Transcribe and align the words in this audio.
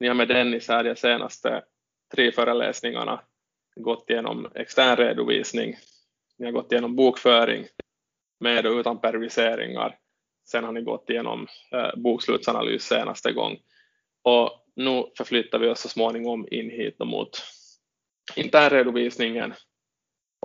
Ni 0.00 0.08
har 0.08 0.14
med 0.14 0.28
Dennis 0.28 0.68
här 0.68 0.84
de 0.84 0.96
senaste 0.96 1.64
tre 2.14 2.32
föreläsningarna 2.32 3.20
gått 3.76 4.10
igenom 4.10 4.48
extern 4.54 4.96
redovisning, 4.96 5.76
ni 6.38 6.44
har 6.44 6.52
gått 6.52 6.72
igenom 6.72 6.96
bokföring 6.96 7.66
med 8.40 8.66
och 8.66 8.78
utan 8.78 9.00
periodiseringar. 9.00 9.98
Sen 10.48 10.64
har 10.64 10.72
ni 10.72 10.82
gått 10.82 11.10
igenom 11.10 11.46
eh, 11.72 11.96
bokslutsanalys 11.96 12.82
senaste 12.82 13.32
gång. 13.32 13.58
Och 14.22 14.64
nu 14.76 15.04
förflyttar 15.16 15.58
vi 15.58 15.68
oss 15.68 15.80
så 15.80 15.88
småningom 15.88 16.48
in 16.50 16.70
hit 16.70 16.98
mot 16.98 17.42
internredovisningen. 18.36 19.54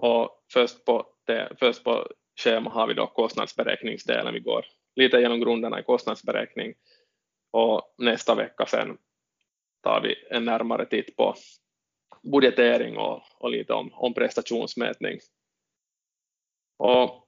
Och 0.01 0.43
först 0.53 0.85
på, 0.85 1.07
det, 1.25 1.55
först 1.59 1.83
på 1.83 2.07
schema 2.43 2.69
har 2.69 2.87
vi 2.87 2.93
då 2.93 3.07
kostnadsberäkningsdelen. 3.07 4.33
Vi 4.33 4.39
går 4.39 4.65
lite 4.95 5.17
genom 5.17 5.39
grunderna 5.39 5.79
i 5.79 5.83
kostnadsberäkning 5.83 6.73
och 7.51 7.93
nästa 7.97 8.35
vecka 8.35 8.65
sen 8.65 8.97
tar 9.83 10.01
vi 10.01 10.15
en 10.29 10.45
närmare 10.45 10.85
titt 10.85 11.15
på 11.15 11.35
budgetering 12.23 12.97
och, 12.97 13.21
och 13.37 13.51
lite 13.51 13.73
om, 13.73 13.93
om 13.93 14.13
prestationsmätning. 14.13 15.19
Och 16.77 17.27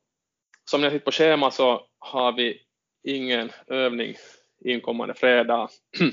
som 0.69 0.81
ni 0.81 0.87
har 0.87 0.91
sett 0.91 1.05
på 1.05 1.11
schema 1.11 1.51
så 1.51 1.87
har 1.99 2.31
vi 2.31 2.61
ingen 3.03 3.51
övning 3.67 4.15
inkommande 4.59 5.13
fredag. 5.13 5.69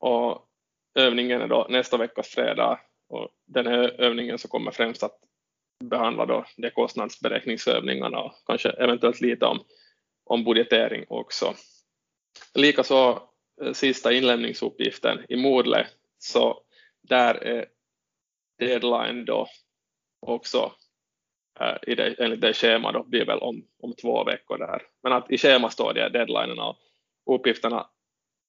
och 0.00 0.48
övningen 0.94 1.40
är 1.40 1.48
då 1.48 1.66
nästa 1.70 1.96
veckas 1.96 2.28
fredag 2.28 2.80
och 3.08 3.28
den 3.46 3.66
här 3.66 4.00
övningen 4.00 4.38
så 4.38 4.48
kommer 4.48 4.70
främst 4.70 5.02
att 5.02 5.20
behandla 5.84 6.26
då 6.26 6.44
de 6.56 6.70
kostnadsberäkningsövningarna 6.70 8.18
och 8.18 8.32
kanske 8.46 8.70
eventuellt 8.70 9.20
lite 9.20 9.46
om, 9.46 9.64
om 10.24 10.44
budgetering 10.44 11.04
också. 11.08 11.54
Likaså 12.54 13.28
Eh, 13.62 13.72
sista 13.72 14.12
inlämningsuppgiften 14.12 15.26
i 15.28 15.36
Moodle 15.36 15.86
så 16.18 16.62
där 17.02 17.34
är 17.34 17.66
deadline 18.58 19.24
då 19.24 19.48
också 20.20 20.72
eh, 21.60 21.76
i 21.86 21.94
det, 21.94 22.14
enligt 22.18 22.40
det 22.40 22.54
schema 22.54 22.92
då 22.92 23.02
blir 23.02 23.26
väl 23.26 23.38
om, 23.38 23.66
om 23.78 23.94
två 23.94 24.24
veckor 24.24 24.58
där. 24.58 24.82
Men 25.02 25.12
att 25.12 25.30
i 25.30 25.38
schema 25.38 25.70
står 25.70 25.94
det 25.94 26.08
deadlinen 26.08 26.58
och 26.58 26.76
uppgifterna 27.30 27.90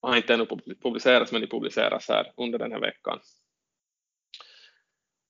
har 0.02 0.16
inte 0.16 0.34
ännu 0.34 0.46
publicerats 0.82 1.32
men 1.32 1.40
de 1.40 1.46
publiceras 1.46 2.08
här 2.08 2.32
under 2.36 2.58
den 2.58 2.72
här 2.72 2.80
veckan. 2.80 3.20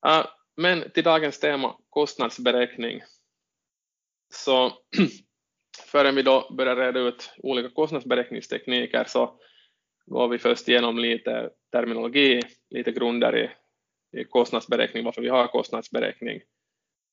Eh, 0.07 0.27
men 0.57 0.91
till 0.91 1.05
dagens 1.05 1.41
tema 1.41 1.77
kostnadsberäkning 1.91 3.03
så 4.35 4.73
förrän 5.87 6.15
vi 6.15 6.23
då 6.23 6.55
börjar 6.55 6.77
reda 6.77 7.01
ut 7.01 7.35
olika 7.39 7.71
kostnadsberäkningstekniker 7.71 9.05
så 9.05 9.41
går 10.09 10.29
vi 10.29 10.39
först 10.39 10.69
igenom 10.69 10.99
lite 10.99 11.51
terminologi, 11.73 12.43
lite 12.71 12.93
grunder 12.93 13.37
i, 13.37 13.51
i 14.21 14.25
kostnadsberäkning, 14.25 15.05
varför 15.05 15.23
vi 15.23 15.29
har 15.29 15.47
kostnadsberäkning 15.47 16.41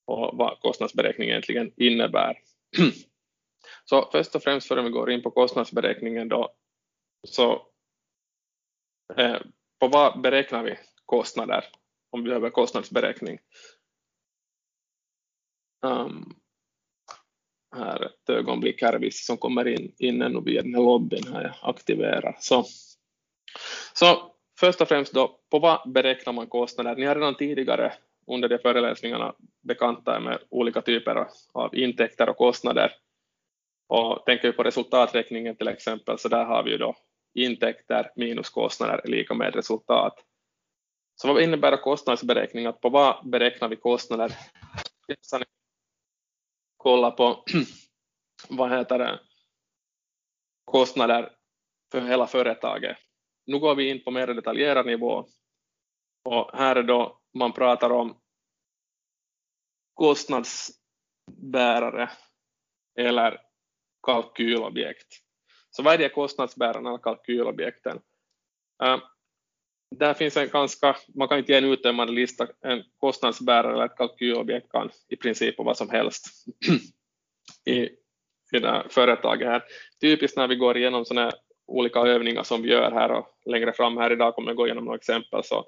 och 0.05 0.37
vad 0.37 0.59
kostnadsberäkning 0.59 1.29
egentligen 1.29 1.71
innebär. 1.77 2.37
Så 3.85 4.09
först 4.11 4.35
och 4.35 4.43
främst 4.43 4.67
före 4.67 4.81
vi 4.81 4.89
går 4.89 5.11
in 5.11 5.23
på 5.23 5.31
kostnadsberäkningen 5.31 6.29
då, 6.29 6.55
så 7.27 7.67
eh, 9.17 9.37
på 9.79 9.87
vad 9.87 10.21
beräknar 10.21 10.63
vi 10.63 10.77
kostnader 11.05 11.65
om 12.09 12.23
vi 12.23 12.29
behöver 12.29 12.49
kostnadsberäkning? 12.49 13.39
Um, 15.85 16.35
här 17.75 18.05
ett 18.05 18.29
ögonblick 18.29 18.81
här 18.81 18.99
vissa 18.99 19.25
som 19.25 19.37
kommer 19.37 19.67
in 19.67 19.91
in 19.97 20.21
ännu 20.21 20.41
via 20.41 20.61
den 20.61 20.73
här 20.73 20.81
lobbyn 20.81 21.33
här 21.33 21.43
jag 21.43 21.69
aktiverar. 21.69 22.35
Så, 22.39 22.65
så 23.93 24.31
först 24.59 24.81
och 24.81 24.87
främst 24.87 25.13
då, 25.13 25.39
på 25.51 25.59
vad 25.59 25.91
beräknar 25.91 26.33
man 26.33 26.47
kostnader? 26.47 26.95
Ni 26.95 27.05
har 27.05 27.15
redan 27.15 27.35
tidigare 27.35 27.93
under 28.27 28.49
de 28.49 28.57
föreläsningarna 28.57 29.35
bekanta 29.63 30.15
er 30.15 30.19
med 30.19 30.39
olika 30.49 30.81
typer 30.81 31.27
av 31.53 31.75
intäkter 31.75 32.29
och 32.29 32.37
kostnader. 32.37 32.91
Och 33.87 34.25
tänker 34.25 34.47
vi 34.47 34.53
på 34.53 34.63
resultaträkningen 34.63 35.55
till 35.55 35.67
exempel, 35.67 36.19
så 36.19 36.29
där 36.29 36.45
har 36.45 36.63
vi 36.63 36.71
ju 36.71 36.77
då 36.77 36.95
intäkter 37.33 38.11
minus 38.15 38.49
kostnader 38.49 39.01
är 39.03 39.07
lika 39.07 39.33
med 39.33 39.55
resultat. 39.55 40.13
Så 41.15 41.33
vad 41.33 41.43
innebär 41.43 41.77
kostnadsberäkning? 41.77 42.65
Att 42.65 42.81
på 42.81 42.89
vad 42.89 43.29
beräknar 43.29 43.69
vi 43.69 43.75
kostnader? 43.75 44.31
Kolla 46.85 47.11
på 47.11 47.43
vad 48.49 48.71
heter 48.71 48.99
det, 48.99 49.19
kostnader 50.65 51.35
för 51.91 52.01
hela 52.01 52.27
företaget. 52.27 52.97
Nu 53.45 53.59
går 53.59 53.75
vi 53.75 53.89
in 53.89 54.03
på 54.03 54.11
mer 54.11 54.27
detaljerad 54.27 54.85
nivå 54.85 55.27
och 56.23 56.51
här 56.53 56.75
är 56.75 56.83
då 56.83 57.21
man 57.33 57.53
pratar 57.53 57.89
om 57.89 58.21
kostnadsbärare 59.93 62.11
eller 62.99 63.41
kalkylobjekt. 64.03 65.13
Så 65.69 65.83
vad 65.83 65.93
är 65.93 65.97
de 65.97 66.09
kostnadsbärarna 66.09 66.89
eller 66.89 67.03
kalkylobjekten? 67.03 68.01
Äh, 68.83 68.97
där 69.91 70.13
finns 70.13 70.37
en 70.37 70.49
ganska, 70.49 70.95
man 71.15 71.27
kan 71.27 71.37
inte 71.37 71.51
ge 71.51 71.57
en 71.57 71.65
uttömmande 71.65 72.13
lista, 72.13 72.47
en 72.61 72.83
kostnadsbärare 72.97 73.73
eller 73.73 73.85
ett 73.85 73.97
kalkylobjekt 73.97 74.71
kan 74.71 74.89
i 75.07 75.15
princip 75.15 75.55
vad 75.57 75.77
som 75.77 75.89
helst 75.89 76.25
i, 77.65 77.79
i 78.55 78.59
det 78.61 78.67
här 78.67 78.87
företaget 78.89 79.47
här. 79.47 79.63
Typiskt 80.01 80.37
när 80.37 80.47
vi 80.47 80.55
går 80.55 80.77
igenom 80.77 81.05
sådana 81.05 81.31
olika 81.67 81.99
övningar 81.99 82.43
som 82.43 82.61
vi 82.61 82.69
gör 82.69 82.91
här 82.91 83.11
och 83.11 83.27
längre 83.45 83.73
fram 83.73 83.97
här 83.97 84.11
idag 84.11 84.35
kommer 84.35 84.49
jag 84.49 84.57
gå 84.57 84.65
igenom 84.65 84.85
några 84.85 84.97
exempel 84.97 85.43
så 85.43 85.65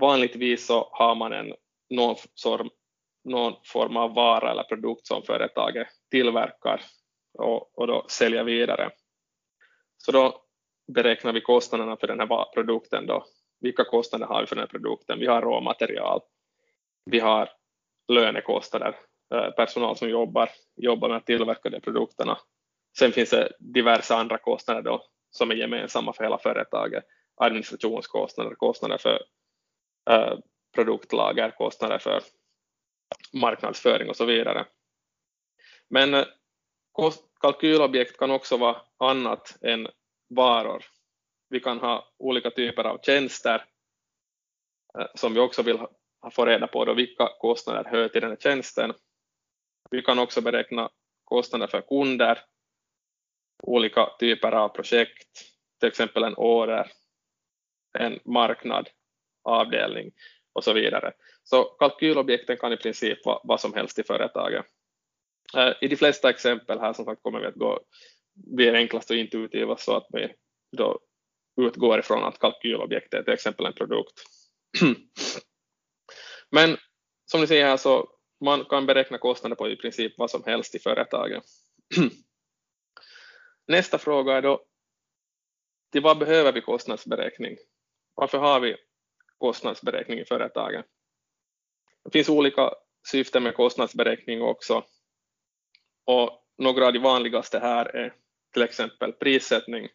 vanligtvis 0.00 0.66
så 0.66 0.88
har 0.92 1.14
man 1.14 1.32
en, 1.32 1.54
någon, 1.90 2.16
form, 2.42 2.70
någon 3.24 3.54
form 3.64 3.96
av 3.96 4.14
vara 4.14 4.50
eller 4.50 4.62
produkt 4.62 5.06
som 5.06 5.22
företaget 5.22 5.88
tillverkar 6.10 6.80
och, 7.38 7.78
och 7.78 7.86
då 7.86 8.06
säljer 8.08 8.44
vidare. 8.44 8.90
Så 9.98 10.12
då 10.12 10.43
beräknar 10.86 11.32
vi 11.32 11.40
kostnaderna 11.40 11.96
för 11.96 12.06
den 12.06 12.20
här 12.20 12.52
produkten 12.54 13.06
då. 13.06 13.24
Vilka 13.60 13.84
kostnader 13.84 14.26
har 14.26 14.40
vi 14.40 14.46
för 14.46 14.56
den 14.56 14.62
här 14.62 14.66
produkten? 14.66 15.18
Vi 15.18 15.26
har 15.26 15.42
råmaterial, 15.42 16.20
vi 17.10 17.20
har 17.20 17.50
lönekostnader, 18.08 18.96
eh, 19.34 19.50
personal 19.50 19.96
som 19.96 20.08
jobbar, 20.08 20.50
jobbar 20.76 21.08
med 21.08 21.16
att 21.16 21.26
tillverka 21.26 21.70
de 21.70 21.80
produkterna. 21.80 22.38
Sen 22.98 23.12
finns 23.12 23.30
det 23.30 23.52
diverse 23.58 24.14
andra 24.14 24.38
kostnader 24.38 24.82
då 24.82 25.04
som 25.30 25.50
är 25.50 25.54
gemensamma 25.54 26.12
för 26.12 26.24
hela 26.24 26.38
företaget. 26.38 27.04
Administrationskostnader, 27.36 28.54
kostnader 28.54 28.98
för 28.98 29.22
eh, 30.10 30.38
produktlager, 30.74 31.50
kostnader 31.50 31.98
för 31.98 32.22
marknadsföring 33.32 34.08
och 34.08 34.16
så 34.16 34.24
vidare. 34.24 34.66
Men 35.88 36.14
eh, 36.14 36.24
kalkylobjekt 37.40 38.18
kan 38.18 38.30
också 38.30 38.56
vara 38.56 38.76
annat 38.98 39.58
än 39.62 39.88
varor. 40.28 40.84
Vi 41.48 41.60
kan 41.60 41.78
ha 41.78 42.12
olika 42.18 42.50
typer 42.50 42.84
av 42.84 42.98
tjänster 43.02 43.64
eh, 44.98 45.06
som 45.14 45.34
vi 45.34 45.40
också 45.40 45.62
vill 45.62 45.78
få 46.32 46.46
reda 46.46 46.66
på 46.66 46.84
då 46.84 46.94
vilka 46.94 47.28
kostnader 47.38 47.84
hör 47.90 48.08
till 48.08 48.20
den 48.20 48.30
här 48.30 48.36
tjänsten. 48.36 48.92
Vi 49.90 50.02
kan 50.02 50.18
också 50.18 50.40
beräkna 50.40 50.90
kostnader 51.24 51.66
för 51.66 51.80
kunder, 51.80 52.38
olika 53.62 54.10
typer 54.18 54.52
av 54.52 54.68
projekt, 54.68 55.42
till 55.80 55.88
exempel 55.88 56.24
en 56.24 56.34
order, 56.34 56.92
en 57.98 58.18
marknad, 58.24 58.88
avdelning 59.42 60.12
och 60.52 60.64
så 60.64 60.72
vidare. 60.72 61.12
Så 61.44 61.64
kalkylobjekten 61.64 62.56
kan 62.56 62.72
i 62.72 62.76
princip 62.76 63.26
vara 63.26 63.40
vad 63.44 63.60
som 63.60 63.74
helst 63.74 63.98
i 63.98 64.02
företaget. 64.02 64.66
Eh, 65.56 65.72
I 65.80 65.88
de 65.88 65.96
flesta 65.96 66.30
exempel 66.30 66.80
här 66.80 66.92
som 66.92 67.04
sagt 67.04 67.22
kommer 67.22 67.40
vi 67.40 67.46
att 67.46 67.54
gå, 67.54 67.80
blir 68.34 68.68
är 68.68 68.74
enklast 68.74 69.10
och 69.10 69.16
intuitiva 69.16 69.76
så 69.76 69.96
att 69.96 70.06
vi 70.12 70.34
då 70.76 71.00
utgår 71.60 71.98
ifrån 71.98 72.24
att 72.24 72.38
kalkylobjektet 72.38 73.20
är 73.20 73.22
till 73.22 73.32
exempel 73.32 73.66
en 73.66 73.72
produkt. 73.72 74.22
Men 76.50 76.76
som 77.26 77.40
ni 77.40 77.46
ser 77.46 77.64
här 77.64 77.76
så 77.76 78.10
man 78.44 78.64
kan 78.64 78.86
beräkna 78.86 79.18
kostnader 79.18 79.56
på 79.56 79.68
i 79.68 79.76
princip 79.76 80.12
vad 80.18 80.30
som 80.30 80.44
helst 80.44 80.74
i 80.74 80.78
företaget. 80.78 81.44
Nästa 83.66 83.98
fråga 83.98 84.32
är 84.32 84.42
då 84.42 84.64
till 85.92 86.02
vad 86.02 86.18
behöver 86.18 86.52
vi 86.52 86.60
kostnadsberäkning? 86.60 87.56
Varför 88.14 88.38
har 88.38 88.60
vi 88.60 88.76
kostnadsberäkning 89.38 90.18
i 90.18 90.24
företaget? 90.24 90.86
Det 92.04 92.10
finns 92.10 92.28
olika 92.28 92.70
syften 93.10 93.42
med 93.42 93.54
kostnadsberäkning 93.54 94.42
också 94.42 94.84
och 96.04 96.44
några 96.58 96.86
av 96.86 96.92
de 96.92 96.98
vanligaste 96.98 97.58
här 97.58 97.86
är 97.86 98.14
till 98.54 98.62
exempel 98.62 99.12
prissättning 99.12 99.88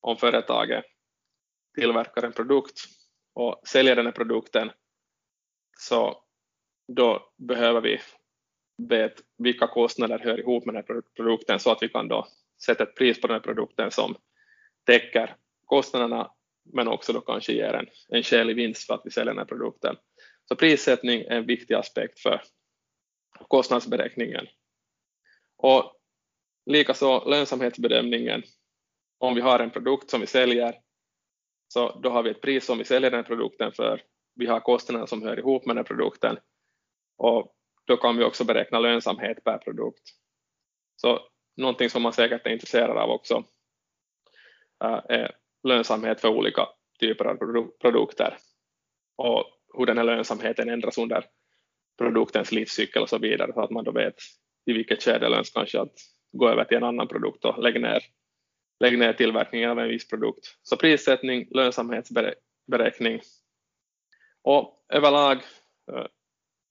om 0.00 0.16
företaget 0.16 0.84
tillverkar 1.74 2.22
en 2.22 2.32
produkt 2.32 2.80
och 3.34 3.62
säljer 3.68 3.96
den 3.96 4.06
här 4.06 4.12
produkten 4.12 4.70
så 5.78 6.24
då 6.96 7.32
behöver 7.38 7.80
vi 7.80 8.00
veta 8.88 9.22
vilka 9.38 9.66
kostnader 9.66 10.18
hör 10.18 10.40
ihop 10.40 10.64
med 10.64 10.74
den 10.74 10.84
här 10.88 11.02
produkten 11.16 11.60
så 11.60 11.70
att 11.72 11.82
vi 11.82 11.88
kan 11.88 12.08
då 12.08 12.26
sätta 12.64 12.82
ett 12.82 12.94
pris 12.94 13.20
på 13.20 13.26
den 13.26 13.34
här 13.34 13.40
produkten 13.40 13.90
som 13.90 14.16
täcker 14.86 15.36
kostnaderna 15.66 16.32
men 16.72 16.88
också 16.88 17.12
då 17.12 17.20
kanske 17.20 17.52
ger 17.52 17.74
en, 17.74 17.86
en 18.08 18.22
skälig 18.22 18.56
vinst 18.56 18.86
för 18.86 18.94
att 18.94 19.02
vi 19.04 19.10
säljer 19.10 19.32
den 19.32 19.38
här 19.38 19.44
produkten. 19.44 19.96
Så 20.48 20.56
prissättning 20.56 21.20
är 21.20 21.36
en 21.36 21.46
viktig 21.46 21.74
aspekt 21.74 22.20
för 22.20 22.42
kostnadsberäkningen. 23.48 24.46
Och 25.56 25.99
likaså 26.70 27.24
lönsamhetsbedömningen. 27.26 28.42
Om 29.18 29.34
vi 29.34 29.40
har 29.40 29.58
en 29.58 29.70
produkt 29.70 30.10
som 30.10 30.20
vi 30.20 30.26
säljer 30.26 30.74
så 31.68 32.00
då 32.00 32.10
har 32.10 32.22
vi 32.22 32.30
ett 32.30 32.40
pris 32.40 32.66
som 32.66 32.78
vi 32.78 32.84
säljer 32.84 33.10
den 33.10 33.24
produkten 33.24 33.72
för. 33.72 34.02
Vi 34.34 34.46
har 34.46 34.60
kostnaderna 34.60 35.06
som 35.06 35.22
hör 35.22 35.38
ihop 35.38 35.66
med 35.66 35.76
den 35.76 35.84
produkten 35.84 36.38
och 37.18 37.54
då 37.86 37.96
kan 37.96 38.16
vi 38.16 38.24
också 38.24 38.44
beräkna 38.44 38.78
lönsamhet 38.78 39.44
per 39.44 39.58
produkt. 39.58 40.02
Så 40.96 41.20
någonting 41.56 41.90
som 41.90 42.02
man 42.02 42.12
säkert 42.12 42.46
är 42.46 42.50
intresserad 42.50 42.96
av 42.96 43.10
också 43.10 43.44
eh, 44.84 45.00
är 45.08 45.36
lönsamhet 45.62 46.20
för 46.20 46.28
olika 46.28 46.68
typer 47.00 47.24
av 47.24 47.36
produkter 47.80 48.36
och 49.16 49.44
hur 49.74 49.86
den 49.86 49.98
här 49.98 50.04
lönsamheten 50.04 50.68
ändras 50.68 50.98
under 50.98 51.24
produktens 51.98 52.52
livscykel 52.52 53.02
och 53.02 53.08
så 53.08 53.18
vidare 53.18 53.52
så 53.52 53.60
att 53.60 53.70
man 53.70 53.84
då 53.84 53.92
vet 53.92 54.14
i 54.66 54.72
vilket 54.72 55.02
skede 55.02 55.28
löns 55.28 55.50
kanske 55.50 55.80
att 55.80 55.94
gå 56.32 56.48
över 56.48 56.64
till 56.64 56.76
en 56.76 56.84
annan 56.84 57.08
produkt 57.08 57.44
och 57.44 57.62
lägga 57.62 57.80
ner, 57.80 58.02
lägga 58.80 58.98
ner 58.98 59.12
tillverkningen 59.12 59.70
av 59.70 59.78
en 59.78 59.88
viss 59.88 60.08
produkt. 60.08 60.58
Så 60.62 60.76
prissättning, 60.76 61.48
lönsamhetsberäkning 61.50 63.20
och 64.42 64.86
överlag 64.88 65.36
eh, 65.92 66.06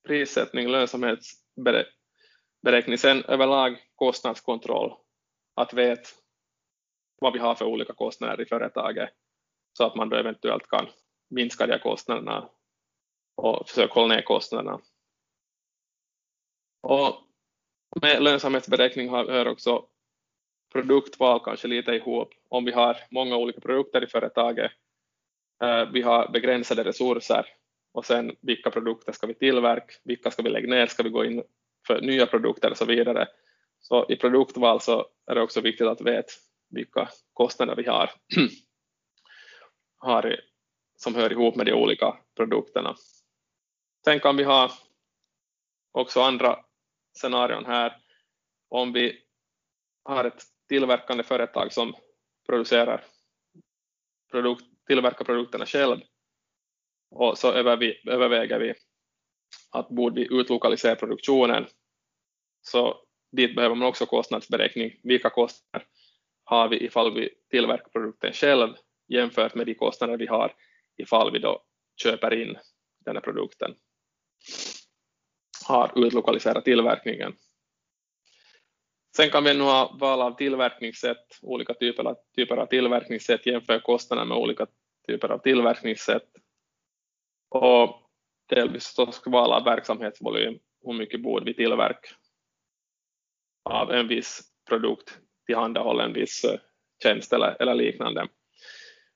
prissättning, 0.07 0.67
lönsamhetsberäkning, 0.67 2.97
sen 2.97 3.23
överlag 3.23 3.77
kostnadskontroll, 3.95 4.93
att 5.55 5.73
veta 5.73 6.09
vad 7.21 7.33
vi 7.33 7.39
har 7.39 7.55
för 7.55 7.65
olika 7.65 7.93
kostnader 7.93 8.41
i 8.41 8.45
företaget 8.45 9.09
så 9.73 9.85
att 9.85 9.95
man 9.95 10.09
då 10.09 10.15
eventuellt 10.15 10.67
kan 10.67 10.87
minska 11.29 11.67
de 11.67 11.79
kostnaderna 11.79 12.49
och 13.35 13.69
försöka 13.69 13.93
hålla 13.93 14.15
ner 14.15 14.21
kostnaderna. 14.21 14.81
Och 16.81 17.28
med 18.01 18.23
lönsamhetsberäkning 18.23 19.09
hör 19.09 19.47
också 19.47 19.85
produktval 20.73 21.39
kanske 21.45 21.67
lite 21.67 21.91
ihop. 21.91 22.33
Om 22.49 22.65
vi 22.65 22.71
har 22.71 22.97
många 23.11 23.37
olika 23.37 23.61
produkter 23.61 24.03
i 24.03 24.07
företaget, 24.07 24.71
eh, 25.63 25.85
vi 25.85 26.01
har 26.01 26.31
begränsade 26.31 26.83
resurser 26.83 27.45
och 27.93 28.05
sen 28.05 28.35
vilka 28.41 28.71
produkter 28.71 29.11
ska 29.11 29.27
vi 29.27 29.33
tillverka, 29.33 29.93
vilka 30.03 30.31
ska 30.31 30.43
vi 30.43 30.49
lägga 30.49 30.69
ner, 30.69 30.87
ska 30.87 31.03
vi 31.03 31.09
gå 31.09 31.25
in 31.25 31.43
för 31.87 32.01
nya 32.01 32.25
produkter 32.25 32.71
och 32.71 32.77
så 32.77 32.85
vidare. 32.85 33.27
Så 33.79 34.05
i 34.09 34.15
produktval 34.15 34.81
så 34.81 35.05
är 35.27 35.35
det 35.35 35.41
också 35.41 35.61
viktigt 35.61 35.87
att 35.87 36.01
veta 36.01 36.31
vilka 36.69 37.09
kostnader 37.33 37.75
vi 37.75 37.85
har, 37.85 38.11
har 39.97 40.39
som 40.95 41.15
hör 41.15 41.31
ihop 41.31 41.55
med 41.55 41.65
de 41.65 41.73
olika 41.73 42.17
produkterna. 42.35 42.95
Sen 44.05 44.19
kan 44.19 44.37
vi 44.37 44.43
ha 44.43 44.71
också 45.91 46.21
andra 46.21 46.59
scenarion 47.17 47.65
här. 47.65 47.97
Om 48.69 48.93
vi 48.93 49.21
har 50.03 50.25
ett 50.25 50.43
tillverkande 50.67 51.23
företag 51.23 51.73
som 51.73 51.93
producerar 52.45 53.03
produkt, 54.31 54.65
tillverkar 54.87 55.25
produkterna 55.25 55.65
själv 55.65 55.99
och 57.11 57.37
så 57.37 57.51
överväger 57.51 58.59
vi 58.59 58.73
att 59.71 59.89
borde 59.89 60.21
vi 60.21 60.27
utlokalisera 60.39 60.95
produktionen 60.95 61.67
så 62.61 63.05
dit 63.31 63.55
behöver 63.55 63.75
man 63.75 63.87
också 63.87 64.05
kostnadsberäkning. 64.05 64.99
Vilka 65.03 65.29
kostnader 65.29 65.87
har 66.43 66.67
vi 66.67 66.85
ifall 66.85 67.13
vi 67.13 67.29
tillverkar 67.49 67.89
produkten 67.89 68.33
själv 68.33 68.73
jämfört 69.07 69.55
med 69.55 69.65
de 69.65 69.73
kostnader 69.73 70.17
vi 70.17 70.27
har 70.27 70.55
ifall 70.97 71.31
vi 71.31 71.39
då 71.39 71.63
köper 72.03 72.33
in 72.33 72.57
den 73.05 73.15
här 73.15 73.21
produkten. 73.21 73.75
Har 75.69 76.05
utlokaliserat 76.05 76.65
tillverkningen. 76.65 77.35
Sen 79.15 79.29
kan 79.29 79.43
vi 79.43 79.53
nu 79.53 79.63
ha 79.63 79.97
val 79.99 80.21
av 80.21 80.31
tillverkningssätt, 80.31 81.39
olika 81.41 81.73
typer 81.73 82.03
av, 82.03 82.15
typer 82.35 82.57
av 82.57 82.65
tillverkningssätt, 82.65 83.45
jämföra 83.45 83.79
kostnader 83.79 84.25
med 84.25 84.37
olika 84.37 84.67
typer 85.07 85.29
av 85.29 85.37
tillverkningssätt 85.37 86.27
och 87.49 88.09
delvis 88.49 88.83
ska 89.11 89.29
val 89.29 89.51
av 89.51 89.63
verksamhetsvolym, 89.63 90.59
hur 90.85 90.93
mycket 90.93 91.21
borde 91.21 91.45
vi 91.45 91.53
tillverka 91.53 92.09
av 93.63 93.91
en 93.91 94.07
viss 94.07 94.41
produkt 94.69 95.19
tillhandahålla 95.45 96.03
en 96.03 96.13
viss 96.13 96.43
eh, 96.43 96.59
tjänst 97.03 97.33
eller, 97.33 97.61
eller 97.61 97.75
liknande. 97.75 98.27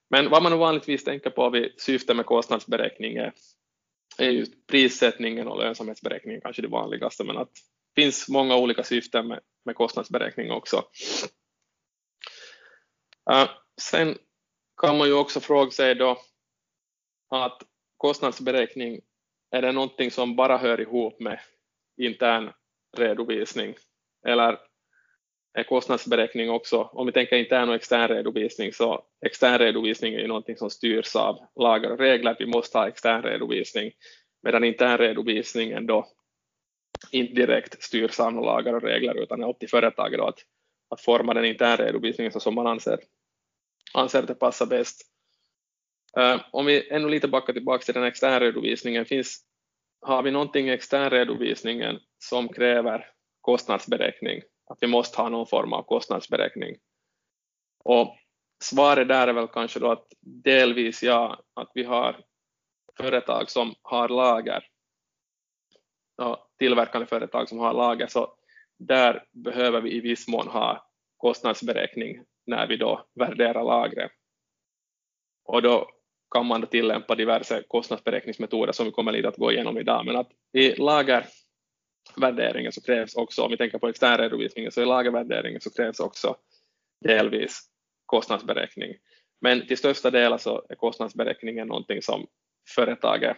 Men 0.10 0.30
vad 0.30 0.44
man 0.44 0.60
vanligtvis 0.60 1.04
tänker 1.04 1.30
på 1.30 1.50
vid 1.50 1.74
syfte 1.78 2.14
med 2.14 2.26
kostnadsberäkning 2.26 3.18
är, 3.18 3.34
är 4.18 4.30
just 4.30 4.68
prissättningen 4.68 5.48
och 5.48 5.60
lönsamhetsberäkningen 5.60 6.42
kanske 6.42 6.62
det 6.62 6.68
vanligaste, 6.68 7.24
men 7.24 7.38
att 7.38 7.50
det 7.96 8.02
finns 8.02 8.30
många 8.30 8.58
olika 8.58 8.84
syften 8.84 9.28
med, 9.28 9.40
med 9.66 9.76
kostnadsberäkning 9.76 10.52
också. 10.52 10.78
Uh, 13.32 13.50
sen 13.82 14.18
kan 14.82 14.98
man 14.98 15.08
ju 15.08 15.14
också 15.14 15.40
fråga 15.40 15.72
sig 15.72 15.96
då 15.96 16.18
att 17.30 17.62
kostnadsberäkning, 17.98 19.02
är 19.52 19.62
det 19.62 19.72
någonting 19.72 20.12
som 20.12 20.36
bara 20.36 20.58
hör 20.58 20.82
ihop 20.82 21.20
med 21.20 21.40
intern 21.98 22.52
redovisning 22.98 23.76
eller 24.28 24.60
kostnadsberäkning 25.62 26.50
också, 26.50 26.90
om 26.94 27.06
vi 27.06 27.12
tänker 27.12 27.36
intern 27.36 27.70
och 27.70 27.76
extern 27.76 28.08
redovisning, 28.08 28.74
så 28.74 29.04
extern 29.26 29.60
redovisning 29.60 30.14
är 30.14 30.20
ju 30.20 30.28
någonting 30.28 30.58
som 30.58 30.70
styrs 30.70 31.16
av 31.16 31.40
lagar 31.56 31.92
och 31.92 32.00
regler, 32.00 32.36
vi 32.40 32.46
måste 32.46 32.78
ha 32.78 32.88
extern 32.88 33.24
redovisning, 33.24 33.92
medan 34.44 34.64
intern 34.64 34.98
redovisningen 34.98 35.88
då 35.88 36.08
inte 37.12 37.34
direkt 37.34 37.84
styrs 37.84 38.20
av 38.20 38.34
några 38.34 38.56
lagar 38.56 38.74
och 38.74 38.82
regler, 38.82 39.24
utan 39.24 39.44
är 39.44 39.50
upp 39.50 39.60
till 39.60 39.70
företaget 39.70 40.20
då 40.20 40.26
att, 40.26 40.40
att 40.90 41.02
forma 41.02 41.34
den 41.34 41.46
interna 41.46 41.76
redovisningen 41.76 42.32
så 42.32 42.40
som 42.40 42.56
man 42.56 42.68
anser, 42.68 43.00
anser 43.94 44.20
att 44.20 44.28
det 44.28 44.36
passar 44.36 44.66
bäst. 44.66 45.10
Uh, 46.18 46.42
om 46.52 46.66
vi 46.66 46.90
ännu 46.90 47.10
lite 47.10 47.28
backar 47.28 47.54
tillbaka 47.54 47.84
till 47.84 47.94
den 47.94 48.04
externa 48.04 48.40
redovisningen, 48.40 49.06
finns, 49.06 49.42
har 50.02 50.24
vi 50.24 50.32
någonting 50.32 50.70
i 50.70 50.72
extern 50.72 51.10
redovisningen 51.10 52.00
som 52.18 52.50
kräver 52.50 53.06
kostnadsberäkning? 53.42 54.42
Att 54.66 54.78
vi 54.82 54.88
måste 54.88 55.22
ha 55.22 55.30
någon 55.30 55.48
form 55.48 55.74
av 55.74 55.84
kostnadsberäkning. 55.84 56.76
Och 57.84 58.18
svaret 58.64 59.08
där 59.08 59.28
är 59.28 59.34
väl 59.34 59.48
kanske 59.48 59.80
då 59.80 59.92
att 59.92 60.08
delvis 60.22 61.04
ja, 61.04 61.44
att 61.54 61.72
vi 61.74 61.84
har 61.84 62.26
företag 62.98 63.50
som 63.50 63.76
har 63.82 64.10
lager, 64.10 64.68
och 66.18 66.38
tillverkande 66.60 67.08
företag 67.08 67.50
som 67.50 67.60
har 67.60 67.74
lager, 67.74 68.08
så 68.08 68.34
där 68.80 69.26
behöver 69.32 69.82
vi 69.82 69.96
i 69.96 70.00
viss 70.00 70.28
mån 70.28 70.48
ha 70.48 70.90
kostnadsberäkning 71.18 72.24
när 72.46 72.68
vi 72.68 72.78
då 72.78 73.06
värderar 73.16 73.64
lagret. 73.64 74.12
Och 75.46 75.62
då 75.62 75.90
kan 76.32 76.46
man 76.46 76.62
då 76.62 76.68
tillämpa 76.68 77.16
diverse 77.16 77.64
kostnadsberäkningsmetoder 77.68 78.74
som 78.74 78.86
vi 78.86 78.92
kommer 78.92 79.12
lite 79.12 79.28
att 79.28 79.38
gå 79.38 79.52
igenom 79.52 79.78
idag, 79.78 80.06
men 80.06 80.16
att 80.16 80.32
i 80.54 80.76
lager 80.76 81.26
värderingen 82.16 82.72
så 82.72 82.82
krävs 82.82 83.16
också, 83.16 83.44
om 83.44 83.52
vi 83.52 83.58
tänker 83.58 83.78
på 83.78 83.88
externredovisningen, 83.88 84.72
så 84.72 84.82
i 84.82 84.86
lagervärderingen 84.86 85.62
så 85.62 85.70
krävs 85.70 86.00
också 86.00 86.36
delvis 87.02 87.62
kostnadsberäkning. 88.06 88.94
Men 89.42 89.68
till 89.68 89.78
största 89.78 90.12
delen 90.12 90.40
så 90.40 90.56
alltså 90.56 90.74
är 90.74 90.76
kostnadsberäkningen 90.76 91.68
någonting 91.68 92.02
som 92.02 92.28
företaget, 92.76 93.38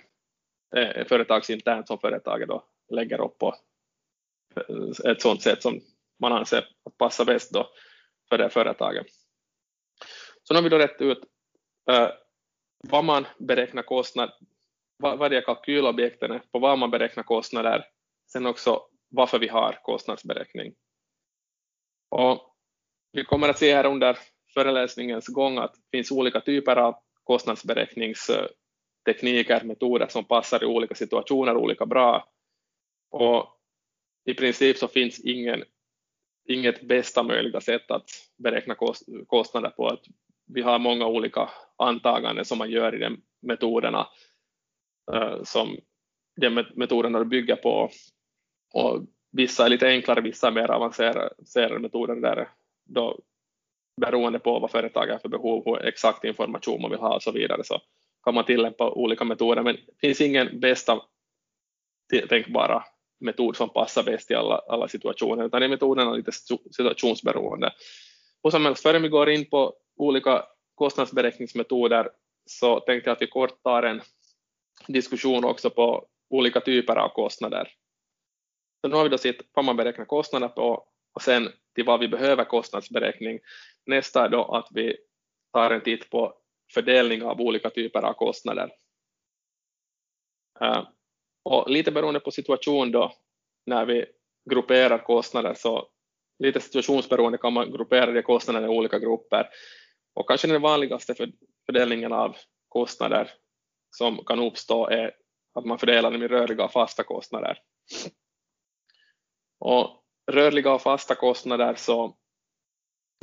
eh, 0.75 1.05
företagsinternt 1.05 1.88
som 1.88 2.00
företaget 2.00 2.48
då 2.48 2.65
lägger 2.89 3.22
upp 3.22 3.38
på 3.38 3.55
eh, 4.55 5.12
ett 5.12 5.22
sådant 5.22 5.41
sätt 5.41 5.62
som 5.62 5.81
man 6.19 6.34
anser 6.34 6.67
att 6.86 6.98
passar 6.98 7.25
bäst 7.25 7.53
då 7.53 7.69
för 8.29 8.38
det 8.38 8.50
företaget. 8.50 9.07
Så 10.43 10.53
nu 10.53 10.57
har 10.57 10.63
vi 10.63 10.69
då 10.69 10.77
rätt 10.77 11.01
ut 11.01 11.24
eh, 11.89 12.10
vad 12.89 13.05
man 13.05 13.25
beräknar 13.39 13.84
kostnad, 13.84 14.31
vad, 14.98 15.19
vad 15.19 15.31
det 15.31 15.38
är 15.38 15.41
kalkylobjekten 15.41 16.31
är, 16.31 16.39
på 16.51 16.60
vad 16.60 16.79
man 16.79 16.91
beräknar 16.91 17.24
kostnader 17.24 17.86
sen 18.36 18.46
också 18.46 18.82
varför 19.10 19.39
vi 19.39 19.48
har 19.48 19.80
kostnadsberäkning. 19.84 20.75
Och 22.10 22.56
vi 23.12 23.24
kommer 23.24 23.50
att 23.50 23.60
se 23.60 23.75
här 23.75 23.86
under 23.86 24.18
föreläsningens 24.54 25.27
gång 25.27 25.58
att 25.58 25.74
det 25.74 25.98
finns 25.98 26.12
olika 26.12 26.42
typer 26.42 26.75
av 26.75 26.96
kostnadsberäkningstekniker, 27.24 29.63
metoder 29.63 30.08
som 30.08 30.24
passar 30.24 30.63
i 30.63 30.65
olika 30.65 30.96
situationer 30.96 31.58
olika 31.58 31.86
bra. 31.86 32.30
Och 33.12 33.48
i 34.25 34.34
princip 34.34 34.77
så 34.77 34.88
finns 34.88 35.20
ingen, 35.20 35.63
inget 36.48 36.88
bästa 36.88 37.24
möjliga 37.24 37.62
sätt 37.62 37.92
att 37.92 38.10
beräkna 38.38 38.75
kostnader 39.27 39.70
på. 39.70 39.88
Att 39.88 40.04
vi 40.46 40.62
har 40.62 40.80
många 40.80 41.08
olika 41.08 41.50
antaganden 41.77 42.46
som 42.46 42.58
man 42.58 42.72
gör 42.72 42.96
i 42.96 43.00
de 43.00 43.22
metoderna 43.42 44.08
eh, 45.13 45.44
som 45.44 45.77
de 46.36 46.65
metoderna 46.75 47.25
bygger 47.25 47.56
på 47.56 47.89
och 48.75 49.05
vissa 49.32 49.65
är 49.65 49.70
lite 49.70 49.88
enklare, 49.88 50.22
vissa 50.22 50.48
är 50.48 50.51
mer 50.51 50.72
avancerade 50.72 51.79
metoder 51.79 52.15
där 52.15 52.50
då 52.86 53.20
beroende 54.01 54.39
på 54.39 54.60
vad 54.60 54.72
företaget 54.72 55.12
har 55.12 55.20
för 55.20 55.29
behov, 55.29 55.63
hur 55.65 55.86
exakt 55.86 56.24
information 56.24 56.82
man 56.82 56.91
vill 56.91 57.00
ha 57.00 57.15
och 57.15 57.24
så 57.24 57.32
vidare, 57.32 57.63
så 57.63 57.82
kan 58.24 58.34
man 58.34 58.46
tillämpa 58.46 58.91
olika 58.91 59.24
metoder, 59.24 59.63
men 59.63 59.75
det 59.75 60.08
finns 60.08 60.22
ingen 60.22 60.60
bästa 60.60 61.01
tänkbara 62.29 62.84
metod 63.20 63.55
som 63.55 63.70
passar 63.70 64.03
bäst 64.03 64.32
i 64.32 64.36
alla, 64.36 64.62
alla 64.67 64.88
situationer, 64.88 65.46
utan 65.46 65.62
de 65.62 65.67
metoderna 65.67 66.12
är 66.12 66.15
lite 66.17 66.32
situationsberoende. 66.72 67.74
Och 68.41 68.51
som 68.51 68.65
helst, 68.65 68.84
före 68.84 69.00
vi 69.00 69.10
går 69.10 69.29
in 69.29 69.50
på 69.50 69.74
olika 69.98 70.44
kostnadsberäkningsmetoder 70.75 72.10
så 72.46 72.79
tänkte 72.79 73.10
jag 73.10 73.15
att 73.15 73.22
vi 73.22 73.27
kort 73.27 73.63
tar 73.63 73.84
en 73.84 74.01
diskussion 74.88 75.46
också 75.46 75.70
på 75.70 76.05
olika 76.29 76.60
typer 76.60 76.96
av 76.96 77.10
kostnader. 77.10 77.67
Så 78.86 78.89
nu 78.89 78.96
har 78.96 79.04
vi 79.04 79.10
då 79.10 79.18
sett 79.18 79.36
vad 79.54 79.65
man 79.65 79.75
beräknar 79.75 80.06
kostnader 80.06 80.48
på 80.48 80.88
och 81.13 81.22
sen 81.22 81.50
till 81.75 81.86
vad 81.86 82.00
vi 82.00 82.08
behöver 82.08 82.44
kostnadsberäkning. 82.46 83.39
Nästa 83.86 84.25
är 84.25 84.30
då 84.30 84.44
att 84.44 84.68
vi 84.72 84.98
tar 85.54 85.72
en 85.72 85.82
titt 85.82 86.10
på 86.10 86.34
fördelning 86.74 87.24
av 87.24 87.42
olika 87.42 87.70
typer 87.70 88.01
av 88.01 88.13
kostnader. 88.13 88.72
Eh, 90.62 90.88
och 91.44 91.70
lite 91.70 91.92
beroende 91.92 92.20
på 92.20 92.32
situation 92.32 92.92
då, 92.92 93.13
när 93.65 93.86
vi 93.86 94.06
grupperar 94.50 94.98
kostnader, 94.98 95.54
så 95.54 95.88
lite 96.39 96.60
situationsberoende 96.60 97.38
kan 97.38 97.54
man 97.54 97.72
gruppera 97.72 98.12
de 98.12 98.22
kostnaderna 98.22 98.68
i 98.68 98.77
olika 98.77 99.00
grupper. 99.00 99.50
Och 100.13 100.27
kanske 100.27 100.48
den 100.48 100.62
vanligaste 100.62 101.15
fördelningen 101.65 102.13
av 102.13 102.36
kostnader 102.68 103.32
som 103.89 104.25
kan 104.25 104.39
uppstå 104.39 104.88
är 104.88 105.15
att 105.54 105.65
man 105.65 105.80
fördelar 105.80 106.12
dem 106.12 106.24
i 106.24 106.27
rörliga 106.27 106.65
och 106.65 106.72
fasta 106.72 107.04
kostnader. 107.04 107.62
Och 109.65 110.03
rörliga 110.31 110.74
och 110.74 110.81
fasta 110.81 111.15
kostnader 111.15 111.75
så 111.75 112.17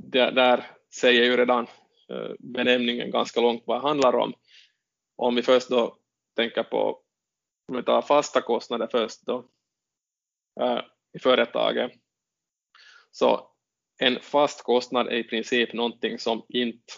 där, 0.02 0.32
där 0.32 0.70
säger 0.94 1.25
ju 1.25 1.37
redan 1.37 1.66
eh, 2.11 2.32
benämningen 2.38 3.11
ganska 3.11 3.40
långt 3.40 3.62
vad 3.66 3.76
det 3.76 3.88
handlar 3.88 4.14
om. 4.14 4.34
Om 5.16 5.34
vi 5.34 5.42
först 5.42 5.68
då 5.68 5.99
tänker 6.37 6.62
på, 6.62 7.00
om 7.68 7.76
vi 7.76 7.82
tar 7.82 8.02
fasta 8.02 8.40
kostnader 8.40 8.88
först 8.90 9.26
då 9.26 9.49
äh, 10.61 10.80
i 11.12 11.18
företaget, 11.18 11.92
så 13.11 13.50
en 13.99 14.20
fast 14.20 14.62
kostnad 14.62 15.06
är 15.06 15.16
i 15.16 15.25
princip 15.25 15.72
någonting 15.72 16.18
som 16.18 16.46
inte 16.49 16.92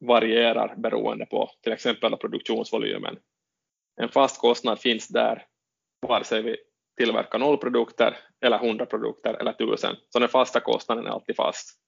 varierar 0.00 0.76
beroende 0.76 1.26
på 1.26 1.50
till 1.62 1.72
exempel 1.72 2.16
produktionsvolymen. 2.16 3.18
En 4.00 4.08
fast 4.08 4.40
kostnad 4.40 4.80
finns 4.80 5.08
där 5.08 5.46
vare 6.06 6.24
sig 6.24 6.42
vi 6.42 6.56
tillverka 7.00 7.38
noll 7.38 7.58
produkter 7.58 8.18
eller 8.40 8.56
100 8.56 8.86
produkter 8.86 9.34
eller 9.34 9.50
1000. 9.50 9.96
Så 10.08 10.18
den 10.18 10.28
fasta 10.28 10.60
kostnaden 10.60 11.06
är 11.06 11.10
alltid 11.10 11.36
fast. 11.36 11.78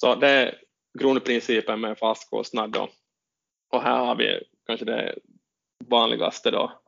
Så 0.00 0.14
det 0.14 0.28
är 0.28 0.60
grundprincipen 0.98 1.80
med 1.80 1.90
en 1.90 1.96
fast 1.96 2.30
kostnad. 2.30 2.72
Då. 2.72 2.88
Och 3.72 3.82
här 3.82 3.98
har 3.98 4.16
vi 4.16 4.42
kanske 4.66 4.84
det 4.84 5.18
vanligaste 5.84 6.50
då, 6.50 6.80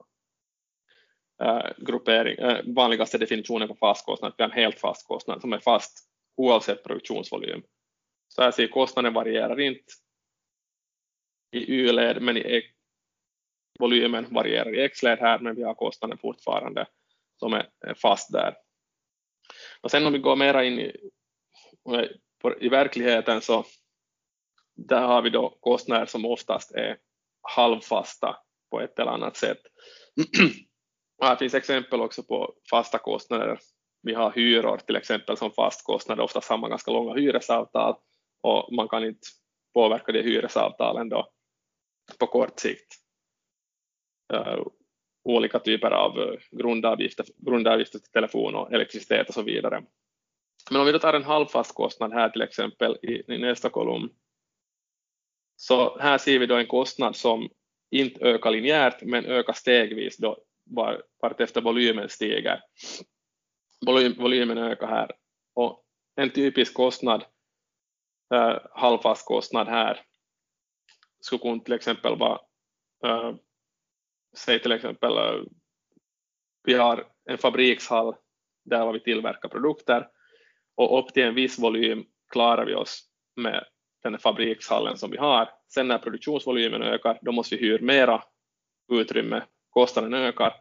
eh, 1.42 1.66
gruppering, 1.78 2.38
eh, 2.38 2.64
vanligaste 2.66 3.18
definitionen 3.18 3.68
på 3.68 3.74
fast 3.74 4.06
kostnad, 4.06 4.34
vi 4.36 4.42
har 4.42 4.50
en 4.50 4.56
helt 4.56 4.80
fast 4.80 5.06
kostnad 5.06 5.40
som 5.40 5.52
är 5.52 5.58
fast 5.58 6.08
oavsett 6.36 6.84
produktionsvolym. 6.84 7.62
Så 8.28 8.42
här 8.42 8.50
ser 8.50 8.66
kostnaden 8.66 9.12
varierar 9.12 9.60
inte 9.60 9.92
i 11.52 11.74
Y-led 11.74 12.22
men 12.22 12.36
i 12.36 12.62
volymen 13.80 14.26
varierar 14.30 14.74
i 14.74 14.82
X-led 14.82 15.18
här 15.18 15.38
men 15.38 15.56
vi 15.56 15.62
har 15.62 15.74
kostnaden 15.74 16.18
fortfarande 16.18 16.86
som 17.36 17.52
är 17.52 17.94
fast 17.96 18.32
där. 18.32 18.56
Och 19.80 19.90
sen 19.90 20.06
om 20.06 20.12
vi 20.12 20.18
går 20.18 20.36
mera 20.36 20.64
in 20.64 20.78
i, 20.78 20.96
i 22.60 22.68
verkligheten 22.68 23.40
så 23.40 23.64
där 24.76 25.00
har 25.00 25.22
vi 25.22 25.30
då 25.30 25.58
kostnader 25.60 26.06
som 26.06 26.24
oftast 26.24 26.72
är 26.72 26.98
halvfasta 27.42 28.36
på 28.70 28.80
ett 28.80 28.98
eller 28.98 29.10
annat 29.10 29.36
sätt. 29.36 29.60
Här 31.22 31.36
finns 31.36 31.54
exempel 31.54 32.00
också 32.00 32.22
på 32.22 32.54
fasta 32.70 32.98
kostnader. 32.98 33.58
Vi 34.02 34.14
har 34.14 34.32
hyror 34.32 34.76
till 34.76 34.96
exempel 34.96 35.36
som 35.36 35.50
fast 35.50 35.84
kostnad, 35.84 36.20
oftast 36.20 36.50
har 36.50 36.58
man 36.58 36.70
ganska 36.70 36.90
långa 36.90 37.14
hyresavtal 37.14 37.96
och 38.42 38.72
man 38.72 38.88
kan 38.88 39.04
inte 39.04 39.28
påverka 39.74 40.12
de 40.12 40.22
hyresavtalen 40.22 41.08
då 41.08 41.30
på 42.18 42.26
kort 42.26 42.60
sikt. 42.60 42.99
Uh, 44.32 44.66
olika 45.22 45.58
typer 45.58 45.90
av 45.90 46.18
eh, 46.18 46.38
grundavgifter, 46.50 47.26
grundavgifter 47.36 47.98
till 47.98 48.12
telefon 48.12 48.54
och 48.54 48.72
elektricitet 48.72 49.28
och 49.28 49.34
så 49.34 49.42
vidare. 49.42 49.82
Men 50.70 50.80
om 50.80 50.86
vi 50.86 50.92
då 50.92 50.98
tar 50.98 51.14
en 51.14 51.24
halvfast 51.24 51.74
kostnad 51.74 52.12
här 52.12 52.28
till 52.28 52.42
exempel 52.42 52.98
i, 53.02 53.32
i 53.34 53.38
nästa 53.38 53.70
kolumn, 53.70 54.08
så 55.56 55.98
här 55.98 56.18
ser 56.18 56.38
vi 56.38 56.46
då 56.46 56.56
en 56.56 56.66
kostnad 56.66 57.16
som 57.16 57.50
inte 57.90 58.24
ökar 58.24 58.50
linjärt 58.50 59.02
men 59.02 59.24
ökar 59.24 59.52
stegvis 59.52 60.16
då 60.16 60.38
var, 60.64 61.02
vart 61.20 61.40
efter 61.40 61.60
volymen 61.60 62.08
stiger. 62.08 62.60
Volym, 63.86 64.14
volymen 64.18 64.58
ökar 64.58 64.86
här 64.86 65.12
och 65.54 65.84
en 66.16 66.30
typisk 66.30 66.74
kostnad, 66.74 67.24
äh, 68.34 68.56
halvfast 68.70 69.26
kostnad 69.26 69.68
här 69.68 70.00
skulle 71.20 71.38
kunna 71.38 71.60
till 71.60 71.74
exempel 71.74 72.18
vara, 72.18 72.40
äh, 73.04 73.34
säg 74.36 74.62
till 74.62 74.72
exempel, 74.72 75.16
eh, 75.16 75.42
vi 76.64 76.74
har 76.74 77.06
en 77.24 77.38
fabrikshall 77.38 78.14
där 78.64 78.92
vi 78.92 79.00
tillverkar 79.00 79.48
produkter 79.48 80.08
och 80.74 80.98
upp 80.98 81.14
till 81.14 81.22
en 81.22 81.34
viss 81.34 81.58
volym 81.58 82.04
klarar 82.32 82.66
vi 82.66 82.74
oss 82.74 83.08
med 83.36 83.64
den 84.02 84.12
här 84.12 84.18
fabrikshallen 84.18 84.96
som 84.96 85.10
vi 85.10 85.16
har. 85.16 85.50
Sen 85.74 85.88
när 85.88 85.98
produktionsvolymen 85.98 86.82
ökar, 86.82 87.18
då 87.22 87.32
måste 87.32 87.56
vi 87.56 87.60
hyra 87.60 87.84
mera 87.84 88.24
utrymme, 88.92 89.42
kostnaden 89.70 90.14
ökar. 90.14 90.54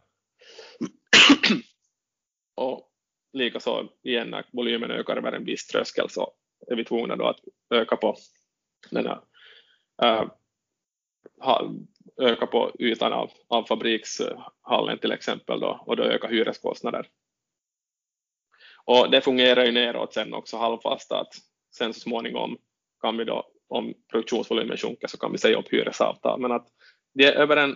och 2.56 2.90
likaså 3.34 3.90
igen 4.04 4.30
när 4.30 4.46
volymen 4.52 4.92
ökar 4.92 5.18
över 5.18 5.32
en 5.32 5.46
viss 5.46 5.68
tröskel 5.68 6.10
så 6.10 6.34
är 6.68 6.76
vi 6.76 6.86
tvungna 6.86 7.16
då 7.16 7.28
att 7.28 7.40
öka 7.70 7.96
på 7.96 8.16
den 8.90 9.06
här, 9.06 9.22
äh, 10.02 10.26
öka 12.20 12.48
på 12.48 12.72
ytan 12.80 13.14
av, 13.14 13.32
av 13.48 13.64
fabrikshallen 13.64 15.00
till 15.00 15.12
exempel 15.12 15.60
då, 15.60 15.84
och 15.86 15.96
då 15.96 16.04
ökar 16.04 16.30
hyreskostnader. 16.30 17.08
Och 18.86 19.12
det 19.12 19.22
fungerar 19.22 19.66
ju 19.66 19.72
neråt 19.72 20.14
sen 20.14 20.34
också 20.34 20.58
halvfast 20.58 21.12
att 21.12 21.34
sen 21.76 21.94
så 21.94 22.00
småningom 22.00 22.58
kan 23.02 23.18
vi 23.18 23.24
då, 23.24 23.52
om 23.68 23.94
produktionsvolymen 24.12 24.78
sjunker 24.78 25.08
så 25.08 25.18
kan 25.18 25.32
vi 25.32 25.38
säga 25.38 25.58
upp 25.58 25.74
hyresavtal. 25.74 26.40
Men 26.40 26.52
att 26.52 26.68
det 27.14 27.26
är 27.26 27.34
över 27.34 27.58
en, 27.58 27.76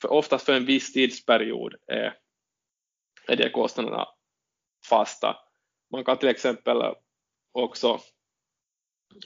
för 0.00 0.12
oftast 0.12 0.46
för 0.46 0.52
en 0.52 0.66
viss 0.66 0.92
tidsperiod 0.92 1.74
är, 1.86 2.18
är 3.28 3.36
de 3.36 3.50
kostnaderna 3.50 4.08
fasta. 4.88 5.36
Man 5.90 6.04
kan 6.04 6.18
till 6.18 6.28
exempel 6.28 6.82
också, 7.52 8.00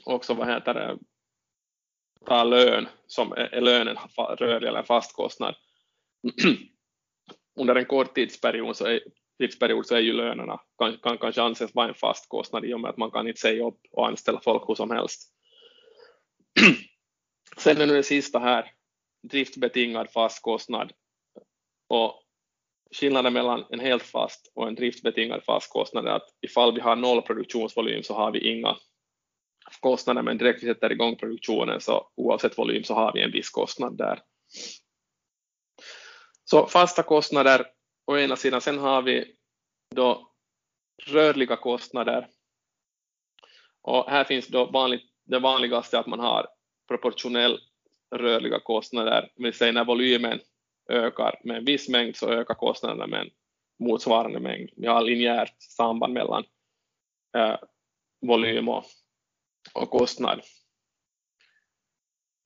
också 0.05 0.33
vad 0.33 0.47
heter 0.47 0.73
det, 0.73 0.97
ta 2.25 2.43
lön 2.43 2.87
som 3.07 3.33
e- 3.33 3.35
e- 3.37 3.49
är, 3.51 3.61
lönen 3.61 3.97
rörlig 4.17 4.67
eller 4.67 4.83
fast 4.83 5.15
kostnad. 5.15 5.55
Under 7.59 7.75
en 7.75 7.85
kort 7.85 8.15
tidsperiod 8.15 8.75
så 8.75 8.85
är, 8.85 8.99
tidsperiod 9.39 9.85
så 9.85 9.95
är 9.95 9.99
ju 9.99 10.13
lönerna 10.13 10.59
kan, 10.77 10.97
kan 10.97 11.17
kanske 11.17 11.41
anses 11.41 11.75
vara 11.75 11.87
en 11.87 11.93
fast 11.93 12.29
kostnad 12.29 12.65
i 12.65 12.73
och 12.73 12.79
med 12.79 12.89
att 12.89 12.97
man 12.97 13.11
kan 13.11 13.27
inte 13.27 13.39
säga 13.39 13.65
upp 13.65 13.79
och 13.91 14.07
anställa 14.07 14.39
folk 14.39 14.63
hur 14.67 14.75
som 14.75 14.91
helst. 14.91 15.33
Sen 17.57 17.81
är 17.81 17.87
nu 17.87 17.93
det 17.93 18.03
sista 18.03 18.39
här, 18.39 18.71
driftbetingad 19.23 20.11
fast 20.11 20.41
kostnad. 20.41 20.91
Och 21.87 22.23
skillnaden 22.91 23.33
mellan 23.33 23.65
en 23.69 23.79
helt 23.79 24.03
fast 24.03 24.51
och 24.55 24.67
en 24.67 24.75
driftbetingad 24.75 25.43
fast 25.43 25.71
kostnad 25.71 26.07
är 26.07 26.11
att 26.11 26.29
ifall 26.41 26.75
vi 26.75 26.81
har 26.81 26.95
noll 26.95 27.21
produktionsvolym 27.21 28.03
så 28.03 28.13
har 28.13 28.31
vi 28.31 28.51
inga 28.51 28.77
kostnader, 29.79 30.21
men 30.21 30.37
direkt 30.37 30.63
vi 30.63 30.67
sätter 30.67 30.91
igång 30.91 31.15
produktionen 31.15 31.81
så 31.81 32.09
oavsett 32.15 32.57
volym 32.57 32.83
så 32.83 32.93
har 32.93 33.13
vi 33.13 33.21
en 33.21 33.31
viss 33.31 33.49
kostnad 33.49 33.97
där. 33.97 34.21
Så 36.43 36.67
fasta 36.67 37.03
kostnader 37.03 37.65
å 38.05 38.17
ena 38.17 38.35
sidan. 38.35 38.61
Sen 38.61 38.77
har 38.77 39.01
vi 39.01 39.35
då 39.95 40.31
rörliga 41.05 41.55
kostnader. 41.55 42.27
Och 43.81 44.09
här 44.09 44.23
finns 44.23 44.47
då 44.47 44.65
vanligt, 44.65 45.03
det 45.25 45.39
vanligaste 45.39 45.99
att 45.99 46.07
man 46.07 46.19
har 46.19 46.47
proportionell 46.87 47.59
rörliga 48.15 48.59
kostnader, 48.59 49.31
det 49.35 49.43
vill 49.43 49.53
säga 49.53 49.71
när 49.71 49.85
volymen 49.85 50.39
ökar 50.89 51.39
med 51.43 51.57
en 51.57 51.65
viss 51.65 51.89
mängd 51.89 52.15
så 52.15 52.29
ökar 52.29 52.53
kostnaderna 52.53 53.07
med 53.07 53.19
en 53.19 53.29
motsvarande 53.79 54.39
mängd. 54.39 54.69
Vi 54.75 54.87
har 54.87 55.01
linjärt 55.01 55.61
samband 55.61 56.13
mellan 56.13 56.43
eh, 57.37 57.57
volym 58.21 58.69
och, 58.69 58.85
och 59.77 59.89
kostnad. 59.89 60.41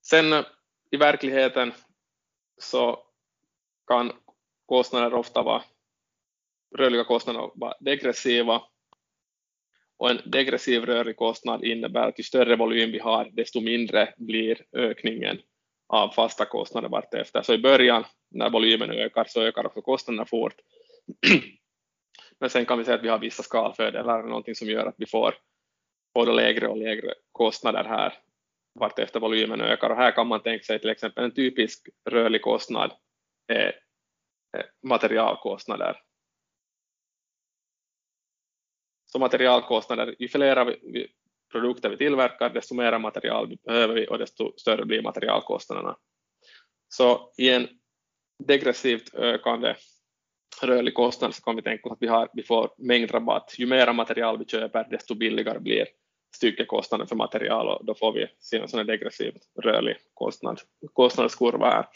Sen 0.06 0.34
eh, 0.34 0.46
i 0.92 0.98
verkligheten 0.98 1.74
så 2.58 3.04
kan 3.88 4.12
kostnader 4.66 5.14
ofta 5.14 5.44
vara, 5.44 5.64
rörliga 6.78 7.04
kostnader 7.04 7.52
vara 7.56 7.74
degressiva 7.80 8.62
och 9.98 10.10
en 10.10 10.22
degressiv 10.26 10.86
rörlig 10.86 11.16
kostnad 11.16 11.64
innebär 11.64 12.08
att 12.08 12.20
ju 12.20 12.24
större 12.24 12.56
volym 12.56 12.92
vi 12.92 13.00
har, 13.00 13.30
desto 13.34 13.62
mindre 13.62 14.14
blir 14.18 14.66
ökningen 14.72 15.42
av 15.88 16.10
fasta 16.10 16.46
kostnader 16.46 16.90
vartefter. 16.90 17.42
Så 17.42 17.54
i 17.54 17.58
början, 17.58 18.04
när 18.32 18.50
volymen 18.50 18.92
ökar, 18.92 19.26
så 19.28 19.42
ökar 19.42 19.66
också 19.66 19.82
kostnaderna 19.82 20.26
fort. 20.26 20.56
Men 22.40 22.50
sen 22.50 22.66
kan 22.66 22.78
vi 22.78 22.86
säga 22.86 22.98
att 22.98 23.04
vi 23.04 23.10
har 23.10 23.20
vissa 23.20 23.44
skalfördelar, 23.44 24.24
någonting 24.24 24.56
som 24.56 24.68
gör 24.68 24.86
att 24.86 24.96
vi 24.98 25.06
får 25.06 25.36
både 26.13 26.34
lägre 26.34 26.68
och 26.68 26.77
lägre 26.77 27.13
kostnader 27.32 27.84
här 27.84 28.13
vartefter 28.80 29.20
volymen 29.20 29.62
ökar. 29.62 29.89
Och 29.89 29.96
här 29.96 30.12
kan 30.12 30.27
man 30.27 30.44
tänka 30.44 30.63
sig 30.63 30.80
till 30.80 30.89
exempel 30.89 31.24
en 31.24 31.34
typisk 31.34 31.89
rörlig 32.10 32.41
kostnad 32.41 32.91
är 33.48 33.75
materialkostnader. 34.84 35.98
Så 39.06 39.20
materialkostnader, 39.20 40.15
ju 40.20 40.27
fler 40.27 40.77
produkter 41.51 41.89
vi 41.89 41.98
tillverkar, 41.98 42.50
desto 42.50 42.75
mer 42.75 43.00
material 43.00 43.58
behöver 43.63 43.96
vi 43.96 44.08
och 44.08 44.18
desto 44.18 44.53
större 44.58 44.86
blir 44.86 45.01
materialkostnaderna. 45.01 45.98
Så 46.88 47.34
i 47.38 47.50
en 47.50 47.68
degressivt 48.44 49.13
ökande 49.13 49.75
rörlig 50.62 50.94
kostnad 50.94 51.36
så 51.36 51.41
kan 51.41 51.56
vi 51.56 51.62
tänka 51.62 51.89
oss 51.89 51.94
att 51.94 52.01
vi, 52.01 52.08
har, 52.08 52.30
vi 52.34 52.44
får 52.44 52.74
mängdrabatt. 52.77 53.56
Ju 53.58 53.65
mer 53.65 53.94
material 53.94 54.38
vi 54.38 54.46
köper, 54.46 54.88
desto 54.89 55.15
billigare 55.15 55.60
blir 55.60 55.88
styckekostnaden 56.36 57.08
för 57.08 57.16
material 57.16 57.68
och 57.68 57.86
då 57.86 57.96
får 57.96 58.14
vi 58.14 58.28
se 58.40 58.58
en 58.58 58.68
sån 58.68 58.78
här 58.78 58.86
degressiv 58.86 59.38
rörlig 59.62 59.98
kostnad, 60.14 60.60
kostnadskurva 60.94 61.70
här. 61.70 61.88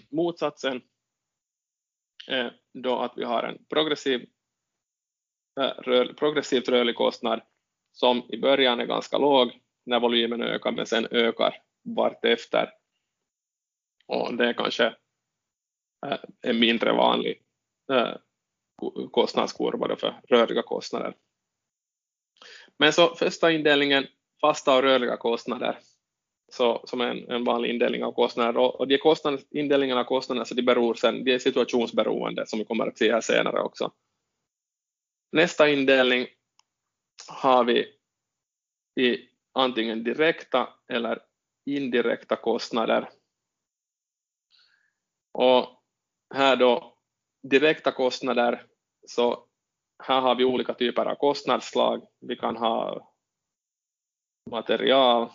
Motsatsen 0.10 0.82
är 2.28 2.60
då 2.74 2.98
att 2.98 3.12
vi 3.16 3.24
har 3.24 3.42
en 3.42 3.64
progressiv, 3.64 4.28
eh, 5.60 5.82
rör, 5.82 6.12
progressivt 6.12 6.68
rörlig 6.68 6.96
kostnad 6.96 7.40
som 7.92 8.22
i 8.28 8.38
början 8.38 8.80
är 8.80 8.86
ganska 8.86 9.18
låg 9.18 9.60
när 9.86 10.00
volymen 10.00 10.42
ökar 10.42 10.72
men 10.72 10.86
sen 10.86 11.06
ökar 11.10 11.62
vartefter. 11.96 12.70
Och 14.06 14.34
det 14.34 14.48
är 14.48 14.52
kanske 14.52 14.86
eh, 16.06 16.18
en 16.40 16.58
mindre 16.60 16.92
vanlig 16.92 17.42
eh, 17.92 18.16
kostnadskurva 19.10 19.96
för 19.96 20.20
rörliga 20.28 20.62
kostnader. 20.62 21.14
Men 22.78 22.92
så 22.92 23.14
första 23.14 23.52
indelningen, 23.52 24.06
fasta 24.40 24.76
och 24.76 24.82
rörliga 24.82 25.16
kostnader, 25.16 25.78
så, 26.52 26.82
som 26.84 27.00
är 27.00 27.06
en, 27.06 27.30
en 27.30 27.44
vanlig 27.44 27.70
indelning 27.70 28.04
av 28.04 28.12
kostnader. 28.12 28.56
Och, 28.56 28.80
och 28.80 28.88
de 28.88 28.98
kostnader, 28.98 29.40
indelningen 29.50 29.98
av 29.98 30.04
kostnader 30.04 30.44
så 30.44 30.54
de 30.54 30.62
beror 30.62 30.94
sen, 30.94 31.24
de 31.24 31.34
är 31.34 31.38
situationsberoende 31.38 32.46
som 32.46 32.58
vi 32.58 32.64
kommer 32.64 32.86
att 32.86 32.98
se 32.98 33.12
här 33.12 33.20
senare 33.20 33.60
också. 33.60 33.92
Nästa 35.32 35.68
indelning 35.68 36.26
har 37.28 37.64
vi 37.64 37.94
i 39.00 39.28
antingen 39.52 40.04
direkta 40.04 40.68
eller 40.88 41.22
indirekta 41.66 42.36
kostnader. 42.36 43.08
Och 45.32 45.82
här 46.34 46.56
då 46.56 46.98
direkta 47.42 47.92
kostnader 47.92 48.66
så 49.06 49.46
här 50.02 50.20
har 50.20 50.34
vi 50.34 50.44
olika 50.44 50.74
typer 50.74 51.06
av 51.06 51.14
kostnadsslag. 51.14 52.06
Vi 52.20 52.36
kan 52.36 52.56
ha 52.56 53.12
material 54.50 55.30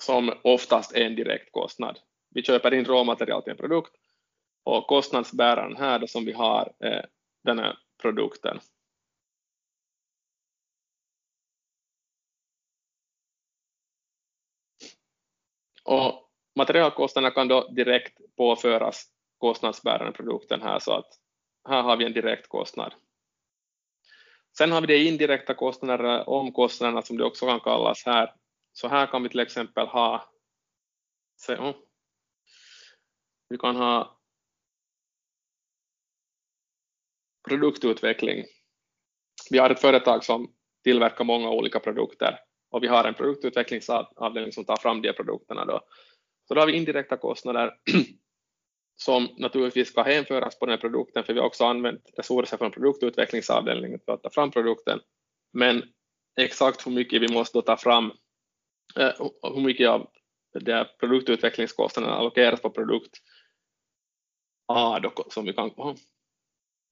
som 0.00 0.32
oftast 0.44 0.92
är 0.96 1.06
en 1.06 1.16
direkt 1.16 1.52
kostnad. 1.52 1.98
Vi 2.30 2.42
köper 2.42 2.74
in 2.74 2.84
råmaterial 2.84 3.42
till 3.42 3.50
en 3.50 3.56
produkt 3.56 3.92
och 4.64 4.86
kostnadsbäraren 4.86 5.76
här 5.76 5.98
då 5.98 6.06
som 6.06 6.24
vi 6.24 6.32
har 6.32 6.72
är 6.78 7.06
den 7.44 7.58
här 7.58 7.78
produkten. 8.02 8.60
Och 15.84 16.30
materialkostnaderna 16.56 17.34
kan 17.34 17.48
då 17.48 17.68
direkt 17.68 18.36
påföras 18.36 19.06
kostnadsbärande 19.38 20.12
produkten 20.12 20.62
här 20.62 20.78
så 20.78 20.92
att 20.92 21.20
här 21.68 21.82
har 21.82 21.96
vi 21.96 22.04
en 22.04 22.12
direkt 22.12 22.48
kostnad. 22.48 22.94
Sen 24.58 24.72
har 24.72 24.80
vi 24.80 24.86
de 24.86 25.08
indirekta 25.08 25.54
kostnaderna, 25.54 26.24
omkostnaderna 26.24 27.02
som 27.02 27.16
det 27.16 27.24
också 27.24 27.46
kan 27.46 27.60
kallas 27.60 28.02
här. 28.06 28.34
Så 28.72 28.88
här 28.88 29.06
kan 29.06 29.22
vi 29.22 29.28
till 29.28 29.40
exempel 29.40 29.86
ha, 29.86 30.32
se, 31.36 31.56
oh, 31.56 31.74
vi 33.48 33.58
kan 33.58 33.76
ha 33.76 34.20
produktutveckling. 37.48 38.44
Vi 39.50 39.58
har 39.58 39.70
ett 39.70 39.80
företag 39.80 40.24
som 40.24 40.54
tillverkar 40.84 41.24
många 41.24 41.50
olika 41.50 41.80
produkter 41.80 42.38
och 42.70 42.82
vi 42.82 42.86
har 42.86 43.04
en 43.04 43.14
produktutvecklingsavdelning 43.14 44.52
som 44.52 44.64
tar 44.64 44.76
fram 44.76 45.02
de 45.02 45.12
produkterna. 45.12 45.64
Då. 45.64 45.80
Så 46.48 46.54
då 46.54 46.60
har 46.60 46.66
vi 46.66 46.76
indirekta 46.76 47.16
kostnader 47.16 47.74
som 49.02 49.28
naturligtvis 49.36 49.88
ska 49.88 50.02
hänföras 50.02 50.58
på 50.58 50.66
den 50.66 50.72
här 50.72 50.80
produkten, 50.80 51.24
för 51.24 51.32
vi 51.32 51.40
har 51.40 51.46
också 51.46 51.64
använt 51.64 52.10
resurser 52.16 52.56
från 52.56 52.70
produktutvecklingsavdelningen 52.70 54.00
för 54.04 54.12
att 54.12 54.22
ta 54.22 54.30
fram 54.30 54.50
produkten. 54.50 55.00
Men 55.52 55.82
exakt 56.40 56.86
hur 56.86 56.92
mycket 56.92 57.22
vi 57.22 57.34
måste 57.34 57.62
ta 57.62 57.76
fram, 57.76 58.12
eh, 58.96 59.12
hur 59.54 59.60
mycket 59.60 59.88
av 59.88 60.10
det 60.52 60.88
produktutvecklingskostnaderna 60.98 62.14
allokeras 62.14 62.60
på 62.60 62.70
produkt 62.70 63.16
A, 64.66 65.00
då, 65.00 65.12
som 65.30 65.44
vi 65.44 65.52
kan, 65.52 65.70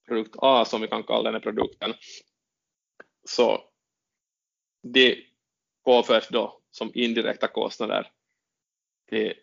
produkt 0.07 0.35
A 0.37 0.65
som 0.65 0.81
vi 0.81 0.87
kan 0.87 1.03
kalla 1.03 1.23
den 1.23 1.33
här 1.33 1.41
produkten, 1.41 1.93
så 3.27 3.63
det 4.83 5.17
påförs 5.85 6.27
då 6.29 6.61
som 6.71 6.91
indirekta 6.93 7.47
kostnader 7.47 8.11
till 9.09 9.33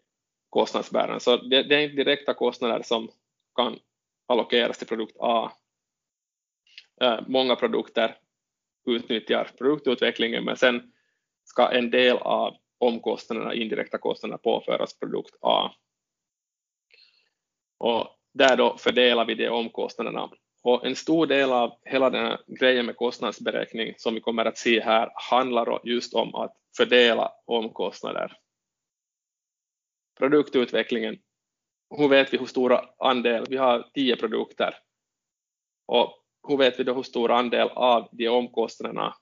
kostnadsbäraren. 0.51 1.21
Så 1.21 1.37
det, 1.37 1.63
det 1.63 1.77
är 1.77 1.81
inte 1.81 1.97
direkta 1.97 2.35
kostnader 2.35 2.83
som 2.83 3.11
kan 3.55 3.79
allokeras 4.27 4.79
till 4.79 4.87
produkt 4.87 5.17
A. 5.21 5.53
Eh, 7.01 7.21
många 7.27 7.57
produkter 7.57 8.17
utnyttjar 8.87 9.51
produktutvecklingen 9.59 10.45
men 10.45 10.57
sen 10.57 10.93
ska 11.45 11.69
en 11.69 11.91
del 11.91 12.17
av 12.17 12.57
omkostnaderna, 12.79 13.55
indirekta 13.55 13.99
kostnaderna 13.99 14.39
påföras 14.39 14.99
produkt 14.99 15.35
A. 15.41 15.71
Och 17.79 18.09
där 18.35 18.57
då 18.57 18.77
fördelar 18.77 19.25
vi 19.25 19.35
de 19.35 19.49
omkostnaderna. 19.49 20.31
Och 20.63 20.87
en 20.87 20.97
stor 20.97 21.27
del 21.27 21.53
av 21.53 21.79
hela 21.85 22.11
den 22.11 22.25
här 22.25 22.39
grejen 22.47 22.87
med 22.87 22.97
kostnadsberäkning 22.97 23.95
som 23.97 24.15
vi 24.15 24.21
kommer 24.21 24.45
att 24.45 24.59
se 24.59 24.81
här 24.81 25.11
handlar 25.31 25.81
just 25.85 26.15
om 26.15 26.35
att 26.35 26.57
fördela 26.77 27.33
omkostnader 27.45 28.37
produktutvecklingen, 30.19 31.19
hur 31.97 32.09
vet 32.09 32.33
vi 32.33 32.39
hur 32.39 32.47
stor 32.47 32.81
andel, 32.99 33.45
vi 33.49 33.57
har 33.57 33.91
tio 33.95 34.17
produkter, 34.17 34.79
och 35.87 36.23
hur 36.49 36.57
vet 36.57 36.81
vi 36.81 36.85
då 36.85 36.95
hur 36.95 37.03
stor 37.03 37.31
andel 37.31 37.69
av 37.69 38.09
de 38.13 38.29
omkostnaderna 38.29 39.15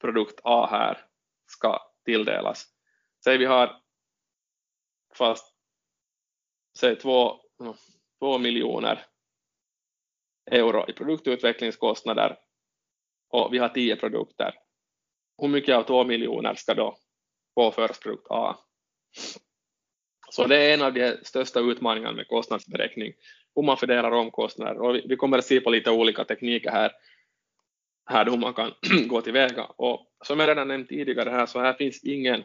produkt 0.00 0.40
A 0.44 0.66
här 0.70 1.06
ska 1.46 1.80
tilldelas? 2.04 2.66
Säg 3.24 3.38
vi 3.38 3.44
har 3.44 3.82
fast 5.14 5.54
säg 6.78 6.96
två, 6.96 7.40
två 8.18 8.38
miljoner 8.38 9.06
euro 10.50 10.84
i 10.88 10.92
produktutvecklingskostnader 10.92 12.38
och 13.28 13.48
vi 13.52 13.58
har 13.58 13.68
tio 13.68 13.96
produkter. 13.96 14.54
Hur 15.38 15.48
mycket 15.48 15.76
av 15.76 15.82
två 15.82 16.04
miljoner 16.04 16.54
ska 16.54 16.74
då 16.74 16.96
påföras 17.54 18.00
produkt 18.00 18.26
A? 18.30 18.56
Så 20.36 20.46
det 20.46 20.56
är 20.56 20.74
en 20.74 20.82
av 20.82 20.92
de 20.92 21.16
största 21.22 21.60
utmaningarna 21.60 22.16
med 22.16 22.28
kostnadsberäkning, 22.28 23.12
hur 23.54 23.62
man 23.62 23.76
fördelar 23.76 24.10
omkostnader. 24.10 24.80
Och 24.80 24.96
vi 25.04 25.16
kommer 25.16 25.38
att 25.38 25.44
se 25.44 25.60
på 25.60 25.70
lite 25.70 25.90
olika 25.90 26.24
tekniker 26.24 26.70
här, 26.70 26.92
här 28.10 28.24
hur 28.24 28.36
man 28.36 28.54
kan 28.54 28.72
gå 29.08 29.20
tillväga. 29.20 29.64
Och 29.64 30.06
som 30.24 30.40
jag 30.40 30.48
redan 30.48 30.68
nämnt 30.68 30.88
tidigare 30.88 31.30
här, 31.30 31.46
så 31.46 31.60
här 31.60 31.72
finns 31.72 32.04
ingen 32.04 32.44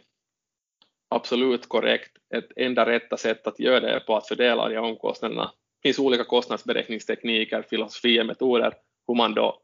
absolut 1.10 1.70
korrekt, 1.70 2.12
ett 2.36 2.52
enda 2.56 2.86
rätta 2.86 3.18
sätt 3.18 3.48
att 3.48 3.60
göra 3.60 3.80
det 3.80 4.00
på 4.00 4.16
att 4.18 4.28
fördela 4.28 4.70
de 4.70 4.78
omkostnaderna. 4.78 5.52
Det 5.82 5.90
finns 5.90 6.00
olika 6.00 6.24
kostnadsberäkningstekniker, 6.24 7.62
filosofier, 7.70 8.24
metoder, 8.24 8.74
hur 9.08 9.16
man 9.16 9.34
då 9.34 9.62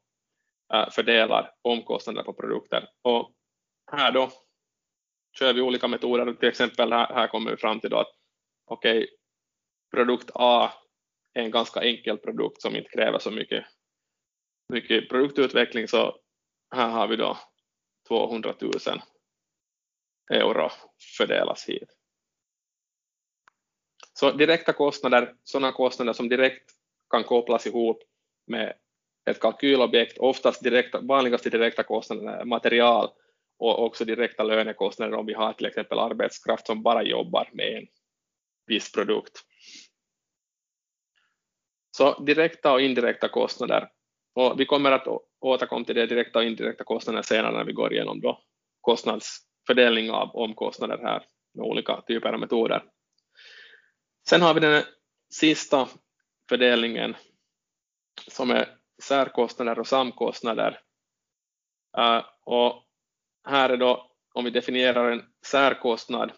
eh, 0.73 0.89
fördelar 0.89 1.51
omkostnader 1.61 2.23
på 2.23 2.33
produkter. 2.33 2.89
Och 3.01 3.31
här 3.91 4.11
då 4.11 4.29
kör 5.39 5.53
vi 5.53 5.61
olika 5.61 5.87
metoder. 5.87 6.33
Till 6.33 6.49
exempel 6.49 6.93
här, 6.93 7.13
här 7.13 7.27
kommer 7.27 7.51
vi 7.51 7.57
fram 7.57 7.79
till 7.79 7.89
då 7.89 7.97
att 7.97 8.16
okej, 8.67 8.97
okay, 8.97 9.07
produkt 9.91 10.31
A 10.33 10.71
är 11.33 11.41
en 11.41 11.51
ganska 11.51 11.81
enkel 11.81 12.17
produkt 12.17 12.61
som 12.61 12.75
inte 12.75 12.89
kräver 12.89 13.19
så 13.19 13.31
mycket, 13.31 13.65
mycket 14.73 15.09
produktutveckling 15.09 15.87
så 15.87 16.19
här 16.75 16.89
har 16.89 17.07
vi 17.07 17.15
då 17.15 17.37
200 18.07 18.53
000 18.61 18.71
euro 20.31 20.69
fördelas 21.17 21.69
hit. 21.69 21.97
Så 24.13 24.31
direkta 24.31 24.73
kostnader, 24.73 25.35
sådana 25.43 25.71
kostnader 25.71 26.13
som 26.13 26.29
direkt 26.29 26.71
kan 27.09 27.23
kopplas 27.23 27.67
ihop 27.67 28.03
med 28.47 28.77
ett 29.29 29.39
kalkylobjekt, 29.39 30.17
oftast 30.17 30.63
direkta, 30.63 31.01
vanligaste 31.01 31.49
direkta 31.49 31.83
kostnaden 31.83 32.27
är 32.27 32.45
material 32.45 33.09
och 33.59 33.83
också 33.83 34.05
direkta 34.05 34.43
lönekostnader 34.43 35.13
om 35.13 35.25
vi 35.25 35.33
har 35.33 35.53
till 35.53 35.65
exempel 35.65 35.99
arbetskraft 35.99 36.67
som 36.67 36.83
bara 36.83 37.03
jobbar 37.03 37.49
med 37.53 37.77
en 37.77 37.87
viss 38.67 38.91
produkt. 38.91 39.43
Så 41.97 42.23
direkta 42.23 42.73
och 42.73 42.81
indirekta 42.81 43.29
kostnader. 43.29 43.89
Och 44.33 44.59
vi 44.59 44.65
kommer 44.65 44.91
att 44.91 45.07
återkomma 45.39 45.85
till 45.85 45.95
det 45.95 46.05
direkta 46.05 46.39
och 46.39 46.45
indirekta 46.45 46.83
kostnader 46.83 47.21
senare 47.21 47.57
när 47.57 47.63
vi 47.63 47.73
går 47.73 47.93
igenom 47.93 48.21
då 48.21 48.43
kostnadsfördelning 48.81 50.11
av 50.11 50.35
omkostnader 50.35 50.97
här 50.97 51.25
med 51.53 51.65
olika 51.65 52.01
typer 52.01 52.33
av 52.33 52.39
metoder. 52.39 52.83
Sen 54.29 54.41
har 54.41 54.53
vi 54.53 54.59
den 54.59 54.83
sista 55.33 55.87
fördelningen 56.49 57.15
som 58.27 58.51
är 58.51 58.77
särkostnader 59.03 59.79
och 59.79 59.87
samkostnader. 59.87 60.79
Eh, 61.97 62.25
och 62.43 62.83
här 63.47 63.69
är 63.69 63.77
då, 63.77 64.11
om 64.33 64.45
vi 64.45 64.51
definierar 64.51 65.11
en 65.11 65.23
särkostnad, 65.45 66.31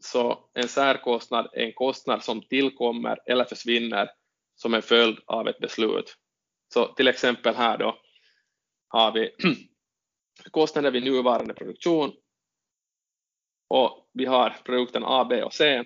så 0.00 0.50
en 0.54 0.68
särkostnad 0.68 1.48
är 1.52 1.62
en 1.62 1.72
kostnad 1.72 2.24
som 2.24 2.42
tillkommer 2.42 3.18
eller 3.26 3.44
försvinner 3.44 4.10
som 4.54 4.74
en 4.74 4.82
följd 4.82 5.18
av 5.26 5.48
ett 5.48 5.58
beslut. 5.58 6.16
Så 6.74 6.86
till 6.86 7.08
exempel 7.08 7.54
här 7.54 7.78
då 7.78 7.98
har 8.88 9.12
vi 9.12 9.30
kostnader 10.50 10.90
vid 10.90 11.04
nuvarande 11.04 11.54
produktion 11.54 12.12
och 13.68 14.10
vi 14.12 14.24
har 14.24 14.50
produkten 14.64 15.04
A, 15.04 15.26
B 15.30 15.42
och 15.42 15.54
C 15.54 15.84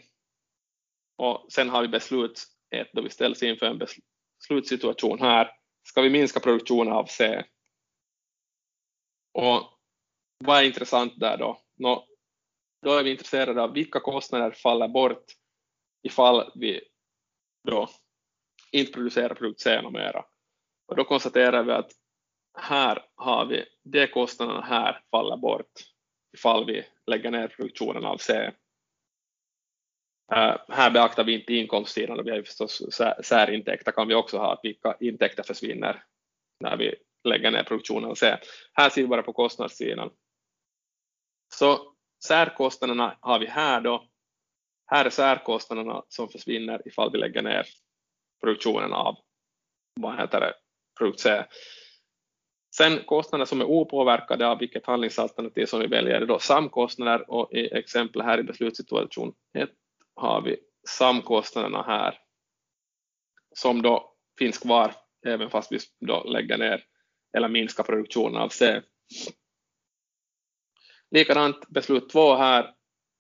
och 1.17 1.47
sen 1.53 1.69
har 1.69 1.83
vi 1.83 1.89
beslut 1.89 2.43
1 2.71 2.89
då 2.93 3.03
vi 3.03 3.11
ställs 3.11 3.43
inför 3.43 3.67
en 3.67 3.79
beslutssituation 3.79 5.21
här. 5.21 5.51
Ska 5.89 6.01
vi 6.01 6.11
minska 6.11 6.41
produktionen 6.41 6.93
av 6.93 7.07
C? 7.07 7.45
Och 9.33 9.79
vad 10.39 10.59
är 10.59 10.63
intressant 10.63 11.21
där 11.21 11.37
då? 11.39 11.61
Nå, 11.77 12.07
då 12.83 12.95
är 12.95 13.03
vi 13.03 13.11
intresserade 13.11 13.63
av 13.63 13.73
vilka 13.73 14.01
kostnader 14.01 14.51
faller 14.51 14.89
bort 14.89 15.25
ifall 16.03 16.51
vi 16.55 16.81
då 17.69 17.89
inte 18.73 18.93
producerar 18.93 19.35
produkt 19.35 19.61
C 19.61 19.83
mera. 19.91 20.25
Och 20.87 20.97
då 20.97 21.05
konstaterar 21.05 21.63
vi 21.63 21.73
att 21.73 21.93
här 22.59 23.05
har 23.15 23.47
vi 23.47 23.65
de 23.83 24.07
kostnaderna 24.07 24.61
här 24.61 25.03
faller 25.11 25.37
bort 25.37 25.73
ifall 26.37 26.67
vi 26.67 26.85
lägger 27.07 27.31
ner 27.31 27.49
produktionen 27.49 28.05
av 28.05 28.17
C. 28.17 28.53
Uh, 30.33 30.57
här 30.69 30.91
beaktar 30.91 31.25
vi 31.25 31.35
inte 31.35 31.55
inkomstsidan, 31.55 32.25
vi 32.25 32.31
har 32.31 32.37
ju 32.37 32.45
förstås 32.45 32.83
särintäkter 33.25 33.93
kan 33.93 34.09
vi 34.09 34.15
också 34.15 34.39
ha, 34.39 34.61
vilka 34.63 34.97
intäkter 35.01 35.43
försvinner 35.43 36.05
när 36.61 36.77
vi 36.77 36.95
lägger 37.25 37.51
ner 37.51 37.63
produktionen 37.63 38.11
av 38.11 38.15
C. 38.15 38.37
Här 38.73 38.91
ser 38.91 39.03
vi 39.03 39.09
bara 39.09 39.23
på 39.23 39.33
kostnadssidan. 39.33 40.11
Så 41.55 41.92
särkostnaderna 42.25 43.17
har 43.21 43.39
vi 43.39 43.47
här 43.47 43.81
då. 43.81 44.09
Här 44.87 45.05
är 45.05 45.11
särkostnaderna 45.11 46.03
som 46.09 46.29
försvinner 46.29 46.89
ifall 46.89 47.13
vi 47.13 47.19
lägger 47.19 47.43
ner 47.43 47.67
produktionen 48.41 48.93
av 48.93 49.17
vad 50.01 50.17
heter 50.21 50.41
det, 50.41 50.55
produkt 50.99 51.21
C. 51.21 51.45
Sen 52.77 53.05
kostnader 53.05 53.45
som 53.45 53.61
är 53.61 53.65
opåverkade 53.65 54.49
av 54.49 54.59
vilket 54.59 54.87
handlingsalternativ 54.87 55.67
som 55.67 55.81
vi 55.81 55.87
väljer 55.87 56.21
är 56.21 56.27
då 56.27 56.39
samkostnader 56.39 57.31
och 57.31 57.53
i 57.53 57.75
exempel 57.75 58.23
här 58.23 58.39
i 58.41 58.43
beslutssituation 58.43 59.35
1 59.59 59.71
har 60.15 60.43
vi 60.43 60.57
samkostnaderna 60.89 61.83
här 61.83 62.19
som 63.55 63.83
då 63.83 64.15
finns 64.39 64.59
kvar 64.59 64.95
även 65.27 65.51
fast 65.51 65.73
vi 65.73 65.79
då 66.01 66.25
lägger 66.25 66.59
ner 66.59 66.85
eller 67.37 67.49
minskar 67.49 67.85
produktionen 67.85 68.37
av 68.37 68.49
C. 68.49 68.83
Likadant 71.13 71.69
beslut 71.69 72.09
två 72.09 72.35
här 72.35 72.75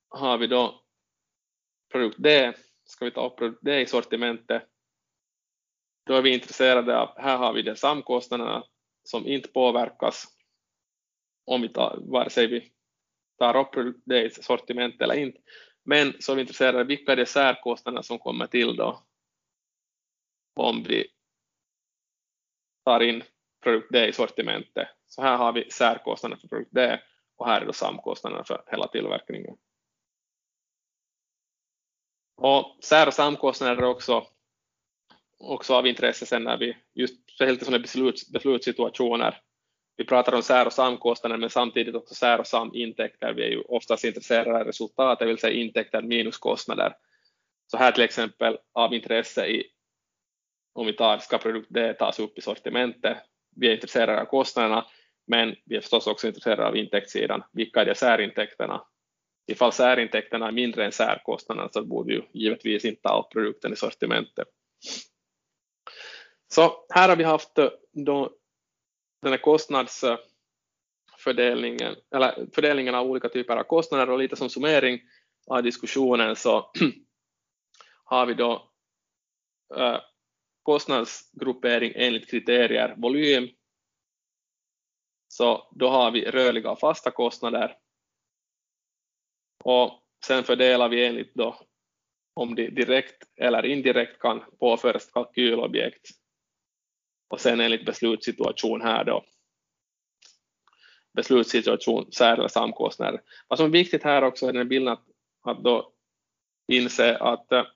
har 0.09 0.39
vi 0.39 0.47
då 0.47 0.83
produkt 1.93 2.17
D. 2.19 2.53
Ska 2.85 3.05
vi 3.05 3.11
ta 3.11 3.27
upp 3.27 3.37
produkt 3.37 3.59
D 3.63 3.81
i 3.81 3.87
sortimentet 3.87 4.69
då 6.07 6.15
är 6.15 6.23
vi 6.23 6.35
intresserade 6.35 6.99
av, 6.99 7.19
här 7.21 7.37
har 7.37 7.53
vi 7.53 7.63
de 7.63 7.77
samkostnaderna 7.77 8.65
som 9.05 9.27
inte 9.27 9.49
påverkas 9.49 10.27
om 11.45 11.63
vi 11.63 11.69
tar, 11.69 11.99
vare 12.01 12.31
sig 12.31 12.47
vi 12.47 12.73
tar 13.39 13.57
upp 13.57 13.73
produkt 13.73 14.03
D 14.05 14.25
i 14.25 14.31
sortimentet 14.31 15.01
eller 15.01 15.15
inte. 15.15 15.41
Men 15.85 16.15
så 16.21 16.33
är 16.33 16.37
vi 16.37 16.43
intresserade 16.43 16.81
av 16.81 16.87
vilka 16.87 17.13
är 17.13 17.17
de 17.17 17.27
särkostnader 17.27 18.03
som 18.03 18.19
kommer 18.19 18.47
till 18.47 18.77
då 18.77 19.03
om 20.55 20.83
vi 20.83 21.07
tar 22.85 23.01
in 23.01 23.23
produkt 23.63 23.93
D 23.93 24.07
i 24.07 24.13
sortimentet. 24.13 24.89
Så 25.07 25.23
här 25.23 25.37
har 25.37 25.53
vi 25.53 25.71
särkostnader 25.71 26.37
för 26.37 26.49
produkt 26.49 26.75
D 26.75 27.01
och 27.37 27.47
här 27.47 27.61
är 27.61 27.67
då 27.67 27.73
samkostnaderna 27.73 28.45
för 28.45 28.65
hela 28.67 28.89
tillverkningen. 28.89 29.57
Och 32.37 32.77
sär 32.81 33.07
och 33.07 33.15
samkostnader 33.15 33.77
är 33.77 33.85
också 33.85 34.27
också 35.43 35.75
av 35.75 35.87
intresse 35.87 36.27
sen 36.27 36.45
när 36.45 36.57
vi, 36.57 36.77
just 36.95 37.31
speciellt 37.31 37.63
i 37.63 37.65
sådana 37.65 37.83
besluts, 37.83 38.31
beslutssituationer, 38.31 39.41
vi 39.97 40.05
pratar 40.05 40.35
om 40.35 40.43
sär 40.43 40.67
och 40.67 40.73
samkostnader 40.73 41.37
men 41.37 41.51
samtidigt 41.51 41.95
också 41.95 42.15
sär 42.15 42.41
och 42.41 42.47
samintäkter. 42.47 43.33
Vi 43.33 43.43
är 43.43 43.49
ju 43.49 43.61
oftast 43.61 44.05
intresserade 44.05 44.59
av 44.59 44.65
resultat, 44.65 45.19
det 45.19 45.27
vill 45.27 45.39
säga 45.39 45.63
intäkter 45.63 46.03
minus 46.03 46.39
kostnader. 46.39 46.97
Så 47.67 47.77
här 47.77 47.93
till 47.93 48.03
exempel 48.03 48.59
av 48.73 48.95
intresse 48.95 49.47
i, 49.47 49.65
om 50.73 50.87
vi 50.87 50.93
tar, 50.93 51.19
ska 51.19 51.39
produkt 51.39 51.67
D 51.71 51.93
tas 51.93 52.19
upp 52.19 52.39
i 52.39 52.41
sortimentet, 52.41 53.19
vi 53.57 53.69
är 53.69 53.75
intresserade 53.75 54.21
av 54.21 54.25
kostnaderna, 54.25 54.87
men 55.27 55.57
vi 55.65 55.77
är 55.77 55.81
förstås 55.81 56.07
också 56.07 56.27
intresserade 56.27 56.67
av 56.67 56.77
intäktssidan. 56.77 57.43
Vilka 57.53 57.81
är 57.81 57.87
de 57.87 57.95
särintäkterna? 57.95 58.85
Ifall 59.47 59.73
särintäkterna 59.73 60.49
är 60.49 60.53
mindre 60.53 60.85
än 60.85 60.93
särkostnaderna 60.93 61.69
så 61.73 61.85
borde 61.85 62.13
ju 62.13 62.23
givetvis 62.33 62.85
inte 62.85 63.03
ta 63.03 63.21
upp 63.21 63.33
produkten 63.33 63.73
i 63.73 63.77
sortimentet. 63.77 64.49
Så 66.49 66.87
här 66.89 67.09
har 67.09 67.17
vi 67.17 67.25
haft 67.25 67.59
eh, 67.59 67.71
då 67.93 68.31
den 69.23 69.33
här 69.33 69.39
kostnadsfördelningen, 69.39 71.97
eller 72.15 72.47
fördelningen 72.53 72.95
av 72.95 73.07
olika 73.07 73.29
typer 73.29 73.57
av 73.57 73.63
kostnader 73.63 74.11
och 74.11 74.19
lite 74.19 74.37
som 74.37 74.51
summering 74.51 75.01
av 75.47 75.63
diskussionen 75.63 76.37
så 76.37 76.71
har 78.05 78.27
vi 78.27 78.35
då 78.35 78.71
eh, 79.77 79.99
kostnadsgruppering 80.63 81.93
enligt 81.97 82.31
kriterier 82.31 82.95
volym. 82.97 83.49
Så 85.33 85.69
då 85.71 85.89
har 85.89 86.11
vi 86.11 86.31
rörliga 86.31 86.71
och 86.71 86.79
fasta 86.79 87.11
kostnader. 87.11 87.77
Och 89.65 90.03
sen 90.27 90.45
fördelar 90.45 90.89
vi 90.89 91.07
enligt 91.07 91.35
då 91.35 91.57
om 92.35 92.55
de 92.55 92.71
direkt 92.71 93.23
eller 93.37 93.67
indirekt 93.67 94.19
kan 94.19 94.45
påföras 94.59 95.11
kalkylobjekt 95.11 96.09
och 97.29 97.41
sen 97.41 97.61
enligt 97.61 97.87
beslutssituation 97.87 98.83
här 98.83 99.05
då 99.05 99.25
beslutssituation, 101.13 102.13
sär 102.13 102.35
eller 102.35 102.49
samkostnader. 102.49 103.23
Vad 103.49 103.59
som 103.59 103.67
är 103.67 103.71
viktigt 103.71 104.03
här 104.03 104.25
också 104.25 104.47
är 104.47 104.53
den 104.53 104.69
bilden 104.69 104.93
att, 104.93 105.05
att 105.43 105.65
då 105.65 105.93
inse 106.73 107.17
att 107.17 107.53
eh, 107.53 107.67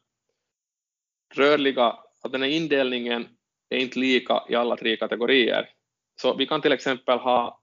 rörliga, 1.35 1.99
att 2.23 2.33
den 2.33 2.43
här 2.43 2.49
indelningen 2.49 3.29
är 3.69 3.79
inte 3.79 3.99
lika 3.99 4.43
i 4.49 4.55
alla 4.55 4.77
tre 4.77 4.97
kategorier. 4.97 5.76
Så 6.17 6.35
vi 6.35 6.47
kan 6.47 6.63
till 6.63 6.73
exempel 6.73 7.19
ha 7.19 7.61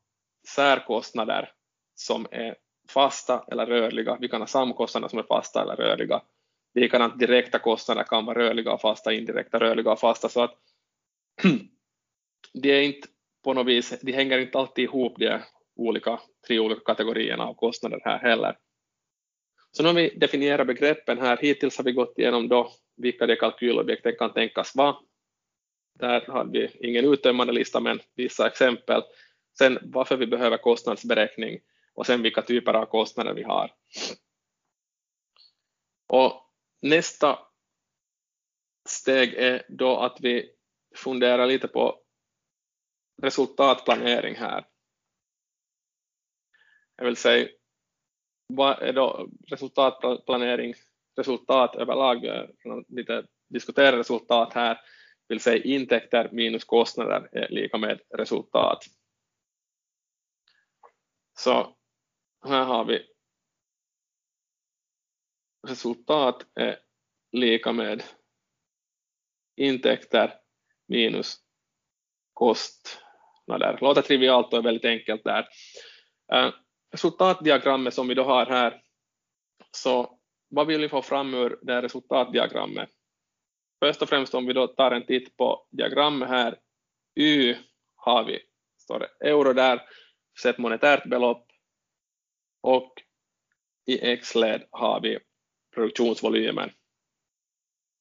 särkostnader 0.47 1.51
som 1.95 2.27
är 2.31 2.55
fasta 2.89 3.45
eller 3.51 3.65
rörliga. 3.65 4.17
Vi 4.21 4.27
kan 4.27 4.41
ha 4.41 4.47
samkostnader 4.47 5.07
som 5.07 5.19
är 5.19 5.23
fasta 5.23 5.61
eller 5.61 5.75
rörliga. 5.75 6.21
Likadant 6.75 7.19
direkta 7.19 7.59
kostnader 7.59 8.03
kan 8.03 8.25
vara 8.25 8.39
rörliga 8.39 8.73
och 8.73 8.81
fasta, 8.81 9.13
indirekta 9.13 9.59
rörliga 9.59 9.91
och 9.91 9.99
fasta. 9.99 10.29
Så 10.29 10.43
att 10.43 10.55
de 12.53 12.71
är 12.71 12.81
inte 12.81 13.07
på 13.43 13.53
något 13.53 13.67
vis, 13.67 13.99
de 14.01 14.11
hänger 14.11 14.39
inte 14.39 14.59
alltid 14.59 14.83
ihop 14.83 15.13
de 15.17 15.39
olika, 15.75 16.19
tre 16.47 16.59
olika 16.59 16.81
kategorierna 16.81 17.43
av 17.43 17.53
kostnader 17.53 18.01
här 18.03 18.19
heller. 18.19 18.57
Så 19.71 19.83
nu 19.83 19.89
har 19.89 19.95
vi 19.95 20.09
definierat 20.09 20.67
begreppen 20.67 21.19
här. 21.19 21.37
Hittills 21.37 21.77
har 21.77 21.83
vi 21.83 21.91
gått 21.91 22.19
igenom 22.19 22.47
då 22.47 22.71
vilka 22.97 23.25
de 23.25 23.35
kalkylobjekten 23.35 24.15
kan 24.19 24.33
tänkas 24.33 24.75
vara. 24.75 24.95
Där 25.93 26.21
har 26.27 26.45
vi 26.45 26.77
ingen 26.79 27.05
uttömmande 27.05 27.53
lista 27.53 27.79
men 27.79 27.99
vissa 28.15 28.47
exempel. 28.47 29.01
Sen 29.57 29.79
varför 29.81 30.17
vi 30.17 30.27
behöver 30.27 30.57
kostnadsberäkning 30.57 31.59
och 31.93 32.05
sen 32.05 32.21
vilka 32.21 32.41
typer 32.41 32.73
av 32.73 32.85
kostnader 32.85 33.33
vi 33.33 33.43
har. 33.43 33.71
Och 36.07 36.49
nästa 36.81 37.39
steg 38.89 39.33
är 39.33 39.65
då 39.69 39.97
att 39.97 40.17
vi 40.21 40.49
funderar 40.95 41.47
lite 41.47 41.67
på 41.67 41.99
resultatplanering 43.21 44.35
här. 44.35 44.65
Jag 46.95 47.05
vill 47.05 47.15
säga, 47.15 47.47
vad 48.47 48.81
är 48.81 48.93
då 48.93 49.29
resultatplanering, 49.47 50.73
resultat 51.15 51.75
överlag, 51.75 52.47
lite 52.87 53.25
diskutera 53.49 53.97
resultat 53.97 54.53
här 54.53 54.79
vill 55.27 55.39
säga 55.39 55.63
intäkter 55.63 56.29
minus 56.31 56.63
kostnader 56.63 57.29
är 57.31 57.49
lika 57.49 57.77
med 57.77 57.99
resultat. 58.09 58.85
Så 61.39 61.75
här 62.45 62.63
har 62.65 62.85
vi 62.85 63.07
resultat 65.67 66.45
är 66.55 66.79
lika 67.31 67.71
med 67.71 68.03
intäkter 69.55 70.33
minus 70.87 71.37
kostnader. 72.33 73.77
Låter 73.81 74.01
trivialt 74.01 74.53
och 74.53 74.59
är 74.59 74.63
väldigt 74.63 74.85
enkelt 74.85 75.23
där. 75.23 75.47
Eh, 76.33 76.53
resultatdiagrammet 76.91 77.93
som 77.93 78.07
vi 78.07 78.13
då 78.13 78.23
har 78.23 78.45
här, 78.45 78.81
så 79.71 80.19
vad 80.49 80.67
vill 80.67 80.81
vi 80.81 80.89
få 80.89 81.01
fram 81.01 81.33
ur 81.33 81.59
det 81.61 81.73
här 81.73 81.81
resultatdiagrammet? 81.81 82.89
Först 83.83 84.01
och 84.01 84.09
främst 84.09 84.33
om 84.33 84.45
vi 84.45 84.53
då 84.53 84.67
tar 84.67 84.91
en 84.91 85.05
titt 85.05 85.37
på 85.37 85.67
diagrammet 85.71 86.29
här, 86.29 86.59
Y 87.15 87.55
har 87.95 88.23
vi, 88.23 88.39
står 88.77 88.99
det 88.99 89.29
euro 89.29 89.53
där, 89.53 89.81
sett 90.41 90.57
monetärt 90.57 91.09
belopp 91.09 91.51
och 92.61 92.93
i 93.85 93.99
X-led 93.99 94.67
har 94.71 95.01
vi 95.01 95.19
produktionsvolymen. 95.75 96.71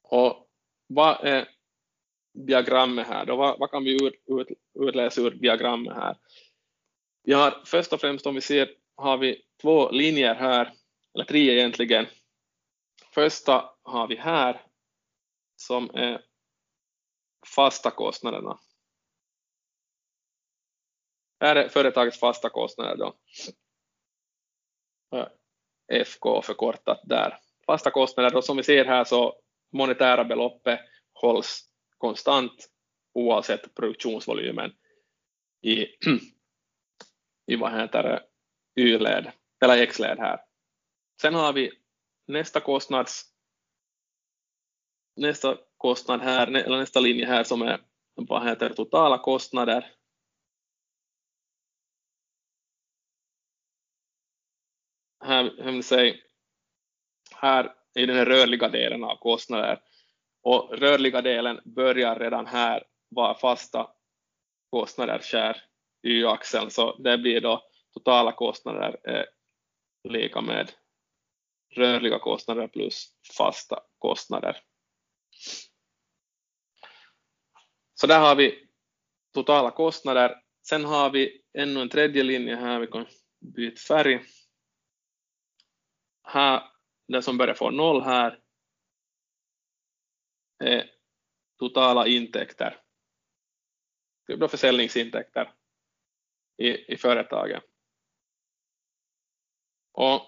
Och 0.02 0.50
vad 0.86 1.24
är 1.24 1.48
diagrammet 2.32 3.06
här 3.06 3.26
då? 3.26 3.36
Vad, 3.36 3.58
vad 3.58 3.70
kan 3.70 3.84
vi 3.84 4.06
ut, 4.06 4.14
ut, 4.26 4.58
utläsa 4.88 5.20
ur 5.20 5.30
diagrammet 5.30 5.94
här? 5.94 6.16
Vi 7.22 7.32
har 7.32 7.62
först 7.64 7.92
och 7.92 8.00
främst 8.00 8.26
om 8.26 8.34
vi 8.34 8.40
ser 8.40 8.70
har 8.96 9.18
vi 9.18 9.42
två 9.62 9.90
linjer 9.90 10.34
här, 10.34 10.72
eller 11.14 11.24
tre 11.24 11.50
egentligen. 11.50 12.06
Första 13.14 13.70
har 13.82 14.08
vi 14.08 14.16
här 14.16 14.71
som 15.62 15.90
är 15.94 16.24
fasta 17.46 17.90
kostnaderna. 17.90 18.58
Här 21.40 21.56
är 21.56 21.68
företagets 21.68 22.20
fasta 22.20 22.50
kostnader 22.50 22.96
då. 22.96 23.18
FK 25.92 26.42
förkortat 26.42 27.00
där. 27.04 27.40
Fasta 27.66 27.90
kostnader 27.90 28.30
då 28.30 28.42
som 28.42 28.56
vi 28.56 28.62
ser 28.62 28.84
här 28.84 29.04
så 29.04 29.40
monetära 29.72 30.24
beloppet 30.24 30.80
hålls 31.12 31.68
konstant 31.98 32.68
oavsett 33.12 33.74
produktionsvolymen 33.74 34.72
i, 35.62 35.82
i 37.46 37.56
vad 37.56 37.72
heter 37.72 38.02
det, 38.02 38.22
Y-led 38.80 39.32
eller 39.64 39.82
X-led 39.82 40.18
här. 40.18 40.40
Sen 41.20 41.34
har 41.34 41.52
vi 41.52 41.72
nästa 42.26 42.60
kostnads 42.60 43.31
nästa 45.16 45.58
kostnad 45.76 46.20
här, 46.20 46.46
eller 46.46 46.78
nästa 46.78 47.00
linje 47.00 47.26
här 47.26 47.44
som 47.44 47.62
är 47.62 47.80
vad 48.14 48.48
heter 48.48 48.68
totala 48.68 49.18
kostnader. 49.18 49.92
Här, 55.24 55.72
vill 55.72 55.84
säga, 55.84 56.14
här 57.34 57.74
är 57.94 58.06
den 58.06 58.24
rörliga 58.24 58.68
delen 58.68 59.04
av 59.04 59.16
kostnader 59.16 59.80
och 60.42 60.78
rörliga 60.78 61.22
delen 61.22 61.60
börjar 61.64 62.18
redan 62.18 62.46
här 62.46 62.84
vara 63.08 63.34
fasta 63.34 63.90
kostnader 64.70 65.18
skär 65.18 65.62
y-axeln 66.02 66.70
så 66.70 66.96
det 66.96 67.18
blir 67.18 67.40
då 67.40 67.62
totala 67.94 68.32
kostnader 68.32 69.00
är 69.04 69.26
lika 70.08 70.40
med 70.40 70.72
rörliga 71.74 72.18
kostnader 72.18 72.68
plus 72.68 73.14
fasta 73.36 73.80
kostnader. 73.98 74.62
Så 77.94 78.06
där 78.06 78.20
har 78.20 78.36
vi 78.36 78.68
totala 79.34 79.70
kostnader. 79.70 80.42
Sen 80.68 80.84
har 80.84 81.10
vi 81.10 81.44
ännu 81.52 81.80
en 81.80 81.88
tredje 81.88 82.22
linje 82.22 82.56
här, 82.56 82.80
vi 82.80 82.86
kan 82.86 83.06
byta 83.40 83.80
färg. 83.80 84.24
Här, 86.22 86.62
den 87.08 87.22
som 87.22 87.38
börjar 87.38 87.54
få 87.54 87.70
noll 87.70 88.02
här 88.02 88.42
är 90.58 90.90
totala 91.58 92.06
intäkter. 92.06 92.80
Det 94.26 94.36
blir 94.36 94.48
försäljningsintäkter 94.48 95.54
i, 96.56 96.92
i 96.92 96.96
företaget. 96.96 97.64
Och 99.92 100.22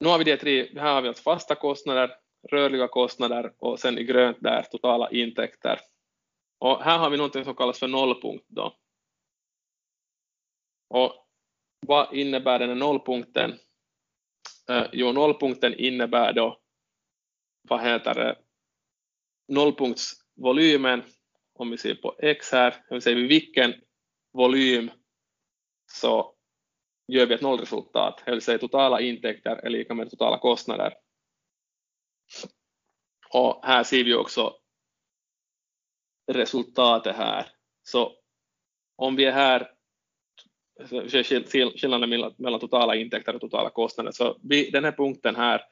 nu 0.00 0.08
har 0.08 0.18
vi 0.18 0.24
det 0.24 0.36
tre, 0.36 0.78
här 0.80 0.94
har 0.94 1.02
vi 1.02 1.08
alltså 1.08 1.22
fasta 1.22 1.54
kostnader, 1.54 2.19
rörliga 2.48 2.88
kostnader 2.88 3.52
och 3.58 3.78
sen 3.78 3.98
i 3.98 4.04
grönt 4.04 4.36
där 4.40 4.62
totala 4.62 5.10
intäkter. 5.10 5.80
Och 6.58 6.82
här 6.82 6.98
har 6.98 7.10
vi 7.10 7.16
något 7.16 7.44
som 7.44 7.54
kallas 7.54 7.78
för 7.78 7.88
nollpunkt 7.88 8.44
då. 8.48 8.76
Och 10.88 11.26
vad 11.86 12.14
innebär 12.14 12.58
den 12.58 12.68
här 12.68 12.76
nollpunkten? 12.76 13.58
Eh, 14.70 14.86
jo, 14.92 15.12
nollpunkten 15.12 15.74
innebär 15.74 16.32
då, 16.32 16.60
vad 17.68 17.82
heter 17.82 18.14
det, 18.14 18.38
nollpunktsvolymen, 19.48 21.02
om 21.54 21.70
vi 21.70 21.78
ser 21.78 21.94
på 21.94 22.16
x 22.18 22.52
här, 22.52 22.74
om 22.90 22.94
vi 22.94 23.00
säger 23.00 23.16
vid 23.16 23.28
vilken 23.28 23.74
volym 24.32 24.90
så 25.92 26.34
gör 27.08 27.26
vi 27.26 27.34
ett 27.34 27.40
nollresultat, 27.40 28.22
det 28.24 28.30
vill 28.30 28.42
säga 28.42 28.58
totala 28.58 29.00
intäkter 29.00 29.56
är 29.56 29.70
lika 29.70 29.94
med 29.94 30.10
totala 30.10 30.38
kostnader. 30.38 30.94
Och 33.28 33.60
här 33.62 33.84
ser 33.84 34.04
vi 34.04 34.14
också 34.14 34.56
resultatet 36.32 37.16
här. 37.16 37.46
Så 37.82 38.12
om 38.96 39.16
vi 39.16 39.24
är 39.24 39.32
här, 39.32 39.70
skillnaden 41.76 42.32
mellan 42.38 42.60
totala 42.60 42.94
intäkter 42.96 43.34
och 43.34 43.40
totala 43.40 43.70
kostnader, 43.70 44.12
så 44.12 44.38
vid 44.42 44.72
den 44.72 44.84
här 44.84 44.92
punkten 44.92 45.36
här, 45.36 45.62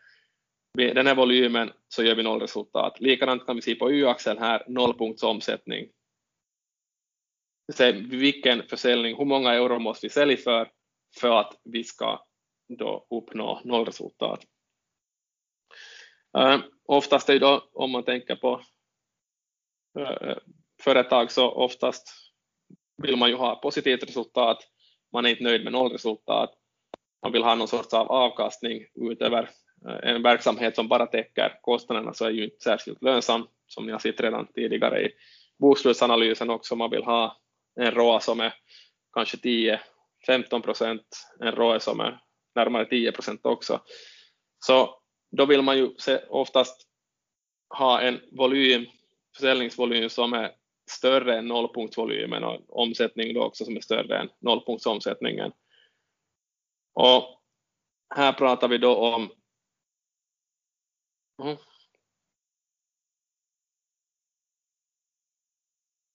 vid 0.73 0.95
den 0.95 1.07
här 1.07 1.15
volymen, 1.15 1.73
så 1.89 2.03
gör 2.03 2.15
vi 2.15 2.23
nollresultat. 2.23 3.01
Likadant 3.01 3.47
kan 3.47 3.57
vi 3.57 3.63
se 3.63 3.75
på 3.75 3.93
y-axeln 3.93 4.39
här, 4.39 4.65
nollpunktsomsättning. 4.69 5.89
Vilken 8.11 8.63
försäljning, 8.63 9.17
hur 9.17 9.25
många 9.25 9.55
euro 9.55 9.79
måste 9.79 10.07
vi 10.07 10.11
sälja 10.11 10.37
för, 10.37 10.71
för 11.21 11.41
att 11.41 11.61
vi 11.65 11.85
ska 11.85 12.27
då 12.69 13.07
uppnå 13.11 13.61
nollresultat. 13.65 14.45
Äh, 16.39 16.61
oftast 16.85 17.29
är 17.29 17.33
det 17.33 17.39
då, 17.39 17.69
om 17.73 17.91
man 17.91 18.05
tänker 18.05 18.37
på 18.37 18.61
äh, 19.99 20.37
företag, 20.83 21.31
så 21.31 21.51
oftast 21.51 22.09
vill 23.03 23.17
man 23.17 23.31
ju 23.31 23.37
ha 23.37 23.55
positivt 23.57 24.03
resultat, 24.03 24.59
man 25.13 25.27
är 25.27 25.31
inte 25.31 25.45
nöjd 25.45 25.65
med 25.65 25.73
nollresultat, 25.73 26.51
man 27.23 27.33
vill 27.33 27.43
ha 27.43 27.55
någon 27.55 27.69
sorts 27.69 27.95
av 27.95 28.11
avkastning 28.11 28.85
utöver 28.95 29.51
äh, 29.89 30.11
en 30.11 30.23
verksamhet 30.23 30.75
som 30.75 30.89
bara 30.89 31.07
täcker 31.07 31.59
kostnaderna 31.63 32.15
så 32.15 32.25
är 32.25 32.31
ju 32.31 32.45
inte 32.45 32.65
särskilt 32.65 33.03
lönsam, 33.03 33.47
som 33.67 33.87
ni 33.87 33.93
har 33.93 33.99
sett 33.99 34.21
redan 34.21 34.47
tidigare 34.53 35.03
i 35.07 35.11
bokslutsanalysen 35.59 36.51
också, 36.51 36.77
man 36.77 36.91
vill 36.91 37.05
ha 37.05 37.37
en 37.81 37.91
ROA 37.91 38.21
som 38.21 38.41
är 38.41 38.55
kanske 39.13 39.37
10-15 39.37 40.61
procent, 40.61 41.07
en 41.41 41.53
ROE 41.53 41.81
som 41.81 42.01
är 42.01 42.21
närmare 42.55 42.85
10 42.85 43.13
procent 43.13 43.47
också. 43.47 43.81
Så 44.59 44.99
då 45.31 45.47
vill 45.47 45.63
man 45.63 45.79
ju 45.79 45.91
oftast 46.29 46.89
ha 47.69 48.01
en 48.01 48.21
volym, 48.33 48.87
försäljningsvolym 49.37 50.11
som 50.11 50.33
är 50.33 50.55
större 50.91 51.39
än 51.39 51.47
nollpunktsvolymen 51.49 52.45
och 52.45 52.81
omsättning 52.81 53.35
då 53.35 53.45
också 53.45 53.65
som 53.65 53.77
är 53.77 53.81
större 53.81 54.19
än 54.19 54.29
nollpunktsomsättningen. 54.39 55.53
Och 56.93 57.43
här 58.15 58.33
pratar 58.33 58.69
vi 58.69 58.79
då 58.79 58.97
om 58.97 59.31
mm. 61.43 61.57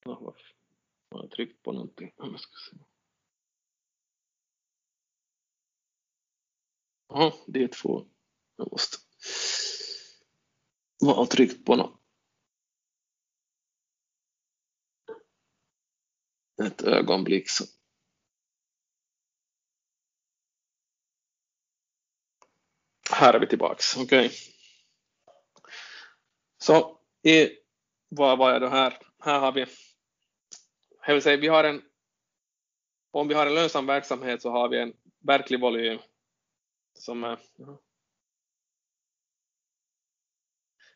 Jag 0.05 1.19
har 1.19 1.27
tryckt 1.27 1.63
på 1.63 1.71
någonting. 1.71 2.13
Jag 2.17 2.39
ska 2.39 2.51
se. 2.71 2.77
Ja, 7.07 7.33
det 7.47 7.63
är 7.63 7.67
två. 7.67 8.05
Jag 8.63 8.71
måste 8.71 8.97
vara 10.99 11.25
tryckt 11.25 11.65
på 11.65 11.75
något. 11.75 11.99
Ett 16.63 16.81
ögonblick 16.81 17.49
så. 17.49 17.63
Här 23.11 23.33
är 23.33 23.39
vi 23.39 23.47
tillbaks, 23.47 23.97
okej. 23.97 24.25
Okay. 24.25 24.37
Så 26.57 26.99
i, 27.21 27.49
vad 28.09 28.37
var 28.37 28.51
jag 28.51 28.61
då 28.61 28.67
här? 28.67 28.99
Här 29.19 29.39
har 29.39 29.51
vi, 29.51 29.65
jag 31.07 31.13
vill 31.13 31.23
säga, 31.23 31.37
vi 31.37 31.47
har 31.47 31.63
en, 31.63 31.81
om 33.11 33.27
vi 33.27 33.33
har 33.33 33.45
en 33.45 33.55
lönsam 33.55 33.85
verksamhet 33.85 34.41
så 34.41 34.49
har 34.49 34.69
vi 34.69 34.79
en 34.79 34.93
verklig 35.19 35.59
volym 35.59 35.99
som 36.93 37.23
är 37.23 37.39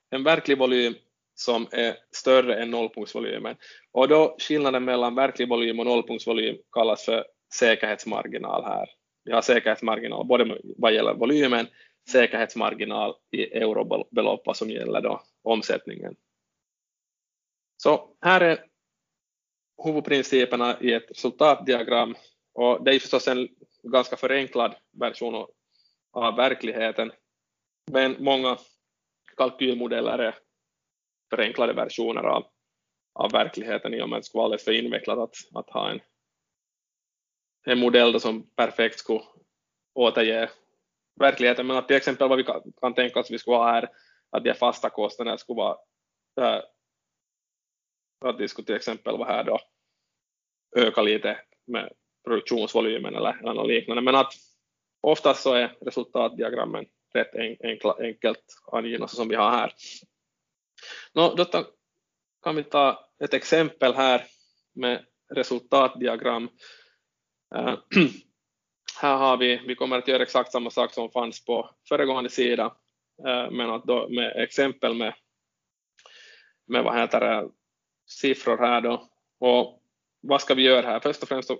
en 0.09 0.23
verklig 0.23 0.57
volym 0.57 0.95
som 1.35 1.67
är 1.71 1.97
större 2.11 2.61
än 2.61 2.71
nollpunktsvolymen. 2.71 3.55
Och 3.91 4.07
då 4.07 4.35
skillnaden 4.39 4.85
mellan 4.85 5.15
verklig 5.15 5.49
volym 5.49 5.79
och 5.79 5.85
nollpunktsvolym 5.85 6.57
kallas 6.71 7.05
för 7.05 7.25
säkerhetsmarginal 7.53 8.63
här. 8.63 8.89
Vi 9.23 9.31
har 9.31 9.41
säkerhetsmarginal 9.41 10.25
både 10.27 10.61
vad 10.77 10.93
gäller 10.93 11.13
volymen, 11.13 11.67
säkerhetsmarginal 12.11 13.15
i 13.31 13.43
eurobelopp 13.43 14.55
som 14.55 14.69
gäller 14.69 15.01
då 15.01 15.21
omsättningen. 15.43 16.15
Så 17.77 18.09
här 18.21 18.41
är 18.41 18.65
huvudprinciperna 19.83 20.77
i 20.81 20.93
ett 20.93 21.11
resultatdiagram 21.11 22.15
och 22.53 22.83
det 22.83 22.95
är 22.95 22.99
förstås 22.99 23.27
en 23.27 23.47
ganska 23.83 24.17
förenklad 24.17 24.75
version 24.99 25.45
av 26.13 26.35
verkligheten 26.35 27.11
men 27.91 28.15
många 28.19 28.57
kalkylmodeller 29.37 30.19
är 30.19 30.35
förenklade 31.29 31.73
versioner 31.73 32.23
av, 32.23 32.45
av 33.13 33.31
verkligheten 33.31 33.93
i 33.93 34.01
och 34.01 34.09
med 34.09 34.17
att 34.17 34.23
det 34.23 34.25
skulle 34.25 34.39
vara 34.39 34.45
alldeles 34.45 34.63
för 34.63 34.71
invecklat 34.71 35.17
att, 35.17 35.35
att 35.53 35.69
ha 35.69 35.91
en, 35.91 35.99
en 37.65 37.79
modell 37.79 38.19
som 38.19 38.49
perfekt 38.55 38.99
skulle 38.99 39.21
återge 39.93 40.49
verkligheten. 41.19 41.67
Men 41.67 41.77
att 41.77 41.87
till 41.87 41.97
exempel 41.97 42.29
vad 42.29 42.37
vi 42.37 42.43
kan, 42.43 42.73
kan 42.81 42.93
tänka 42.93 43.19
oss 43.19 43.31
vi 43.31 43.39
skulle 43.39 43.57
ha 43.57 43.71
här, 43.71 43.89
att 44.29 44.43
de 44.43 44.53
fasta 44.53 44.89
kostnaderna 44.89 45.37
skulle 45.37 45.57
vara 45.57 45.77
äh, 46.41 46.61
att 48.25 48.37
de 48.37 48.47
skulle 48.47 48.65
till 48.65 48.75
exempel 48.75 49.17
vara 49.17 49.29
här 49.29 49.43
då 49.43 49.59
öka 50.75 51.01
lite 51.01 51.39
med 51.65 51.93
produktionsvolymen 52.23 53.15
eller, 53.15 53.39
eller 53.39 53.53
något 53.53 53.67
liknande. 53.67 54.01
Men 54.01 54.15
att 54.15 54.33
oftast 55.01 55.43
så 55.43 55.53
är 55.53 55.77
resultatdiagrammen 55.81 56.85
rätt 57.17 57.61
enkla, 57.63 57.95
enkelt 57.99 58.43
angivna 58.71 59.07
som 59.07 59.29
vi 59.29 59.35
har 59.35 59.51
här. 59.51 59.73
Nå, 61.13 61.35
då 61.35 61.45
kan 62.43 62.55
vi 62.55 62.63
ta 62.63 63.09
ett 63.23 63.33
exempel 63.33 63.93
här 63.93 64.25
med 64.75 65.05
resultatdiagram. 65.33 66.49
Äh, 67.55 67.75
här 69.01 69.17
har 69.17 69.37
vi, 69.37 69.61
vi 69.67 69.75
kommer 69.75 69.97
att 69.97 70.07
göra 70.07 70.23
exakt 70.23 70.51
samma 70.51 70.69
sak 70.69 70.93
som 70.93 71.11
fanns 71.11 71.45
på 71.45 71.69
föregående 71.89 72.29
sida, 72.29 72.75
eh, 73.27 73.51
men 73.51 73.69
att 73.69 73.83
då 73.83 74.09
med 74.09 74.43
exempel 74.43 74.93
med, 74.93 75.13
med 76.67 76.83
vad 76.83 76.99
heter 76.99 77.19
det, 77.19 77.49
siffror 78.07 78.57
här 78.57 78.81
då. 78.81 79.09
Och 79.39 79.83
vad 80.21 80.41
ska 80.41 80.53
vi 80.53 80.61
göra 80.61 80.87
här? 80.87 80.99
Först 80.99 81.23
och 81.23 81.29
främst 81.29 81.51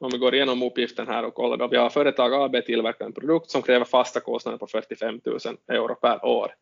om 0.00 0.10
vi 0.10 0.18
går 0.18 0.34
igenom 0.34 0.62
uppgiften 0.62 1.08
här 1.08 1.24
och 1.24 1.34
kollar 1.34 1.56
då, 1.56 1.68
vi 1.68 1.76
har 1.76 1.90
företag 1.90 2.34
AB 2.34 2.64
tillverkar 2.64 3.04
en 3.04 3.12
produkt 3.12 3.50
som 3.50 3.62
kräver 3.62 3.84
fasta 3.84 4.20
kostnader 4.20 4.58
på 4.58 4.66
45 4.66 5.20
000 5.24 5.38
euro 5.68 5.94
per 5.94 6.24
år. 6.24 6.54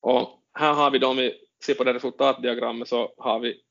Och 0.00 0.42
här 0.54 0.74
har 0.74 0.90
vi 0.90 0.98
då, 0.98 1.08
om 1.08 1.16
vi 1.16 1.34
ser 1.64 1.74
på 1.74 1.84
det 1.84 1.94
resultatdiagrammet 1.94 2.88
så 2.88 3.12
har 3.16 3.38
vi 3.38 3.62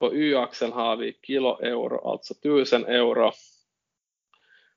på 0.00 0.14
y-axeln 0.14 0.72
har 0.72 0.96
vi 0.96 1.18
kilo 1.22 1.60
euro, 1.60 2.10
alltså 2.10 2.34
1000 2.34 2.86
euro. 2.86 3.32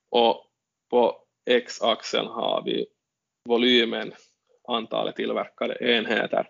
Och 0.10 0.46
på 0.90 1.22
x-axeln 1.46 2.28
har 2.28 2.64
vi 2.66 2.86
volymen, 3.46 4.14
antalet 4.68 5.16
tillverkade 5.16 5.78
enheter. 5.82 6.50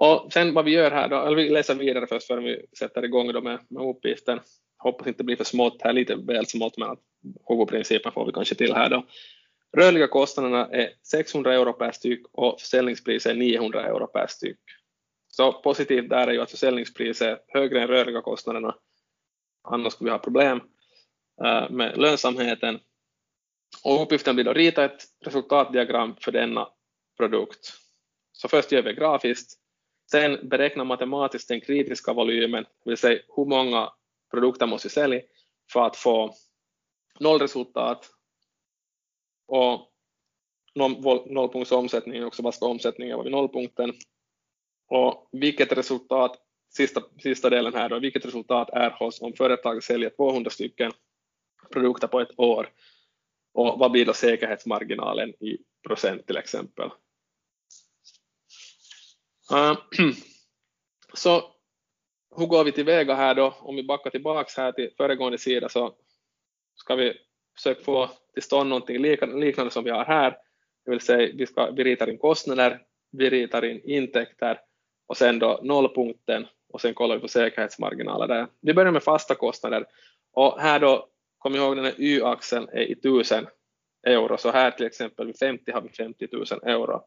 Och 0.00 0.32
sen 0.32 0.54
vad 0.54 0.64
vi 0.64 0.70
gör 0.70 0.90
här 0.90 1.08
då, 1.08 1.16
eller 1.16 1.36
vi 1.36 1.48
läser 1.48 1.74
vidare 1.74 2.06
först 2.06 2.26
förrän 2.26 2.44
vi 2.44 2.66
sätter 2.78 3.04
igång 3.04 3.32
då 3.32 3.40
med, 3.40 3.58
med 3.68 3.82
uppgiften. 3.82 4.40
Hoppas 4.78 5.06
inte 5.06 5.18
det 5.18 5.24
blir 5.24 5.36
för 5.36 5.44
smått 5.44 5.82
här, 5.82 5.92
lite 5.92 6.14
väl 6.14 6.46
smått 6.46 6.78
men 6.78 6.90
att 6.90 6.98
huvudprincipen 7.48 8.12
får 8.12 8.26
vi 8.26 8.32
kanske 8.32 8.54
till 8.54 8.74
här 8.74 8.90
då. 8.90 9.06
Rörliga 9.76 10.08
kostnaderna 10.08 10.66
är 10.66 10.90
600 11.02 11.54
euro 11.54 11.72
per 11.72 11.92
styck 11.92 12.26
och 12.32 12.60
försäljningspriset 12.60 13.32
är 13.32 13.36
900 13.36 13.86
euro 13.86 14.06
per 14.06 14.26
styck. 14.26 14.58
Så 15.28 15.52
positivt 15.52 16.10
där 16.10 16.26
är 16.26 16.32
ju 16.32 16.40
att 16.40 16.50
försäljningspriset 16.50 17.28
är 17.28 17.38
högre 17.48 17.82
än 17.82 17.88
rörliga 17.88 18.20
kostnaderna. 18.20 18.74
Annars 19.68 19.92
skulle 19.92 20.10
vi 20.10 20.12
ha 20.12 20.18
problem 20.18 20.60
eh, 21.44 21.70
med 21.70 21.98
lönsamheten. 21.98 22.78
Och 23.84 24.02
uppgiften 24.02 24.34
blir 24.34 24.44
då 24.44 24.52
rita 24.52 24.84
ett 24.84 25.04
resultatdiagram 25.24 26.16
för 26.20 26.32
denna 26.32 26.68
produkt. 27.16 27.72
Så 28.32 28.48
först 28.48 28.72
gör 28.72 28.82
vi 28.82 28.94
grafiskt 28.94 29.59
Sen 30.10 30.48
beräkna 30.48 30.84
matematiskt 30.84 31.48
den 31.48 31.60
kritiska 31.60 32.12
volymen, 32.12 32.64
det 32.84 32.90
vill 32.90 32.96
säga 32.96 33.22
hur 33.36 33.44
många 33.44 33.92
produkter 34.30 34.66
måste 34.66 34.88
vi 34.88 34.92
sälja 34.92 35.20
för 35.72 35.86
att 35.86 35.96
få 35.96 36.34
nollresultat. 37.20 38.10
Och 39.46 39.92
nollpunktsomsättningen 40.74 42.24
också, 42.24 42.42
vad 42.42 42.54
ska 42.54 42.66
omsättningen 42.66 43.16
vara 43.16 43.24
vid 43.24 43.32
nollpunkten. 43.32 43.92
Och 44.88 45.28
vilket 45.32 45.72
resultat, 45.72 46.38
sista, 46.68 47.02
sista 47.22 47.50
delen 47.50 47.74
här 47.74 47.88
då, 47.88 47.98
vilket 47.98 48.26
resultat 48.26 48.70
erhålls 48.72 49.20
om 49.20 49.32
företaget 49.32 49.84
säljer 49.84 50.10
200 50.10 50.50
stycken 50.50 50.92
produkter 51.72 52.06
på 52.06 52.20
ett 52.20 52.38
år? 52.38 52.68
Och 53.52 53.78
vad 53.78 53.90
blir 53.90 54.06
då 54.06 54.12
säkerhetsmarginalen 54.12 55.30
i 55.30 55.58
procent 55.86 56.26
till 56.26 56.36
exempel. 56.36 56.90
Uh, 59.52 59.78
så 61.14 61.42
hur 62.36 62.46
går 62.46 62.64
vi 62.64 62.72
tillväga 62.72 63.14
här 63.14 63.34
då? 63.34 63.54
Om 63.60 63.76
vi 63.76 63.82
backar 63.82 64.10
tillbaks 64.10 64.56
här 64.56 64.72
till 64.72 64.90
föregående 64.96 65.38
sida 65.38 65.68
så 65.68 65.94
ska 66.74 66.94
vi 66.94 67.14
försöka 67.56 67.84
få 67.84 68.10
till 68.34 68.42
stånd 68.42 68.68
någonting 68.68 68.98
liknande 69.40 69.70
som 69.70 69.84
vi 69.84 69.90
har 69.90 70.04
här. 70.04 70.36
Det 70.84 70.90
vill 70.90 71.00
säga 71.00 71.32
vi, 71.34 71.46
ska, 71.46 71.70
vi 71.70 71.84
ritar 71.84 72.10
in 72.10 72.18
kostnader, 72.18 72.82
vi 73.12 73.30
ritar 73.30 73.64
in 73.64 73.80
intäkter 73.84 74.60
och 75.06 75.16
sen 75.16 75.38
då 75.38 75.60
nollpunkten 75.62 76.46
och 76.72 76.80
sen 76.80 76.94
kollar 76.94 77.14
vi 77.14 77.20
på 77.20 77.28
säkerhetsmarginaler 77.28 78.26
där. 78.26 78.46
Vi 78.60 78.74
börjar 78.74 78.92
med 78.92 79.02
fasta 79.02 79.34
kostnader 79.34 79.86
och 80.32 80.60
här 80.60 80.80
då, 80.80 81.08
kom 81.38 81.54
ihåg 81.54 81.76
den 81.76 81.84
här 81.84 81.94
y-axeln 82.00 82.68
är 82.72 82.82
i 82.82 82.92
1000 82.92 83.46
euro, 84.06 84.36
så 84.36 84.50
här 84.50 84.70
till 84.70 84.86
exempel 84.86 85.26
vid 85.26 85.38
50 85.38 85.72
har 85.72 85.80
vi 85.80 85.88
50 85.88 86.28
000 86.32 86.44
euro. 86.62 87.02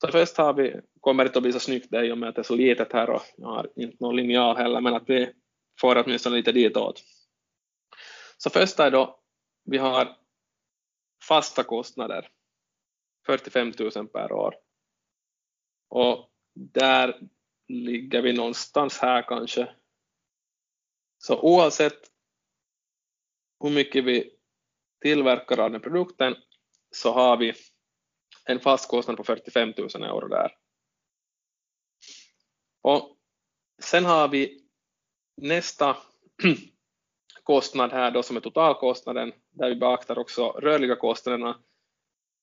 Så 0.00 0.08
först 0.08 0.36
har 0.36 0.54
vi, 0.54 0.80
kommer 1.00 1.24
det 1.24 1.36
att 1.36 1.42
bli 1.42 1.52
så 1.52 1.60
snyggt 1.60 1.90
det 1.90 2.06
i 2.06 2.12
och 2.12 2.18
med 2.18 2.28
att 2.28 2.34
det 2.34 2.40
är 2.40 2.42
så 2.42 2.54
litet 2.54 2.92
här 2.92 3.10
och 3.10 3.22
jag 3.36 3.48
har 3.48 3.70
inte 3.76 3.96
någon 4.00 4.16
linjal 4.16 4.56
heller, 4.56 4.80
men 4.80 4.94
att 4.94 5.08
vi 5.10 5.32
får 5.80 6.04
åtminstone 6.04 6.36
lite 6.36 6.52
ditåt. 6.52 7.02
Så 8.36 8.50
först 8.50 8.78
är 8.78 8.90
då, 8.90 9.20
vi 9.64 9.78
har 9.78 10.16
fasta 11.28 11.62
kostnader, 11.62 12.28
45 13.26 13.72
000 13.78 14.08
per 14.08 14.32
år. 14.32 14.54
Och 15.88 16.30
där 16.54 17.20
ligger 17.68 18.22
vi 18.22 18.32
någonstans 18.32 18.98
här 18.98 19.22
kanske. 19.22 19.74
Så 21.18 21.40
oavsett 21.40 22.10
hur 23.60 23.70
mycket 23.70 24.04
vi 24.04 24.30
tillverkar 25.00 25.60
av 25.60 25.70
den 25.70 25.80
produkten 25.80 26.36
så 26.90 27.12
har 27.12 27.36
vi 27.36 27.54
en 28.46 28.60
fast 28.60 28.90
kostnad 28.90 29.16
på 29.16 29.24
45 29.24 29.74
000 29.78 29.88
euro 30.02 30.28
där. 30.28 30.52
Och 32.82 33.16
sen 33.82 34.04
har 34.04 34.28
vi 34.28 34.62
nästa 35.36 35.96
kostnad 37.42 37.92
här 37.92 38.10
då 38.10 38.22
som 38.22 38.36
är 38.36 38.40
totalkostnaden 38.40 39.32
där 39.50 39.68
vi 39.68 39.76
beaktar 39.76 40.18
också 40.18 40.48
rörliga 40.48 40.96
kostnaderna. 40.96 41.60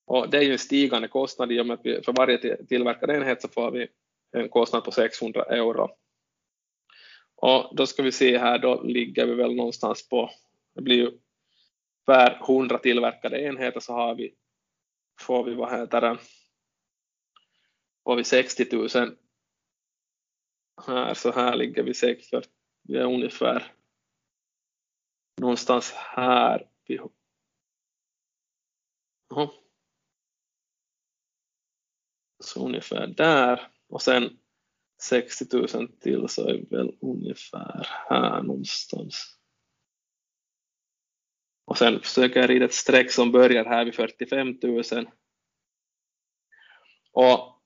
Och 0.05 0.29
det 0.29 0.37
är 0.37 0.41
ju 0.41 0.51
en 0.51 0.59
stigande 0.59 1.07
kostnad 1.07 1.51
i 1.51 1.61
och 1.61 1.65
med 1.65 1.73
att 1.73 1.85
vi 1.85 2.01
för 2.01 2.13
varje 2.13 2.65
tillverkad 2.65 3.09
enhet 3.09 3.41
så 3.41 3.47
får 3.47 3.71
vi 3.71 3.87
en 4.31 4.49
kostnad 4.49 4.83
på 4.83 4.91
600 4.91 5.43
euro. 5.43 5.89
Och 7.35 7.75
då 7.75 7.85
ska 7.85 8.03
vi 8.03 8.11
se 8.11 8.37
här, 8.37 8.59
då 8.59 8.83
ligger 8.83 9.25
vi 9.25 9.33
väl 9.33 9.55
någonstans 9.55 10.09
på, 10.09 10.31
det 10.75 10.81
blir 10.81 10.95
ju 10.95 11.11
per 12.05 12.39
100 12.49 12.77
tillverkade 12.77 13.41
enheter 13.41 13.79
så 13.79 13.93
har 13.93 14.15
vi 14.15 14.35
får 15.19 15.43
vi, 15.43 15.55
vad 15.55 15.79
heter 15.79 16.01
det, 16.01 16.17
får 18.03 18.11
äh, 18.11 18.17
vi 18.17 18.23
60 18.23 18.67
000 18.71 19.17
här, 20.87 21.13
så 21.13 21.31
här 21.31 21.55
ligger 21.55 21.83
vi 21.83 21.93
säkert, 21.93 22.49
vi 22.83 22.97
är 22.97 23.05
ungefär 23.05 23.73
någonstans 25.41 25.91
här. 25.91 26.69
Så 32.39 32.65
ungefär 32.65 33.07
där 33.07 33.71
och 33.87 34.01
sen 34.01 34.39
60 35.01 35.45
000 35.77 35.87
till 35.99 36.27
så 36.29 36.47
är 36.47 36.53
vi 36.53 36.65
väl 36.77 36.97
ungefär 37.01 37.87
här 38.09 38.41
någonstans. 38.41 39.37
Och 41.73 41.77
sen 41.77 41.99
försöker 41.99 42.39
jag 42.39 42.49
rida 42.49 42.65
ett 42.65 42.73
streck 42.73 43.11
som 43.11 43.31
börjar 43.31 43.65
här 43.65 43.85
vid 43.85 43.95
45 43.95 44.59
000. 44.63 44.83
Och 47.11 47.61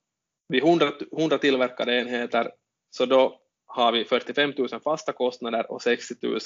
vid 0.47 0.63
100, 0.63 0.91
100 1.17 1.37
tillverkade 1.37 1.99
enheter 1.99 2.51
så 2.89 3.05
då 3.05 3.41
har 3.65 3.91
vi 3.91 4.05
45 4.05 4.53
000 4.57 4.69
fasta 4.83 5.13
kostnader 5.13 5.71
och 5.71 5.81
60 5.81 6.15
000 6.21 6.39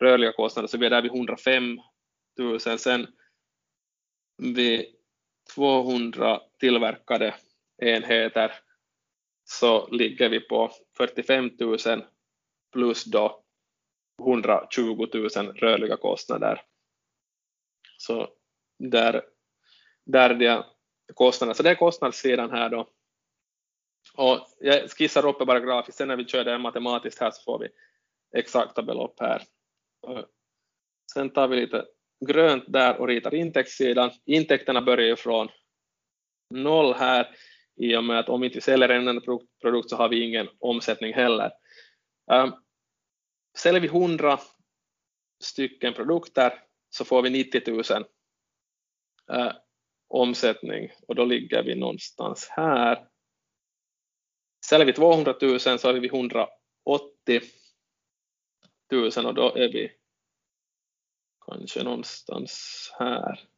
rörliga 0.00 0.32
kostnader, 0.32 0.68
så 0.68 0.78
vi 0.78 0.86
är 0.86 0.90
där 0.90 1.02
vid 1.02 1.10
105 1.10 1.80
000. 2.38 2.60
Sen 2.60 3.06
vid 4.42 4.84
200 5.54 6.40
tillverkade 6.60 7.34
enheter 7.82 8.52
så 9.44 9.88
ligger 9.90 10.28
vi 10.28 10.40
på 10.40 10.70
45 10.96 11.50
000 11.60 11.78
plus 12.72 13.04
då 13.04 13.44
120 14.22 15.06
000 15.14 15.28
rörliga 15.56 15.96
kostnader. 15.96 16.67
Så 17.98 18.28
där, 18.78 19.24
där 20.04 20.34
det 20.34 20.64
kostnaderna. 21.14 21.54
Så 21.54 21.62
det 21.62 21.70
är 21.70 21.74
kostnadssidan 21.74 22.50
här 22.50 22.68
då. 22.68 22.88
Och 24.14 24.46
jag 24.60 24.90
skissar 24.90 25.26
upp 25.26 25.38
det 25.38 25.46
bara 25.46 25.60
grafiskt, 25.60 25.98
sen 25.98 26.08
när 26.08 26.16
vi 26.16 26.24
kör 26.24 26.44
det 26.44 26.58
matematiskt 26.58 27.20
här 27.20 27.30
så 27.30 27.42
får 27.42 27.58
vi 27.58 27.68
exakta 28.38 28.82
belopp 28.82 29.20
här. 29.20 29.42
Sen 31.12 31.30
tar 31.30 31.48
vi 31.48 31.56
lite 31.56 31.84
grönt 32.26 32.64
där 32.68 32.96
och 32.96 33.08
ritar 33.08 33.34
intäktssidan. 33.34 34.10
Intäkterna 34.24 34.82
börjar 34.82 35.06
ju 35.06 35.16
från 35.16 35.48
noll 36.50 36.94
här 36.94 37.36
i 37.76 37.96
och 37.96 38.04
med 38.04 38.18
att 38.18 38.28
om 38.28 38.40
vi 38.40 38.46
inte 38.46 38.60
säljer 38.60 38.88
en 38.88 39.08
enda 39.08 39.22
produkt 39.60 39.90
så 39.90 39.96
har 39.96 40.08
vi 40.08 40.22
ingen 40.22 40.48
omsättning 40.58 41.14
heller. 41.14 41.52
Ehm, 42.32 42.52
säljer 43.58 43.80
vi 43.80 43.88
100 43.88 44.38
stycken 45.44 45.94
produkter 45.94 46.62
så 46.90 47.04
får 47.04 47.22
vi 47.22 47.30
90 47.30 47.62
000 47.66 47.82
eh, 49.32 49.52
omsättning 50.08 50.90
och 51.08 51.14
då 51.14 51.24
ligger 51.24 51.62
vi 51.62 51.74
någonstans 51.74 52.48
här. 52.50 53.08
Säljer 54.66 54.86
vi 54.86 54.92
200 54.92 55.34
000 55.42 55.60
så 55.60 55.78
har 55.78 55.92
vi 55.92 56.08
180 56.08 56.48
000 58.92 59.26
och 59.26 59.34
då 59.34 59.54
är 59.54 59.72
vi 59.72 59.92
kanske 61.46 61.82
någonstans 61.82 62.90
här. 62.98 63.48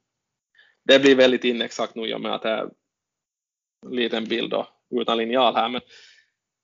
Det 0.85 0.99
blir 0.99 1.17
väldigt 1.17 1.45
inexakt 1.45 1.95
nu 1.95 2.09
i 2.09 2.15
och 2.15 2.21
med 2.21 2.35
att 2.35 2.43
det 2.43 2.51
är 2.51 2.71
en 3.87 3.97
liten 3.97 4.25
bild 4.25 4.51
då, 4.51 4.69
utan 4.91 5.19
linjal 5.19 5.55
här, 5.55 5.69
men 5.69 5.81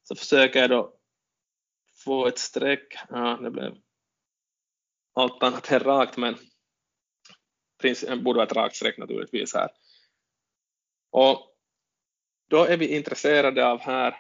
så 0.03 0.17
försöker 0.17 0.61
jag 0.61 0.71
då 0.71 0.99
få 2.05 2.27
ett 2.27 2.39
streck. 2.39 2.95
Ja, 3.09 3.39
det 3.43 3.51
blev 3.51 3.75
allt 5.13 5.43
annat 5.43 5.73
än 5.73 5.81
rakt, 5.81 6.17
men 6.17 6.37
det 7.87 8.03
eh, 8.03 8.17
borde 8.17 8.37
vara 8.37 8.47
ett 8.47 8.57
rakt 8.57 8.77
streck 8.77 8.99
naturligtvis 8.99 9.55
här. 9.55 9.71
Och 11.11 11.57
då 12.49 12.65
är 12.65 12.77
vi 12.77 12.97
intresserade 12.97 13.67
av 13.67 13.81
här, 13.81 14.15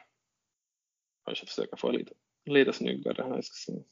kanske 1.24 1.46
försöka 1.46 1.76
få 1.76 1.90
lite, 1.90 2.14
lite 2.44 2.72
snyggare 2.72 3.22
här, 3.22 3.42
ska 3.42 3.72
se. 3.72 3.82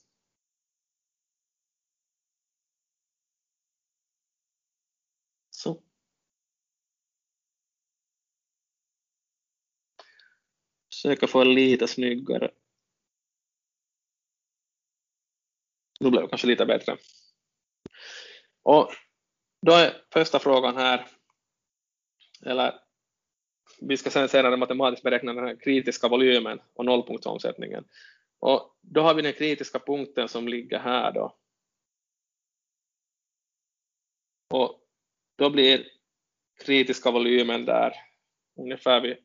Så. 5.51 5.83
Försöka 10.93 11.27
få 11.27 11.45
lite 11.45 11.89
snyggare. 11.89 12.51
Nu 16.01 16.11
blev 16.11 16.23
det 16.23 16.29
kanske 16.29 16.47
lite 16.47 16.67
bättre. 16.67 16.97
Och 18.63 18.93
då 19.65 19.73
är 19.73 20.05
första 20.13 20.39
frågan 20.39 20.77
här, 20.77 21.07
eller 22.47 22.81
vi 23.81 23.97
ska 23.97 24.11
sen 24.11 24.29
senare 24.29 24.57
matematiskt 24.57 25.03
beräkna 25.03 25.33
den 25.33 25.45
här 25.45 25.57
kritiska 25.61 26.09
volymen 26.09 26.61
och 26.75 26.85
nollpunktsomsättningen. 26.85 27.85
Och 28.39 28.79
då 28.81 29.01
har 29.01 29.15
vi 29.15 29.23
den 29.23 29.33
kritiska 29.33 29.79
punkten 29.79 30.29
som 30.29 30.49
ligger 30.49 30.79
här 30.79 31.13
då. 31.13 31.37
Och 34.51 34.81
då 35.37 35.51
blir 35.51 35.89
kritiska 36.65 37.11
volymen 37.11 37.65
där 37.65 37.93
ungefär 38.57 39.01
vid 39.01 39.17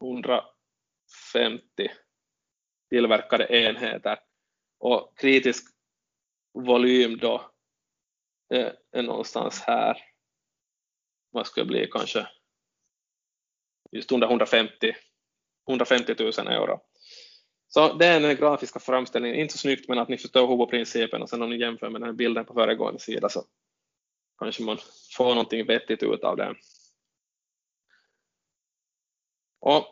150 0.00 0.46
tillverkade 2.88 3.46
enheter. 3.56 4.18
Och 4.78 5.18
kritisk 5.18 5.76
volym 6.52 7.18
då 7.18 7.55
är, 8.48 8.76
är 8.92 9.02
någonstans 9.02 9.60
här. 9.60 9.96
Vad 11.30 11.46
ska 11.46 11.60
det 11.60 11.66
bli 11.66 11.88
kanske 11.92 12.28
just 13.92 14.12
under 14.12 14.26
150, 14.26 14.94
150 15.68 16.14
000 16.18 16.32
euro. 16.48 16.80
Så 17.68 17.92
det 17.92 18.06
är 18.06 18.20
den 18.20 18.36
grafiska 18.36 18.80
framställningen, 18.80 19.40
inte 19.40 19.52
så 19.52 19.58
snyggt 19.58 19.88
men 19.88 19.98
att 19.98 20.08
ni 20.08 20.18
förstår 20.18 20.48
huvudprincipen 20.48 21.22
och 21.22 21.28
sen 21.28 21.42
om 21.42 21.50
ni 21.50 21.60
jämför 21.60 21.90
med 21.90 22.00
den 22.00 22.08
här 22.08 22.14
bilden 22.14 22.44
på 22.44 22.54
föregående 22.54 23.00
sida 23.00 23.28
så 23.28 23.44
kanske 24.38 24.62
man 24.62 24.78
får 25.16 25.28
någonting 25.28 25.66
vettigt 25.66 26.02
ut 26.02 26.24
av 26.24 26.36
det. 26.36 26.54
Och 29.60 29.86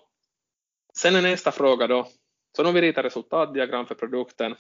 sen 0.98 1.16
är 1.16 1.22
nästa 1.22 1.52
fråga 1.52 1.86
då, 1.86 2.09
så 2.57 2.62
nu 2.62 2.72
vi 2.72 2.80
ritar 2.80 3.02
resultatdiagram 3.02 3.86
för 3.86 3.94
produkten 3.94 4.57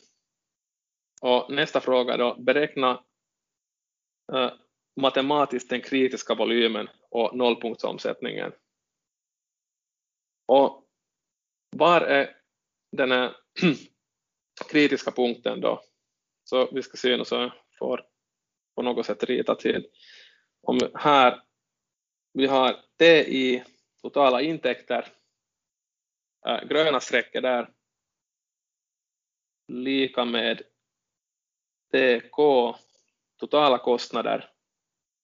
och 1.22 1.50
nästa 1.50 1.80
fråga 1.80 2.16
då, 2.16 2.34
beräkna 2.34 3.04
matematiskt 5.00 5.70
den 5.70 5.80
kritiska 5.80 6.34
volymen 6.34 6.88
och 7.10 7.36
nollpunktsomsättningen. 7.36 8.52
Och 10.46 10.88
var 11.76 12.00
är 12.00 12.36
den 12.92 13.10
här 13.10 13.36
kritiska 14.70 15.10
punkten 15.10 15.60
då? 15.60 15.82
Så 16.44 16.68
vi 16.72 16.82
ska 16.82 16.96
se 16.96 17.16
nu 17.16 17.24
så 17.24 17.34
jag 17.34 17.52
får 17.78 18.06
på 18.74 18.82
något 18.82 19.06
sätt 19.06 19.24
rita 19.24 19.54
till. 19.54 19.86
Om 20.62 20.78
här 20.94 21.42
vi 22.32 22.46
har 22.46 22.76
TI, 22.98 23.64
totala 24.02 24.42
intäkter, 24.42 25.08
äh, 26.46 26.64
gröna 26.64 27.00
strecket 27.00 27.42
där, 27.42 27.70
lika 29.68 30.24
med 30.24 30.62
TK, 31.92 32.38
totala 33.46 33.78
kostnader, 33.78 34.50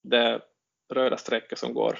det 0.03 0.41
röda 0.89 1.17
strecket 1.17 1.59
som 1.59 1.73
går 1.73 1.99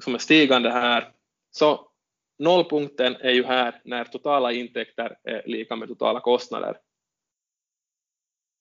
som 0.00 0.14
är 0.14 0.18
stigande 0.18 0.70
här. 0.70 1.12
Så 1.50 1.90
nollpunkten 2.38 3.16
är 3.16 3.30
ju 3.30 3.44
här 3.44 3.80
när 3.84 4.04
totala 4.04 4.52
intäkter 4.52 5.18
är 5.22 5.42
lika 5.46 5.76
med 5.76 5.88
totala 5.88 6.20
kostnader. 6.20 6.80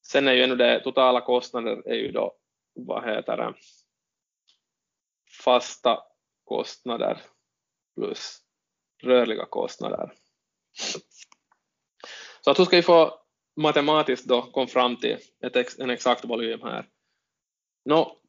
Sen 0.05 0.27
är 0.27 0.33
ju 0.33 0.43
ännu 0.43 0.55
det 0.55 0.79
totala 0.79 1.21
kostnader 1.21 1.87
är 1.87 1.95
ju 1.95 2.11
då, 2.11 2.35
vad 2.73 3.05
heter 3.05 3.37
det, 3.37 3.53
fasta 5.43 6.03
kostnader 6.43 7.21
plus 7.95 8.41
rörliga 9.03 9.45
kostnader. 9.45 10.13
Så 12.41 12.51
att 12.51 12.59
hur 12.59 12.65
ska 12.65 12.75
vi 12.75 12.81
få 12.81 13.24
matematiskt 13.55 14.25
då 14.25 14.41
kom 14.41 14.67
fram 14.67 14.97
till 14.97 15.17
ett, 15.43 15.79
en 15.79 15.89
exakt 15.89 16.25
volym 16.25 16.61
här? 16.61 16.89
Nå, 17.85 18.19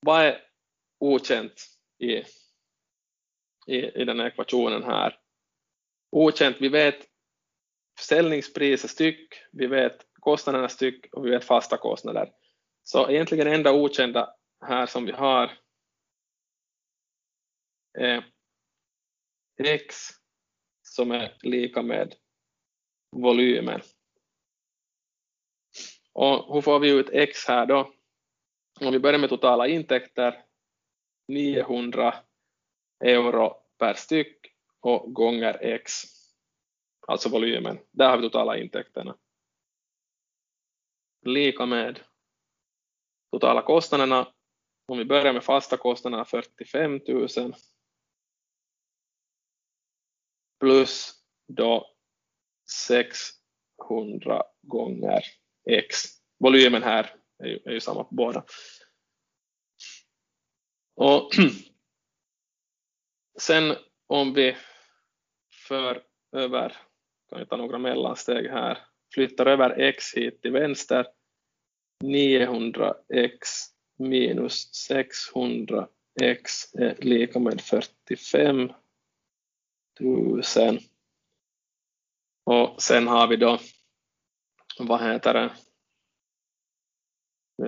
vad 0.00 0.22
är 0.22 0.44
okänt 1.00 1.66
i, 1.98 2.14
i, 3.66 4.00
i 4.00 4.04
den 4.04 4.20
här 4.20 4.26
ekvationen 4.26 4.82
här? 4.82 5.18
Okänt, 6.10 6.56
vi 6.60 6.68
vet 6.68 7.08
försäljningspriset 7.98 8.90
styck, 8.90 9.34
vi 9.52 9.66
vet 9.66 10.06
kostnaderna 10.12 10.68
styck 10.68 11.14
och 11.14 11.26
vi 11.26 11.30
vet 11.30 11.44
fasta 11.44 11.76
kostnader. 11.76 12.32
Så 12.82 13.10
egentligen 13.10 13.46
det 13.46 13.54
enda 13.54 13.72
okända 13.72 14.34
här 14.60 14.86
som 14.86 15.04
vi 15.04 15.12
har 15.12 15.58
är 17.98 18.32
x 19.58 19.96
som 20.82 21.10
är 21.10 21.36
lika 21.42 21.82
med 21.82 22.14
volymen. 23.16 23.80
Och 26.18 26.54
hur 26.54 26.60
får 26.60 26.80
vi 26.80 26.90
ut 26.90 27.10
x 27.12 27.44
här 27.48 27.66
då? 27.66 27.92
Om 28.80 28.92
vi 28.92 28.98
börjar 28.98 29.18
med 29.18 29.30
totala 29.30 29.66
intäkter 29.66 30.44
900 31.28 32.14
euro 33.04 33.56
per 33.78 33.94
styck 33.94 34.54
och 34.80 35.14
gånger 35.14 35.58
x, 35.60 35.92
alltså 37.06 37.28
volymen. 37.28 37.78
Där 37.90 38.10
har 38.10 38.16
vi 38.16 38.22
totala 38.22 38.58
intäkterna. 38.58 39.18
Lika 41.22 41.66
med 41.66 42.00
totala 43.32 43.62
kostnaderna. 43.62 44.32
Om 44.86 44.98
vi 44.98 45.04
börjar 45.04 45.32
med 45.32 45.44
fasta 45.44 45.76
kostnaderna 45.76 46.24
45 46.24 47.00
000 47.08 47.28
plus 50.60 51.22
då 51.48 51.96
600 52.88 54.42
gånger 54.62 55.37
x. 55.68 56.04
Volymen 56.38 56.82
här 56.82 57.14
är 57.38 57.46
ju, 57.46 57.58
är 57.64 57.72
ju 57.72 57.80
samma 57.80 58.04
på 58.04 58.14
båda. 58.14 58.44
Och 60.96 61.30
sen 63.40 63.76
om 64.06 64.34
vi 64.34 64.56
för 65.68 66.02
över, 66.32 66.76
kan 67.30 67.38
jag 67.38 67.48
ta 67.48 67.56
några 67.56 67.78
mellansteg 67.78 68.50
här, 68.50 68.78
flyttar 69.14 69.46
över 69.46 69.80
x 69.80 70.14
hit 70.14 70.42
till 70.42 70.52
vänster, 70.52 71.06
900x 72.04 73.40
minus 73.98 74.88
600x 74.90 75.88
x 76.20 76.74
är 76.74 76.96
lika 76.98 77.38
med 77.38 77.60
45 77.60 78.72
000. 80.00 80.42
Och 82.44 82.82
sen 82.82 83.08
har 83.08 83.26
vi 83.26 83.36
då, 83.36 83.58
vad 84.86 85.02
heter 85.02 85.34
det, 85.34 85.56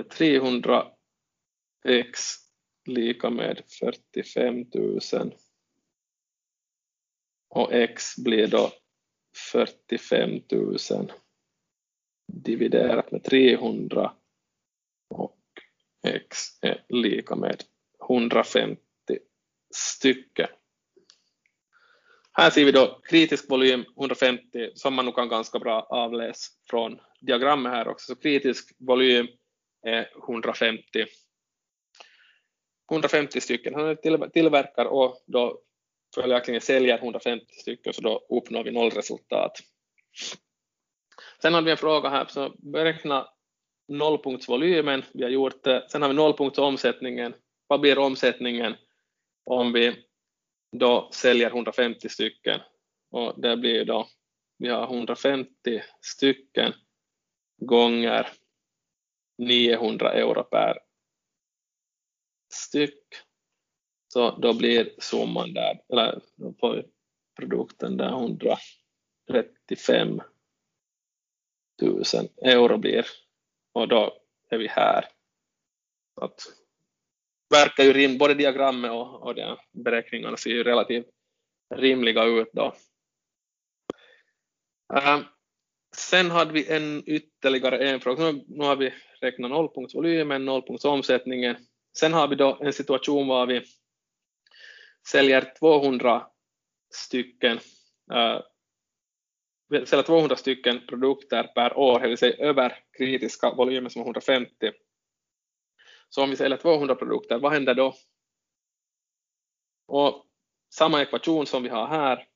300 0.04 0.86
x 1.84 2.20
lika 2.86 3.30
med 3.30 3.62
45 3.80 4.64
000 4.74 5.00
och 7.48 7.72
x 7.72 8.16
blir 8.16 8.46
då 8.46 8.72
45 9.52 10.30
000 10.52 11.12
dividerat 12.32 13.12
med 13.12 13.24
300 13.24 14.14
och 15.10 15.38
x 16.06 16.36
är 16.62 16.84
lika 16.88 17.36
med 17.36 17.64
150 18.08 18.80
stycken. 19.74 20.48
Här 22.32 22.50
ser 22.50 22.64
vi 22.64 22.72
då 22.72 23.00
kritisk 23.08 23.50
volym 23.50 23.84
150 24.00 24.70
som 24.74 24.94
man 24.94 25.04
nog 25.04 25.14
kan 25.14 25.28
ganska 25.28 25.58
bra 25.58 25.86
avläsa 25.90 26.52
från 26.70 27.00
diagrammet 27.20 27.72
här 27.72 27.88
också. 27.88 28.14
Så 28.14 28.20
kritisk 28.20 28.76
volym 28.78 29.28
är 29.86 30.10
150. 30.28 30.82
150 32.90 33.40
stycken. 33.40 33.74
Han 33.74 33.96
tillverkar 34.32 34.84
och 34.84 35.24
då 35.26 35.60
följaktligen 36.14 36.60
säljer 36.60 36.98
150 36.98 37.46
stycken 37.60 37.92
så 37.92 38.00
då 38.00 38.26
uppnår 38.30 38.64
vi 38.64 38.70
nollresultat. 38.70 39.52
Sen 41.42 41.54
har 41.54 41.62
vi 41.62 41.70
en 41.70 41.76
fråga 41.76 42.08
här, 42.08 42.26
så 42.28 42.54
beräkna 42.58 43.28
nollpunktsvolymen, 43.88 45.04
vi 45.14 45.22
har 45.22 45.30
gjort 45.30 45.64
det. 45.64 45.86
Sen 45.90 46.02
har 46.02 46.08
vi 46.08 46.14
nollpunktsomsättningen. 46.14 47.34
Vad 47.66 47.80
blir 47.80 47.98
omsättningen 47.98 48.74
om 49.44 49.72
vi 49.72 49.94
då 50.72 51.10
säljer 51.12 51.50
150 51.50 52.08
stycken? 52.08 52.60
Och 53.10 53.40
det 53.40 53.56
blir 53.56 53.84
då, 53.84 54.08
vi 54.58 54.68
har 54.68 54.84
150 54.84 55.82
stycken 56.00 56.72
gånger 57.56 58.28
900 59.38 60.12
euro 60.12 60.44
per 60.44 60.78
styck. 62.52 63.04
Så 64.12 64.30
då 64.30 64.54
blir 64.54 64.94
summan 64.98 65.54
där, 65.54 65.82
eller 65.88 66.20
på 66.60 66.82
produkten 67.36 67.96
där 67.96 68.08
135 68.08 70.20
000 71.82 72.04
euro 72.42 72.78
blir 72.78 73.06
och 73.72 73.88
då 73.88 74.22
är 74.48 74.58
vi 74.58 74.66
här. 74.66 75.08
Så 76.14 76.24
att, 76.24 76.42
verkar 77.50 77.84
ju 77.84 77.92
rim, 77.92 78.18
både 78.18 78.34
diagrammet 78.34 78.90
och, 78.90 79.22
och 79.22 79.34
de 79.34 79.56
beräkningarna 79.72 80.36
ser 80.36 80.50
ju 80.50 80.64
relativt 80.64 81.06
rimliga 81.74 82.24
ut 82.24 82.48
då. 82.52 82.74
Uh, 84.94 85.20
sen 85.96 86.30
hade 86.30 86.52
vi 86.52 86.72
en 86.72 87.02
ytterligare 87.06 87.78
en 87.78 88.00
fråga. 88.00 88.32
Nu, 88.32 88.44
nu 88.48 88.64
har 88.64 88.76
vi 88.76 88.94
räknat 89.20 89.50
nollpunktsvolymen, 89.50 90.44
nollpunktsomsättningen. 90.44 91.56
Sen 91.98 92.12
har 92.12 92.28
vi 92.28 92.34
då 92.36 92.58
en 92.60 92.72
situation 92.72 93.28
var 93.28 93.46
vi 93.46 93.62
säljer 95.08 95.52
200 95.58 96.26
stycken 96.94 97.58
uh, 98.12 98.40
säljer 99.84 100.02
200 100.02 100.36
stycken 100.36 100.86
produkter 100.86 101.42
per 101.54 101.78
år, 101.78 102.00
det 102.00 102.08
vill 102.08 102.18
säga 102.18 102.36
över 102.36 102.78
kritiska 102.98 103.50
volymer 103.50 103.88
som 103.88 104.02
150. 104.02 104.72
Så 106.10 106.22
om 106.22 106.30
vi 106.30 106.36
säljer 106.36 106.58
200 106.58 106.94
produkter, 106.94 107.38
vad 107.38 107.52
händer 107.52 107.74
då? 107.74 107.94
Och 109.86 110.26
samma 110.74 111.02
ekvation 111.02 111.46
som 111.46 111.62
vi 111.62 111.68
har 111.68 111.86
här, 111.86 112.28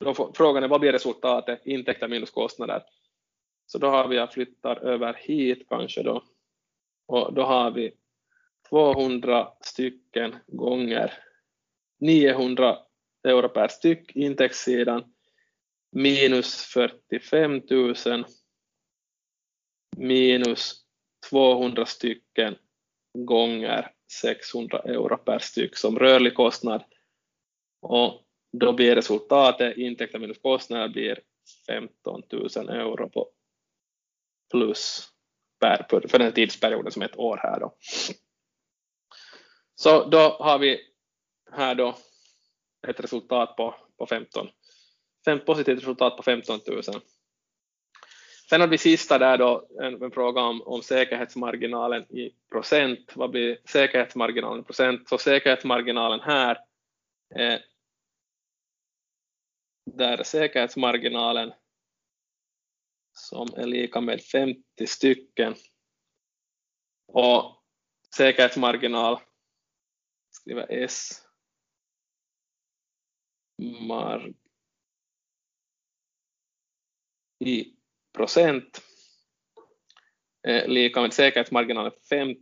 då 0.00 0.32
frågan 0.34 0.62
är 0.62 0.68
vad 0.68 0.80
blir 0.80 0.92
resultatet, 0.92 1.66
intäkter 1.66 2.08
minus 2.08 2.30
kostnader. 2.30 2.82
Så 3.66 3.78
då 3.78 3.88
har 3.88 4.08
vi, 4.08 4.16
jag 4.16 4.32
flyttar 4.32 4.76
över 4.76 5.14
hit 5.14 5.66
kanske 5.68 6.02
då, 6.02 6.24
och 7.06 7.34
då 7.34 7.42
har 7.42 7.70
vi 7.70 7.96
200 8.68 9.52
stycken 9.60 10.36
gånger 10.46 11.12
900 12.00 12.78
euro 13.24 13.48
per 13.48 13.68
styck 13.68 14.16
intäktssidan 14.16 15.14
minus 15.92 16.64
45 16.64 17.62
000 17.70 17.94
minus 19.96 20.83
200 21.34 21.86
stycken 21.86 22.56
gånger 23.18 23.90
600 24.20 24.78
euro 24.78 25.16
per 25.16 25.38
styck 25.38 25.76
som 25.76 25.98
rörlig 25.98 26.34
kostnad 26.34 26.84
och 27.82 28.22
då 28.52 28.72
blir 28.72 28.94
resultatet 28.94 29.76
intäkter 29.76 30.18
minus 30.18 30.38
kostnader 30.38 30.88
blir 30.88 31.20
15 31.66 32.22
000 32.32 32.68
euro 32.68 33.08
på 33.08 33.30
plus 34.50 35.08
per, 35.60 36.08
för 36.08 36.18
den 36.18 36.32
tidsperioden 36.32 36.92
som 36.92 37.02
är 37.02 37.06
ett 37.06 37.18
år 37.18 37.36
här 37.42 37.60
då. 37.60 37.76
Så 39.74 40.04
då 40.04 40.18
har 40.18 40.58
vi 40.58 40.80
här 41.52 41.74
då 41.74 41.96
ett 42.88 43.00
resultat 43.00 43.56
på, 43.56 43.74
på 43.98 44.06
15 44.06 44.48
fem, 45.24 45.40
positivt 45.46 45.78
resultat 45.78 46.16
på 46.16 46.22
15 46.22 46.60
000. 46.66 46.82
Sen 48.54 48.60
har 48.60 48.68
vi 48.68 48.78
sista 48.78 49.18
där 49.18 49.38
då 49.38 49.68
en, 49.80 50.02
en 50.02 50.10
fråga 50.10 50.40
om, 50.40 50.62
om 50.62 50.82
säkerhetsmarginalen 50.82 52.02
i 52.02 52.34
procent. 52.50 53.12
Vad 53.16 53.30
blir 53.30 53.58
säkerhetsmarginalen 53.64 54.60
i 54.60 54.64
procent? 54.64 55.08
Så 55.08 55.18
säkerhetsmarginalen 55.18 56.20
här 56.20 56.58
eh, 57.36 57.52
är 57.52 57.62
där 59.90 60.22
säkerhetsmarginalen 60.22 61.52
som 63.12 63.48
är 63.56 63.66
lika 63.66 64.00
med 64.00 64.22
50 64.22 64.86
stycken 64.86 65.54
och 67.06 67.62
säkerhetsmarginal 68.16 69.20
skriver 70.30 70.66
S 70.70 71.22
marg 73.58 74.34
i 77.38 77.74
procent 78.14 78.82
eh, 80.46 80.66
lika 80.66 81.00
med 81.00 81.12
säkerhetsmarginalen 81.12 81.92
50 82.10 82.40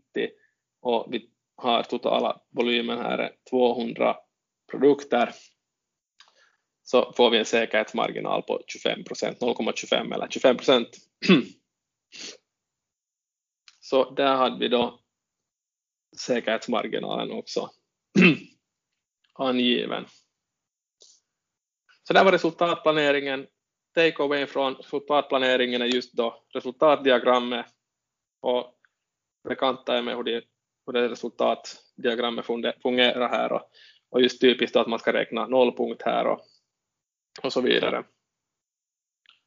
och 0.82 1.08
vi 1.10 1.30
har 1.56 1.82
totala 1.82 2.40
volymen 2.50 2.98
här 2.98 3.30
200 3.50 4.16
produkter 4.70 5.34
så 6.82 7.12
får 7.16 7.30
vi 7.30 7.38
en 7.38 7.44
säkerhetsmarginal 7.44 8.42
på 8.42 8.60
25 8.66 9.04
procent, 9.04 9.40
0,25 9.40 10.14
eller 10.14 10.28
25 10.28 10.56
procent. 10.56 10.88
Så 13.80 14.14
där 14.14 14.36
hade 14.36 14.58
vi 14.58 14.68
då 14.68 15.00
säkerhetsmarginalen 16.18 17.30
också 17.30 17.70
angiven. 19.34 20.06
Så 22.02 22.12
där 22.12 22.24
var 22.24 22.32
resultatplaneringen 22.32 23.46
takeaway 23.94 24.46
från 24.46 24.74
resultatplaneringen 24.74 25.82
är 25.82 25.86
just 25.86 26.12
då 26.12 26.42
resultatdiagrammet 26.54 27.66
och 28.40 28.74
bekanta 29.48 29.98
er 29.98 30.02
med 30.02 30.16
hur 30.16 30.22
de, 30.22 30.42
hur 30.86 30.92
det 30.92 31.08
resultatdiagrammet 31.08 32.46
fungerar 32.82 33.28
här 33.28 33.52
och, 33.52 33.70
och 34.10 34.22
just 34.22 34.40
typiskt 34.40 34.76
att 34.76 34.86
man 34.86 34.98
ska 34.98 35.12
räkna 35.12 35.46
nollpunkt 35.46 36.02
här 36.02 36.26
och, 36.26 36.40
och 37.42 37.52
så 37.52 37.60
vidare. 37.60 38.04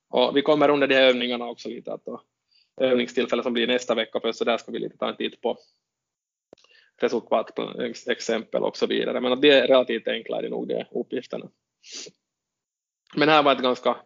Och 0.09 0.37
vi 0.37 0.41
kommer 0.41 0.69
under 0.69 0.87
de 0.87 0.95
här 0.95 1.09
övningarna 1.09 1.45
också 1.45 1.69
lite 1.69 1.93
att 1.93 2.05
då, 2.05 2.21
övningstillfällen 2.77 3.43
som 3.43 3.53
blir 3.53 3.67
nästa 3.67 3.95
vecka 3.95 4.19
för 4.19 4.31
så 4.31 4.43
där 4.43 4.57
ska 4.57 4.71
vi 4.71 4.79
lite 4.79 4.97
ta 4.97 5.09
en 5.09 5.17
titt 5.17 5.41
på 5.41 5.57
resultatexempel 6.97 8.63
och 8.63 8.77
så 8.77 8.87
vidare. 8.87 9.21
Men 9.21 9.31
att 9.31 9.41
det 9.41 9.51
är 9.51 9.67
relativt 9.67 10.07
enkla 10.07 10.41
är 10.41 10.49
nog 10.49 10.67
de 10.67 10.85
uppgifterna. 10.91 11.49
Men 13.15 13.29
här 13.29 13.43
var 13.43 13.51
ett 13.51 13.61
ganska 13.61 13.97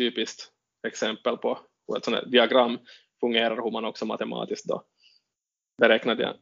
typiskt 0.00 0.52
exempel 0.86 1.36
på 1.36 1.58
hur 1.88 1.96
ett 1.96 2.04
sådant 2.04 2.30
diagram 2.30 2.78
fungerar 3.20 3.56
hur 3.56 3.70
man 3.70 3.84
också 3.84 4.06
matematiskt 4.06 4.68
då 4.68 4.84
beräknar 5.80 6.14
det, 6.14 6.38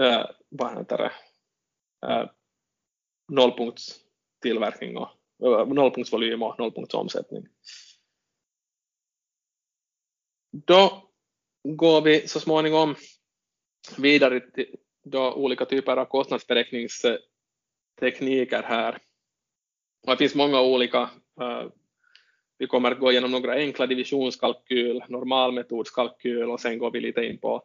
äh, 0.00 0.26
vad 0.48 0.78
heter 0.78 0.98
det, 0.98 1.12
äh, 2.06 2.30
nollpunktstillverkning 3.28 4.96
och 4.96 5.08
äh, 5.42 5.66
nollpunktsvolym 5.66 6.42
och 6.42 6.58
nollpunktsomsättning. 6.58 7.46
Då 10.52 11.10
går 11.68 12.02
vi 12.02 12.28
så 12.28 12.40
småningom 12.40 12.94
vidare 13.98 14.40
till 14.40 14.76
då 15.04 15.34
olika 15.34 15.64
typer 15.64 15.96
av 15.96 16.04
kostnadsberäkningstekniker 16.04 18.62
här. 18.62 18.98
Och 20.06 20.10
det 20.10 20.16
finns 20.16 20.34
många 20.34 20.60
olika 20.60 21.10
vi 22.60 22.66
kommer 22.66 22.90
att 22.90 22.98
gå 22.98 23.10
igenom 23.10 23.30
några 23.30 23.52
enkla 23.52 23.86
divisionskalkyl, 23.86 25.04
normalmetodskalkyl 25.08 26.50
och 26.50 26.60
sen 26.60 26.78
går 26.78 26.90
vi 26.90 27.00
lite 27.00 27.24
in 27.24 27.38
på 27.38 27.62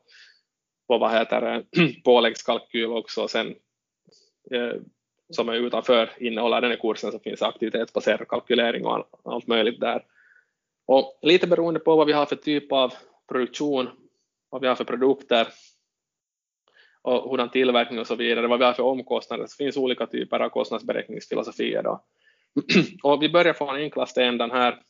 på 0.88 0.98
vad 0.98 1.12
heter 1.12 1.42
det, 1.42 1.64
påläggskalkyl 2.04 2.92
också 2.92 3.24
och 3.24 3.30
sen 3.30 3.56
eh, 4.52 4.74
som 5.30 5.50
är 5.50 5.54
utanför 5.54 6.10
innehåller 6.18 6.62
den 6.62 6.72
här 6.72 6.78
kursen 6.78 7.12
så 7.12 7.20
finns 7.20 7.42
aktivitetsbaserad 7.42 8.28
kalkylering 8.28 8.86
och 8.86 9.08
allt 9.24 9.48
möjligt 9.48 9.80
där. 9.80 10.06
Och 10.86 11.20
lite 11.22 11.48
beroende 11.48 11.80
på 11.80 11.96
vad 11.96 12.08
vi 12.08 12.14
har 12.14 12.26
för 12.26 12.36
typ 12.36 12.72
av 12.72 12.94
produktion, 13.28 13.90
vad 14.50 14.62
vi 14.62 14.68
har 14.68 14.76
för 14.76 14.84
produkter 14.84 15.48
och 17.02 17.32
hurdan 17.32 17.50
tillverkning 17.50 18.00
och 18.00 18.08
så 18.08 18.16
vidare, 18.16 18.48
vad 18.48 18.60
vi 18.60 18.66
har 18.66 18.74
för 18.74 18.84
omkostnader, 18.84 19.46
så 19.48 19.56
finns 19.56 19.78
olika 19.78 20.06
typer 20.06 20.40
av 20.40 20.50
kostnadsberäkningsfilosofier. 20.50 21.84
Då. 21.84 22.04
och 23.04 23.22
vi 23.22 23.30
börjar 23.30 23.54
från 23.54 23.76
enklaste 23.76 24.24
änden 24.24 24.52
här. 24.52 24.82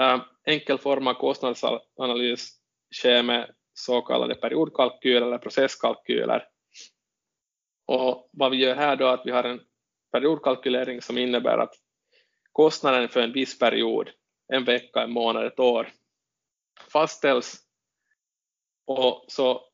Uh, 0.00 0.22
enkel 0.44 0.78
form 0.78 1.06
av 1.06 1.14
kostnadsanalys 1.14 2.50
sker 2.94 3.22
med 3.22 3.54
så 3.74 4.02
kallade 4.02 4.34
periodkalkyler 4.34 5.26
eller 5.26 5.38
processkalkyler. 5.38 6.48
Och 7.86 8.30
vad 8.32 8.50
vi 8.50 8.56
gör 8.56 8.74
här 8.74 8.96
då 8.96 9.06
är 9.06 9.14
att 9.14 9.26
vi 9.26 9.30
har 9.30 9.44
en 9.44 9.60
periodkalkylering 10.12 11.02
som 11.02 11.18
innebär 11.18 11.58
att 11.58 11.74
kostnaden 12.52 13.08
för 13.08 13.20
en 13.20 13.32
viss 13.32 13.58
period, 13.58 14.10
en 14.48 14.64
vecka, 14.64 15.02
en 15.02 15.12
månad, 15.12 15.46
ett 15.46 15.60
år, 15.60 15.92
fastställs 16.92 17.62
och 18.86 19.24
så 19.28 19.64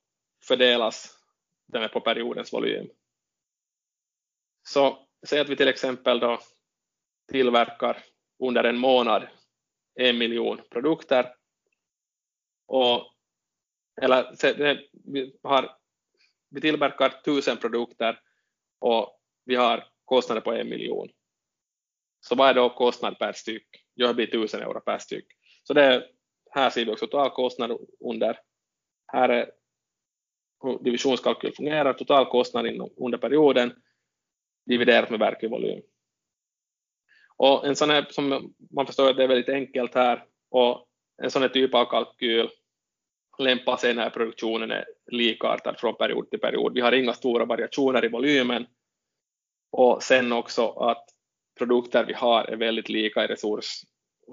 fördelas 0.44 1.18
den 1.66 1.88
på 1.88 2.00
periodens 2.00 2.52
volym. 2.52 2.88
Så 4.62 5.07
säg 5.26 5.40
att 5.40 5.48
vi 5.48 5.56
till 5.56 5.68
exempel 5.68 6.20
då 6.20 6.38
tillverkar 7.28 8.02
under 8.38 8.64
en 8.64 8.78
månad 8.78 9.28
en 9.94 10.18
miljon 10.18 10.60
produkter 10.70 11.34
och 12.66 13.14
eller 14.02 14.34
vi, 15.12 15.38
har, 15.42 15.76
vi 16.50 16.60
tillverkar 16.60 17.08
tusen 17.08 17.56
produkter 17.56 18.20
och 18.78 19.20
vi 19.44 19.54
har 19.54 19.88
kostnader 20.04 20.40
på 20.40 20.52
en 20.52 20.68
miljon. 20.68 21.08
Så 22.20 22.34
vad 22.34 22.48
är 22.48 22.54
då 22.54 22.70
kostnad 22.70 23.18
per 23.18 23.32
styck? 23.32 23.66
Jo, 23.94 24.06
det 24.06 24.14
blir 24.14 24.26
tusen 24.26 24.62
euro 24.62 24.80
per 24.80 24.98
styck. 24.98 25.26
Så 25.62 25.74
det 25.74 26.06
här 26.50 26.70
ser 26.70 26.84
vi 26.84 26.92
också 26.92 27.06
totalkostnad 27.06 27.78
under. 28.00 28.40
Här 29.12 29.28
är 29.28 29.50
hur 30.62 30.78
divisionskalkyl 30.78 31.54
fungerar, 31.54 31.92
totalkostnad 31.92 32.66
under 32.96 33.18
perioden 33.18 33.82
dividerat 34.68 35.10
med 35.10 35.18
verklig 35.18 35.50
volym. 35.50 35.82
Och 37.36 37.66
en 37.66 37.76
sån 37.76 37.90
här, 37.90 38.06
som 38.10 38.54
man 38.70 38.86
förstår 38.86 39.10
att 39.10 39.16
det 39.16 39.24
är 39.24 39.28
väldigt 39.28 39.48
enkelt 39.54 39.94
här, 39.94 40.24
och 40.50 40.88
en 41.22 41.30
sån 41.30 41.42
här 41.42 41.48
typ 41.48 41.74
av 41.74 41.84
kalkyl 41.84 42.48
lämpar 43.38 43.76
sig 43.76 43.94
när 43.94 44.10
produktionen 44.10 44.70
är 44.70 44.84
likartad 45.06 45.78
från 45.78 45.96
period 45.96 46.30
till 46.30 46.40
period. 46.40 46.74
Vi 46.74 46.80
har 46.80 46.92
inga 46.92 47.12
stora 47.12 47.44
variationer 47.44 48.04
i 48.04 48.08
volymen 48.08 48.66
och 49.70 50.02
sen 50.02 50.32
också 50.32 50.68
att 50.68 51.04
produkter 51.58 52.04
vi 52.04 52.12
har 52.12 52.44
är 52.44 52.56
väldigt 52.56 52.88
lika 52.88 53.24
i 53.24 53.26
resurs, 53.26 53.82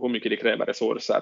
hur 0.01 0.09
mycket 0.09 0.29
de 0.29 0.38
kräver 0.38 0.65
resurser. 0.65 1.21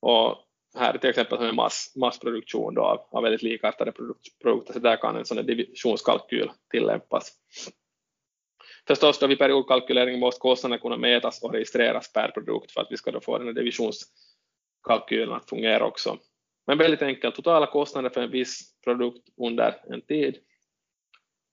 Och 0.00 0.49
här 0.74 0.98
till 0.98 1.10
exempel 1.10 1.38
som 1.38 1.56
mass, 1.56 1.92
massproduktion 1.96 2.74
då 2.74 2.82
av, 2.82 3.06
av 3.10 3.22
väldigt 3.22 3.42
likartade 3.42 3.92
produkter, 4.42 4.72
så 4.72 4.78
där 4.78 4.96
kan 4.96 5.16
en 5.16 5.24
sån 5.24 5.36
här 5.36 5.44
divisionskalkyl 5.44 6.50
tillämpas. 6.70 7.32
Förstås 8.86 9.18
då 9.18 9.26
vid 9.26 9.38
periodkalkylering 9.38 10.20
måste 10.20 10.40
kostnaderna 10.40 10.80
kunna 10.80 10.96
mätas 10.96 11.42
och 11.42 11.52
registreras 11.52 12.12
per 12.12 12.28
produkt 12.28 12.72
för 12.72 12.80
att 12.80 12.86
vi 12.90 12.96
ska 12.96 13.10
då 13.10 13.20
få 13.20 13.38
den 13.38 13.46
här 13.46 13.54
divisionskalkylen 13.54 15.32
att 15.32 15.48
fungera 15.48 15.86
också. 15.86 16.18
Men 16.66 16.78
väldigt 16.78 17.02
enkelt, 17.02 17.34
totala 17.34 17.66
kostnader 17.66 18.10
för 18.10 18.20
en 18.20 18.30
viss 18.30 18.80
produkt 18.84 19.28
under 19.36 19.80
en 19.88 20.00
tid, 20.00 20.38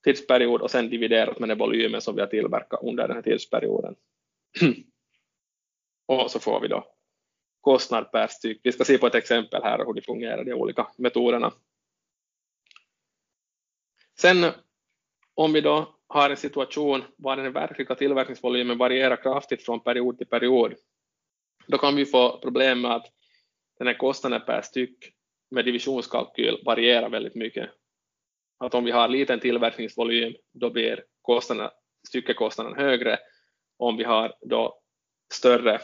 tidsperiod 0.04 0.62
och 0.62 0.70
sen 0.70 0.90
dividerat 0.90 1.38
med 1.38 1.48
den 1.48 1.58
volymen 1.58 2.00
som 2.00 2.14
vi 2.14 2.20
har 2.20 2.28
tillverkat 2.28 2.82
under 2.82 3.08
den 3.08 3.16
här 3.16 3.22
tidsperioden. 3.22 3.94
och 6.06 6.30
så 6.30 6.40
får 6.40 6.60
vi 6.60 6.68
då 6.68 6.97
kostnad 7.60 8.12
per 8.12 8.26
styck. 8.26 8.60
Vi 8.64 8.72
ska 8.72 8.84
se 8.84 8.98
på 8.98 9.06
ett 9.06 9.14
exempel 9.14 9.62
här 9.62 9.78
hur 9.78 9.94
det 9.94 10.02
fungerar, 10.02 10.44
de 10.44 10.52
olika 10.52 10.86
metoderna. 10.96 11.52
Sen 14.20 14.52
om 15.34 15.52
vi 15.52 15.60
då 15.60 15.94
har 16.06 16.30
en 16.30 16.36
situation 16.36 17.04
var 17.16 17.36
den 17.36 17.52
verkliga 17.52 17.94
tillverkningsvolymen 17.94 18.78
varierar 18.78 19.16
kraftigt 19.16 19.64
från 19.64 19.80
period 19.80 20.18
till 20.18 20.26
period, 20.26 20.74
då 21.66 21.78
kan 21.78 21.96
vi 21.96 22.06
få 22.06 22.38
problem 22.38 22.80
med 22.80 22.94
att 22.94 23.06
den 23.78 23.86
här 23.86 23.94
kostnaden 23.94 24.40
per 24.46 24.62
styck 24.62 25.12
med 25.50 25.64
divisionskalkyl 25.64 26.62
varierar 26.64 27.08
väldigt 27.08 27.34
mycket. 27.34 27.70
Att 28.58 28.74
om 28.74 28.84
vi 28.84 28.90
har 28.90 29.08
liten 29.08 29.40
tillverkningsvolym, 29.40 30.34
då 30.52 30.70
blir 30.70 31.04
kostnaden, 31.22 31.70
styckekostnaden 32.08 32.74
högre. 32.74 33.18
Om 33.76 33.96
vi 33.96 34.04
har 34.04 34.34
då 34.40 34.80
större 35.32 35.80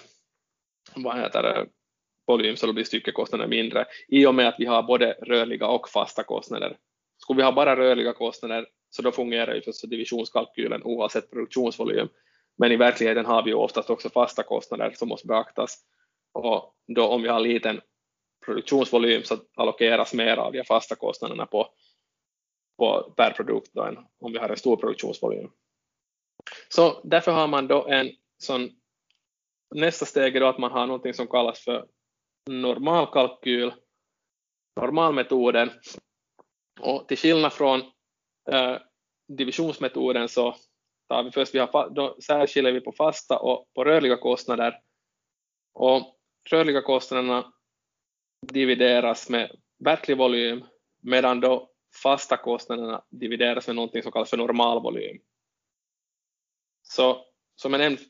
vad 0.95 1.17
heter 1.17 1.43
det, 1.43 1.67
volym 2.27 2.57
så 2.57 2.67
då 2.67 2.73
blir 2.73 2.85
styckekostnaden 2.85 3.51
mindre 3.51 3.87
i 4.09 4.27
och 4.27 4.35
med 4.35 4.49
att 4.49 4.55
vi 4.59 4.67
har 4.67 4.83
både 4.83 5.13
rörliga 5.13 5.67
och 5.67 5.89
fasta 5.89 6.23
kostnader. 6.23 6.77
Skulle 7.19 7.37
vi 7.37 7.43
ha 7.43 7.53
bara 7.53 7.77
rörliga 7.77 8.13
kostnader 8.13 8.67
så 8.91 9.03
då 9.03 9.13
fungerar 9.13 9.55
ju 9.55 9.63
förstås 9.63 9.91
divisionskalkylen 9.91 10.83
oavsett 10.83 11.31
produktionsvolym. 11.31 12.09
Men 12.59 12.73
i 12.73 12.77
verkligheten 12.77 13.27
har 13.27 13.43
vi 13.43 13.51
ju 13.51 13.57
oftast 13.57 13.91
också 13.91 14.11
fasta 14.11 14.43
kostnader 14.43 14.91
som 14.91 15.09
måste 15.09 15.27
beaktas. 15.27 15.79
Och 16.33 16.75
då 16.87 17.07
om 17.07 17.23
vi 17.23 17.29
har 17.29 17.41
liten 17.41 17.81
produktionsvolym 18.45 19.23
så 19.23 19.37
allokeras 19.55 20.15
mer 20.15 20.37
av 20.37 20.53
de 20.53 20.65
fasta 20.65 20.95
kostnaderna 20.95 21.47
på, 21.47 21.69
på 22.79 23.13
per 23.17 23.31
produkt 23.31 23.71
då 23.73 23.83
än 23.83 23.99
om 24.21 24.33
vi 24.33 24.39
har 24.39 24.49
en 24.49 24.57
stor 24.57 24.77
produktionsvolym. 24.77 25.51
Så 26.69 27.01
därför 27.05 27.33
har 27.33 27.47
man 27.47 27.69
då 27.69 27.87
en 27.87 28.11
sån 28.39 28.71
nästa 29.75 30.07
steg 30.07 30.37
är 30.37 30.41
då 30.41 30.47
att 30.47 30.59
man 30.59 30.73
har 30.73 30.87
något 30.87 31.17
som 31.17 31.27
kallas 31.27 31.61
för 31.61 31.87
normalkalkyl, 32.51 33.75
normalmetoden. 34.81 35.71
Och 36.81 37.09
till 37.09 37.19
skillnad 37.19 37.53
från 37.53 37.81
eh, 38.51 38.77
divisionsmetoden 39.29 40.29
så 40.29 40.57
tar 41.09 41.23
vi 41.23 41.31
först, 41.31 41.55
vi 41.55 41.59
har, 41.59 41.91
då 41.91 42.17
särskiljer 42.21 42.73
vi 42.73 42.81
på 42.81 42.93
fasta 42.93 43.39
och 43.39 43.71
på 43.75 43.85
rörliga 43.85 44.17
kostnader. 44.17 44.81
Och 45.75 46.17
rörliga 46.51 46.83
kostnaderna 46.83 47.53
divideras 48.53 49.31
med 49.31 49.57
verklig 49.85 50.19
volym 50.19 50.65
medan 51.03 51.41
då 51.41 51.71
fasta 52.03 52.37
kostnaderna 52.37 53.05
divideras 53.11 53.67
med 53.67 53.77
någonting 53.77 54.03
som 54.03 54.13
kallas 54.13 54.31
för 54.31 54.37
normalvolym. 54.37 55.21
Så 56.83 57.27
som 57.57 57.73
jag 57.73 57.81
nämnde 57.81 58.03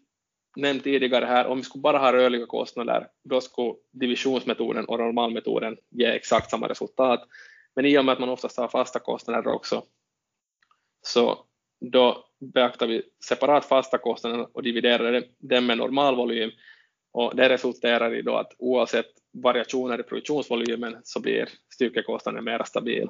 nämnt 0.57 0.85
tidigare 0.85 1.25
här, 1.25 1.47
om 1.47 1.59
vi 1.59 1.65
skulle 1.65 1.83
bara 1.83 1.99
ha 1.99 2.13
rörliga 2.13 2.47
kostnader, 2.47 3.09
då 3.25 3.41
skulle 3.41 3.75
divisionsmetoden 3.93 4.85
och 4.85 4.99
normalmetoden 4.99 5.77
ge 5.91 6.07
exakt 6.07 6.51
samma 6.51 6.69
resultat. 6.69 7.29
Men 7.77 7.85
i 7.87 7.99
och 7.99 8.05
med 8.05 8.13
att 8.13 8.19
man 8.19 8.29
oftast 8.29 8.57
har 8.57 8.69
fasta 8.69 8.99
kostnader 8.99 9.47
också, 9.47 9.83
så 11.03 11.45
då 11.81 12.25
beaktar 12.41 12.87
vi 12.87 13.03
separat 13.25 13.65
fasta 13.65 13.99
kostnader 13.99 14.49
och 14.53 14.63
dividerar 14.63 15.25
dem 15.39 15.67
med 15.67 15.79
normalvolym 15.79 16.51
och 17.13 17.37
det 17.37 17.49
resulterar 17.49 18.15
i 18.15 18.23
då 18.23 18.37
att 18.37 18.53
oavsett 18.59 19.07
variationer 19.33 20.01
i 20.01 20.03
produktionsvolymen 20.03 21.01
så 21.05 21.21
blir 21.21 21.49
styckekostnaden 21.75 22.45
mer 22.45 22.63
stabil. 22.65 23.09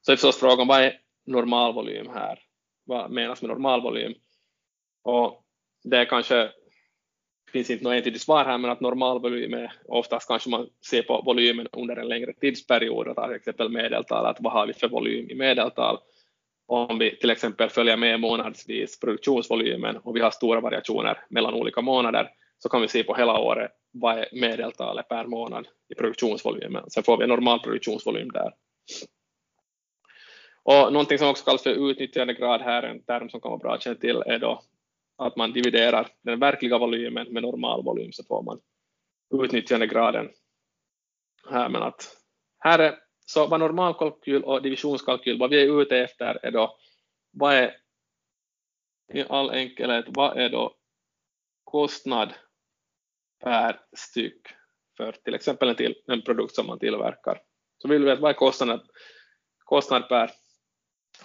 Så 0.00 0.12
är 0.12 0.16
förstås 0.16 0.36
frågan, 0.36 0.66
vad 0.66 0.80
är 0.80 1.00
normalvolym 1.26 2.08
här? 2.08 2.38
Vad 2.84 3.10
menas 3.10 3.42
med 3.42 3.48
normalvolym? 3.48 4.14
Och 5.02 5.44
det 5.84 6.04
kanske 6.04 6.50
finns 7.52 7.70
inte 7.70 7.84
något 7.84 7.94
entydigt 7.94 8.22
svar 8.22 8.44
här, 8.44 8.58
men 8.58 8.70
att 8.70 8.80
normalvolym 8.80 9.54
är 9.54 9.72
oftast 9.84 10.28
kanske 10.28 10.50
man 10.50 10.68
ser 10.90 11.02
på 11.02 11.22
volymen 11.26 11.68
under 11.72 11.96
en 11.96 12.08
längre 12.08 12.32
tidsperiod 12.32 13.08
och 13.08 13.16
tar 13.16 13.26
till 13.26 13.36
exempel 13.36 13.68
medeltal, 13.68 14.26
att 14.26 14.36
vad 14.40 14.52
har 14.52 14.66
vi 14.66 14.72
för 14.72 14.88
volym 14.88 15.30
i 15.30 15.34
medeltal? 15.34 15.98
Om 16.66 16.98
vi 16.98 17.16
till 17.16 17.30
exempel 17.30 17.68
följer 17.68 17.96
med 17.96 18.20
månadsvis 18.20 19.00
produktionsvolymen 19.00 19.96
och 19.96 20.16
vi 20.16 20.20
har 20.20 20.30
stora 20.30 20.60
variationer 20.60 21.18
mellan 21.30 21.54
olika 21.54 21.80
månader 21.80 22.30
så 22.58 22.68
kan 22.68 22.80
vi 22.80 22.88
se 22.88 23.04
på 23.04 23.14
hela 23.14 23.38
året 23.38 23.70
vad 23.92 24.18
är 24.18 24.28
medeltalet 24.32 25.08
per 25.08 25.26
månad 25.26 25.68
i 25.88 25.94
produktionsvolymen. 25.94 26.90
Sen 26.90 27.02
får 27.02 27.16
vi 27.16 27.22
en 27.22 27.28
normal 27.28 27.60
produktionsvolym 27.60 28.30
där. 28.30 28.54
Och 30.62 30.92
någonting 30.92 31.18
som 31.18 31.28
också 31.28 31.44
kallas 31.44 31.62
för 31.62 31.90
utnyttjandegrad 31.90 32.60
här, 32.60 32.82
en 32.82 33.02
term 33.02 33.28
som 33.28 33.40
kan 33.40 33.50
vara 33.50 33.58
bra 33.58 33.74
att 33.74 33.82
känna 33.82 33.96
till, 33.96 34.22
är 34.26 34.38
då 34.38 34.62
att 35.20 35.36
man 35.36 35.52
dividerar 35.52 36.08
den 36.22 36.40
verkliga 36.40 36.78
volymen 36.78 37.32
med 37.32 37.42
normalvolym 37.42 38.12
så 38.12 38.24
får 38.24 38.42
man 38.42 38.60
utnyttjandegraden 39.44 40.30
här. 41.50 41.68
Men 41.68 41.82
att 41.82 42.16
här 42.58 42.78
är, 42.78 42.98
så 43.26 43.46
vad 43.46 43.60
normalkalkyl 43.60 44.44
och 44.44 44.62
divisionskalkyl, 44.62 45.38
vad 45.38 45.50
vi 45.50 45.62
är 45.62 45.82
ute 45.82 45.98
efter 45.98 46.46
är 46.46 46.50
då 46.50 46.78
vad 47.30 47.54
är 47.54 47.76
i 49.12 49.24
all 49.28 49.50
enkelhet, 49.50 50.04
vad 50.08 50.38
är 50.38 50.48
då 50.48 50.76
kostnad 51.64 52.34
per 53.40 53.80
styck 53.96 54.46
för 54.96 55.12
till 55.12 55.34
exempel 55.34 55.68
en, 55.68 55.76
till, 55.76 55.94
en 56.06 56.22
produkt 56.22 56.54
som 56.54 56.66
man 56.66 56.78
tillverkar. 56.78 57.42
Så 57.78 57.88
vill 57.88 58.02
vi 58.02 58.10
veta 58.10 58.22
vad 58.22 58.30
är 58.30 58.34
kostnaden, 58.34 58.80
kostnad 59.58 60.08
per, 60.08 60.30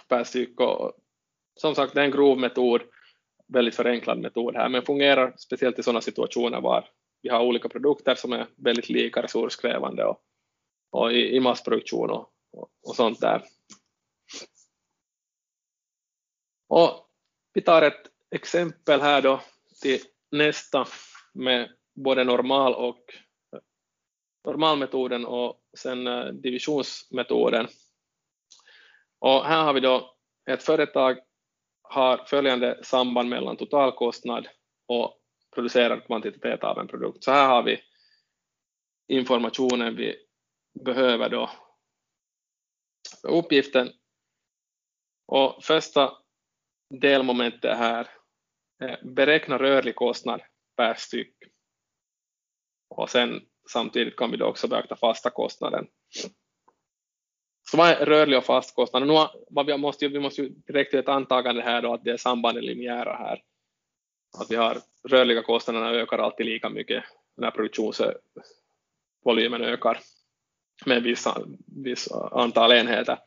per 0.08 0.24
styck 0.24 0.60
och 0.60 0.92
som 1.54 1.74
sagt 1.74 1.94
det 1.94 2.00
är 2.00 2.04
en 2.04 2.10
grov 2.10 2.38
metod, 2.38 2.82
väldigt 3.48 3.74
förenklad 3.74 4.18
metod 4.18 4.56
här, 4.56 4.68
men 4.68 4.82
fungerar 4.82 5.34
speciellt 5.36 5.78
i 5.78 5.82
sådana 5.82 6.00
situationer 6.00 6.60
var 6.60 6.88
vi 7.22 7.28
har 7.28 7.42
olika 7.42 7.68
produkter 7.68 8.14
som 8.14 8.32
är 8.32 8.46
väldigt 8.56 8.88
lika 8.88 9.22
resurskrävande 9.22 10.04
och, 10.04 10.20
och 10.90 11.12
i, 11.12 11.36
i 11.36 11.40
massproduktion 11.40 12.10
och, 12.10 12.32
och, 12.52 12.68
och 12.82 12.96
sånt 12.96 13.20
där. 13.20 13.42
Och 16.68 17.10
vi 17.52 17.60
tar 17.60 17.82
ett 17.82 18.06
exempel 18.30 19.00
här 19.00 19.22
då 19.22 19.40
till 19.82 20.00
nästa 20.30 20.86
med 21.32 21.70
både 21.94 22.24
normal 22.24 22.74
och 22.74 23.04
normalmetoden 24.44 25.26
och 25.26 25.60
sen 25.78 26.06
eh, 26.06 26.26
divisionsmetoden. 26.26 27.66
Och 29.18 29.44
här 29.44 29.64
har 29.64 29.72
vi 29.72 29.80
då 29.80 30.16
ett 30.50 30.62
företag 30.62 31.18
har 31.96 32.24
följande 32.26 32.84
samband 32.84 33.28
mellan 33.28 33.56
totalkostnad 33.56 34.48
och 34.86 35.18
producerad 35.54 36.06
kvantitet 36.06 36.64
av 36.64 36.78
en 36.78 36.88
produkt. 36.88 37.24
Så 37.24 37.30
här 37.30 37.48
har 37.48 37.62
vi 37.62 37.80
informationen 39.08 39.96
vi 39.96 40.16
behöver 40.84 41.28
då 41.28 41.50
för 43.20 43.28
uppgiften. 43.28 43.92
Och 45.26 45.64
första 45.64 46.12
delmomentet 47.00 47.76
här 47.76 48.10
är 48.78 49.00
beräkna 49.04 49.58
rörlig 49.58 49.96
kostnad 49.96 50.40
per 50.76 50.94
styck. 50.94 51.36
Och 52.88 53.10
sen 53.10 53.40
samtidigt 53.70 54.16
kan 54.16 54.30
vi 54.30 54.36
då 54.36 54.46
också 54.46 54.68
beakta 54.68 54.96
fasta 54.96 55.30
kostnaden. 55.30 55.86
Så 57.70 57.76
vad 57.76 57.88
är 57.88 58.06
rörlig 58.06 58.38
och 58.38 58.44
fast 58.44 58.74
kostnad? 58.74 59.06
Nu, 59.06 59.26
vad 59.48 59.66
vi, 59.66 59.76
måste, 59.76 60.08
vi 60.08 60.20
måste 60.20 60.42
ju 60.42 60.48
direkt 60.48 60.92
göra 60.92 61.02
ett 61.02 61.08
antagande 61.08 61.62
här 61.62 61.82
då 61.82 61.94
att 61.94 62.04
det 62.04 62.10
är 62.10 62.16
sambanden 62.16 62.64
linjära 62.64 63.16
här. 63.16 63.42
Att 64.38 64.50
vi 64.50 64.56
har 64.56 64.78
rörliga 65.08 65.42
kostnaderna 65.42 65.90
ökar 65.90 66.18
alltid 66.18 66.46
lika 66.46 66.68
mycket 66.68 67.04
när 67.36 67.50
produktionsvolymen 67.50 69.62
ökar 69.62 69.98
med 70.86 71.02
vissa, 71.02 71.42
vissa 71.66 72.28
antal 72.32 72.72
enheter. 72.72 73.18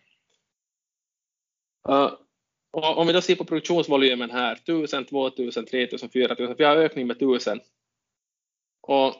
Uh, 1.90 2.14
om 2.72 3.08
vi 3.08 3.14
då 3.14 3.22
ser 3.22 3.36
på 3.36 3.46
produktionsvolymen 3.46 4.32
här, 4.32 4.54
1000, 4.54 5.06
2000, 5.06 5.66
3000, 5.66 6.10
4000, 6.10 6.56
vi 6.58 6.64
har 6.64 6.76
ökning 6.76 7.08
med 7.08 7.16
1000. 7.16 7.60
Och 8.82 9.16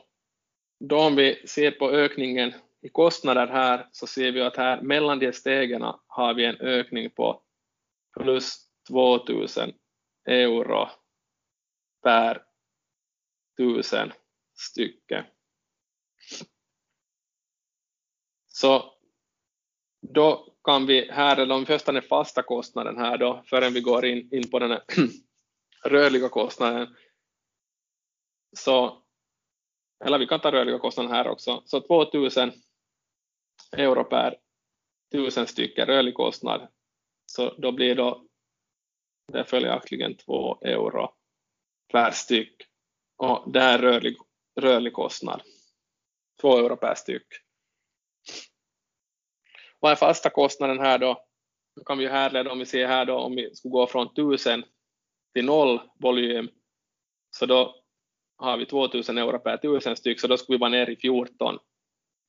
då 0.80 0.98
om 0.98 1.16
vi 1.16 1.46
ser 1.46 1.70
på 1.70 1.90
ökningen 1.90 2.52
i 2.82 2.88
kostnader 2.88 3.46
här 3.46 3.88
så 3.92 4.06
ser 4.06 4.32
vi 4.32 4.40
att 4.40 4.56
här 4.56 4.82
mellan 4.82 5.18
de 5.18 5.32
stegen 5.32 5.82
har 6.06 6.34
vi 6.34 6.44
en 6.44 6.56
ökning 6.56 7.10
på 7.10 7.42
plus 8.20 8.68
2000 8.88 9.72
euro 10.28 10.88
per 12.02 12.42
tusen 13.56 14.12
stycken. 14.54 15.24
Så 18.46 18.94
då 20.00 20.54
kan 20.64 20.86
vi 20.86 21.10
här, 21.10 21.36
eller 21.36 21.54
om 21.54 21.60
vi 21.60 21.66
först 21.66 21.86
den 21.86 22.02
fasta 22.02 22.42
kostnaden 22.42 22.98
här 22.98 23.18
då, 23.18 23.42
förrän 23.46 23.72
vi 23.72 23.80
går 23.80 24.06
in, 24.06 24.34
in 24.34 24.50
på 24.50 24.58
den 24.58 24.80
rörliga 25.84 26.28
kostnaden, 26.28 26.96
så, 28.56 29.02
eller 30.04 30.18
vi 30.18 30.26
kan 30.26 30.40
ta 30.40 30.52
rörliga 30.52 30.78
kostnaden 30.78 31.12
här 31.12 31.28
också, 31.28 31.62
så 31.66 31.80
2000 31.80 32.52
euro 33.76 34.04
per 34.04 34.36
tusen 35.12 35.46
stycken 35.46 35.86
rörlig 35.86 36.14
kostnad, 36.14 36.68
så 37.26 37.54
då 37.54 37.72
blir 37.72 37.94
då 37.94 38.26
det 39.32 39.44
följaktligen 39.44 40.16
2 40.16 40.60
euro 40.60 41.14
per 41.92 42.10
styck. 42.10 42.62
Och 43.16 43.52
det 43.52 43.60
här 43.60 43.78
är 43.78 43.82
rörlig, 43.82 44.16
rörlig 44.60 44.92
kostnad, 44.92 45.42
2 46.40 46.58
euro 46.58 46.76
per 46.76 46.94
styck. 46.94 47.26
Vad 49.80 49.92
är 49.92 49.96
fasta 49.96 50.30
kostnaden 50.30 50.78
här 50.78 50.98
då? 50.98 51.26
Då 51.76 51.84
kan 51.84 51.98
vi 51.98 52.08
härleda 52.08 52.52
om 52.52 52.58
vi 52.58 52.66
ser 52.66 52.86
här 52.86 53.04
då 53.04 53.18
om 53.18 53.34
vi 53.34 53.54
skulle 53.54 53.72
gå 53.72 53.86
från 53.86 54.06
1000 54.06 54.64
till 55.34 55.44
noll 55.44 55.80
volym 55.94 56.48
så 57.30 57.46
då 57.46 57.82
har 58.36 58.56
vi 58.56 58.66
2000 58.66 59.18
euro 59.18 59.38
per 59.38 59.54
1000 59.54 59.96
styck 59.96 60.20
så 60.20 60.26
då 60.26 60.36
skulle 60.36 60.56
vi 60.56 60.60
vara 60.60 60.70
ner 60.70 60.90
i 60.90 60.96
14 60.96 61.58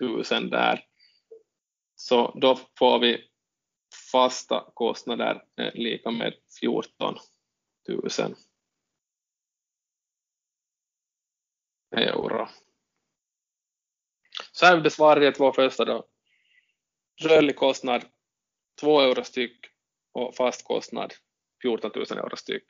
000 0.01 0.49
där. 0.49 0.85
Så 2.01 2.39
då 2.41 2.59
får 2.79 2.99
vi 2.99 3.29
fasta 4.11 4.71
kostnader 4.73 5.43
eh, 5.57 5.73
lika 5.73 6.11
med 6.11 6.33
14 6.59 7.17
000 7.89 8.35
euro. 11.91 12.47
Så 14.51 14.65
här 14.65 14.81
besvarar 14.81 15.21
jag 15.21 15.35
två 15.35 15.53
första 15.53 15.85
då. 15.85 16.07
Rörlig 17.21 17.55
kostnad 17.55 18.05
2 18.79 19.01
euro 19.01 19.23
styck 19.23 19.65
och 20.11 20.35
fast 20.35 20.63
kostnad 20.63 21.13
14 21.61 21.91
000 21.95 22.05
euro 22.11 22.35
styck. 22.35 22.65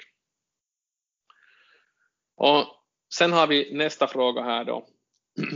Och 2.35 2.65
sen 3.13 3.33
har 3.33 3.47
vi 3.47 3.73
nästa 3.73 4.07
fråga 4.07 4.41
här 4.41 4.65
då. 4.65 4.87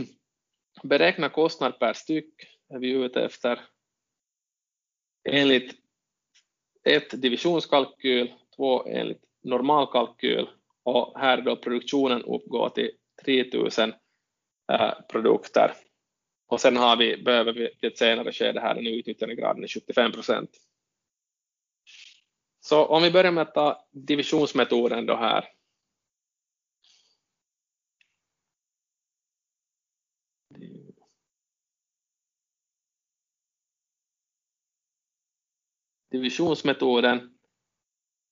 Beräkna 0.82 1.28
kostnad 1.28 1.78
per 1.78 1.92
styck 1.92 2.55
är 2.68 2.78
vi 2.78 2.90
ute 2.90 3.24
efter 3.24 3.60
enligt 5.28 5.74
ett 6.84 7.22
divisionskalkyl, 7.22 8.32
två 8.56 8.86
enligt 8.86 9.24
normalkalkyl 9.42 10.48
och 10.82 11.18
här 11.18 11.40
då 11.40 11.56
produktionen 11.56 12.22
uppgår 12.22 12.68
till 12.68 12.90
3000 13.24 13.92
äh, 14.72 14.82
eh, 14.82 14.94
produkter. 15.08 15.72
Och 16.46 16.60
sen 16.60 16.76
har 16.76 16.96
vi, 16.96 17.22
behöver 17.22 17.52
vi 17.52 17.70
i 17.80 17.86
ett 17.86 17.98
senare 17.98 18.32
skede 18.32 18.60
här 18.60 18.74
den 18.74 18.86
utnyttjandegraden 18.86 19.64
är 19.64 19.68
75 19.68 20.12
procent. 20.12 20.50
Så 22.60 22.84
om 22.84 23.02
vi 23.02 23.10
börjar 23.10 23.32
med 23.32 23.42
att 23.42 23.54
ta 23.54 23.88
divisionsmetoden 23.92 25.06
då 25.06 25.16
här. 25.16 25.55
Divisionsmetoden. 36.16 37.38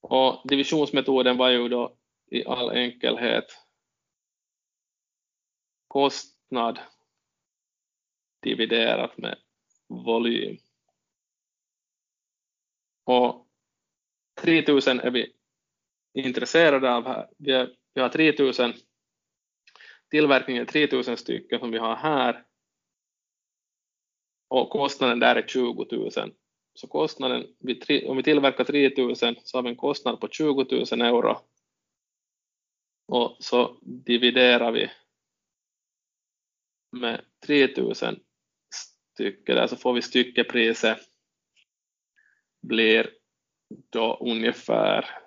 Och 0.00 0.48
divisionsmetoden 0.48 1.36
var 1.36 1.50
ju 1.50 1.68
då 1.68 1.96
i 2.30 2.44
all 2.44 2.70
enkelhet 2.70 3.44
kostnad 5.88 6.78
dividerat 8.42 9.18
med 9.18 9.38
volym. 9.88 10.56
Och 13.04 13.48
3000 14.34 15.00
är 15.00 15.10
vi 15.10 15.32
intresserade 16.14 16.94
av 16.94 17.06
här. 17.06 17.28
Vi, 17.38 17.52
är, 17.52 17.76
vi 17.94 18.00
har 18.00 18.08
3000 18.08 18.72
tillverkningen 20.10 20.66
3000 20.66 21.16
stycken 21.16 21.60
som 21.60 21.70
vi 21.70 21.78
har 21.78 21.96
här 21.96 22.46
och 24.48 24.70
kostnaden 24.70 25.18
där 25.18 25.36
är 25.36 25.46
20 25.46 25.86
000. 25.90 26.34
Så 26.74 26.86
kostnaden, 26.86 27.46
om 28.06 28.16
vi 28.16 28.22
tillverkar 28.22 28.64
3000 28.64 29.36
så 29.44 29.58
har 29.58 29.62
vi 29.62 29.68
en 29.68 29.76
kostnad 29.76 30.20
på 30.20 30.28
20 30.28 30.84
000 30.90 31.00
euro 31.00 31.40
och 33.06 33.36
så 33.40 33.78
dividerar 33.82 34.72
vi 34.72 34.90
med 36.92 37.24
3000 37.46 38.20
stycken 39.14 39.56
där 39.56 39.66
så 39.66 39.76
får 39.76 39.92
vi 39.92 40.02
styckepriset 40.02 40.98
blir 42.62 43.10
då 43.90 44.18
ungefär 44.20 45.18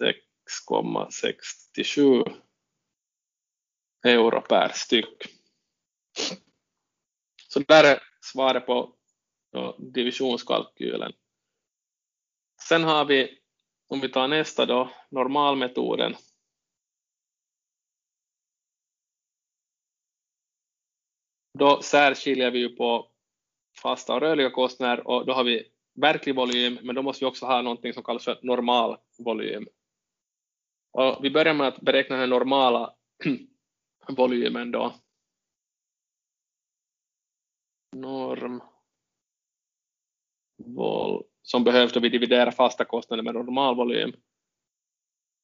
6,67 0.00 2.40
euro 4.04 4.40
per 4.40 4.68
styck. 4.68 5.22
Så 7.48 7.60
där 7.60 7.84
är 7.84 8.02
svaret 8.20 8.66
på 8.66 8.95
divisionskalkylen. 9.78 11.12
Sen 12.68 12.84
har 12.84 13.04
vi, 13.04 13.38
om 13.88 14.00
vi 14.00 14.08
tar 14.08 14.28
nästa 14.28 14.66
då, 14.66 14.90
normalmetoden. 15.10 16.14
Då 21.58 21.82
särskiljer 21.82 22.50
vi 22.50 22.58
ju 22.58 22.76
på 22.76 23.10
fasta 23.82 24.14
och 24.14 24.20
rörliga 24.20 24.50
kostnader 24.50 25.06
och 25.08 25.26
då 25.26 25.32
har 25.32 25.44
vi 25.44 25.72
verklig 25.94 26.36
volym, 26.36 26.78
men 26.82 26.94
då 26.94 27.02
måste 27.02 27.24
vi 27.24 27.30
också 27.30 27.46
ha 27.46 27.62
någonting 27.62 27.92
som 27.92 28.02
kallas 28.02 28.24
för 28.24 28.38
normal 28.42 28.96
volym. 29.18 29.68
Och 30.92 31.24
vi 31.24 31.30
börjar 31.30 31.54
med 31.54 31.68
att 31.68 31.80
beräkna 31.80 32.16
den 32.16 32.30
normala 32.30 32.94
volymen 34.08 34.70
då. 34.70 34.94
norm 37.96 38.62
som 41.42 41.64
behövs 41.64 41.92
då 41.92 42.00
vi 42.00 42.08
dividerar 42.08 42.50
fasta 42.50 42.84
kostnader 42.84 43.22
med 43.22 43.34
normalvolym. 43.34 44.12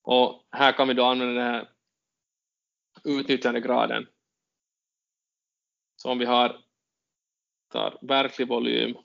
Och 0.03 0.49
här 0.51 0.73
kan 0.73 0.89
vi 0.89 0.95
då 0.95 1.05
använda 1.05 1.35
den 1.35 1.55
här 1.55 1.69
utnyttjandegraden. 3.05 4.07
Så 5.97 6.11
om 6.11 6.19
vi 6.19 6.25
har 6.25 6.65
tar 7.69 7.99
verklig 8.03 8.49
volym 8.49 8.97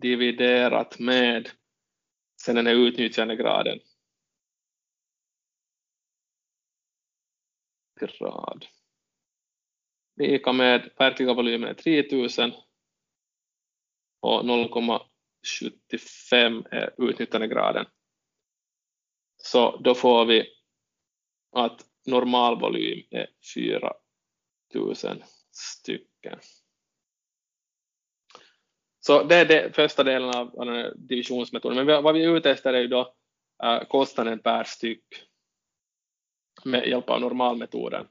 dividerat 0.00 0.98
med 0.98 1.50
sen 2.42 2.56
den 2.56 2.66
här 2.66 2.74
utnyttjandegraden. 2.74 3.78
Grad. 8.00 8.66
Lika 10.20 10.52
med 10.52 10.90
verkliga 10.98 11.34
volymen 11.34 11.68
är 11.68 11.74
3000 11.74 12.52
och 14.20 14.42
0,75 14.42 16.66
är 16.70 16.94
utnyttjandegraden. 16.98 17.86
Så 19.36 19.76
då 19.76 19.94
får 19.94 20.24
vi 20.24 20.46
att 21.52 21.86
normalvolym 22.06 23.06
är 23.10 23.28
4000 24.74 25.22
stycken. 25.52 26.38
Så 29.00 29.22
det 29.22 29.36
är 29.36 29.44
den 29.44 29.72
första 29.72 30.04
delen 30.04 30.28
av, 30.28 30.50
den 30.50 30.68
här 30.68 30.94
divisionsmetoden. 30.96 31.86
Men 31.86 32.02
vad 32.02 32.14
vi 32.14 32.24
är 32.24 32.36
ute 32.36 32.50
efter 32.50 32.74
är 32.74 32.80
ju 32.80 32.88
då 32.88 33.14
äh, 33.62 33.84
kostnaden 33.88 34.38
per 34.38 34.64
styck 34.64 35.04
med 36.64 36.88
hjälp 36.88 37.10
av 37.10 37.20
normalmetoden. 37.20 38.08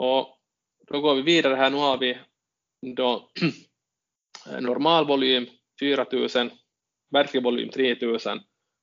Och 0.00 0.38
då 0.86 1.00
går 1.00 1.14
vi 1.14 1.22
vidare 1.22 1.54
här. 1.54 1.70
Nu 1.70 1.76
har 1.76 1.98
vi 1.98 2.18
då 2.96 3.30
normalvolym 4.60 5.46
4000, 5.80 6.50
verklig 7.10 7.42
volym 7.42 7.70
3000. 7.70 8.40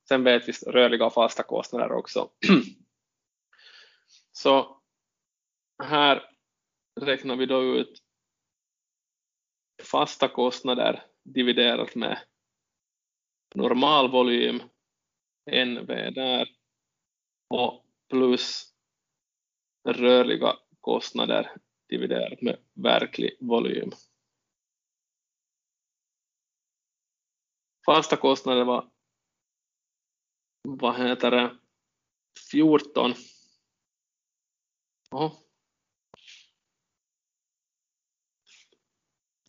Sen 0.08 0.24
vet 0.24 0.48
vi 0.48 0.52
rörliga 0.52 1.06
och 1.06 1.12
fasta 1.12 1.42
kostnader 1.42 1.92
också. 1.92 2.30
Så 4.32 4.82
här 5.82 6.30
räknar 7.00 7.36
vi 7.36 7.46
då 7.46 7.62
ut 7.62 8.02
fasta 9.82 10.28
kostnader 10.28 11.06
dividerat 11.24 11.94
med 11.94 12.18
normalvolym, 13.54 14.62
NV 15.66 16.10
där, 16.10 16.48
och 17.48 17.86
plus 18.10 18.74
rörliga 19.88 20.56
kostnader 20.86 21.50
dividerat 21.88 22.42
med 22.42 22.58
verklig 22.74 23.36
volym. 23.40 23.90
Fasta 27.86 28.16
kostnader 28.16 28.64
var, 28.64 28.90
vad 30.62 30.96
heter 30.96 31.30
det, 31.30 31.58
14. 32.50 33.14
Oho. 35.10 35.30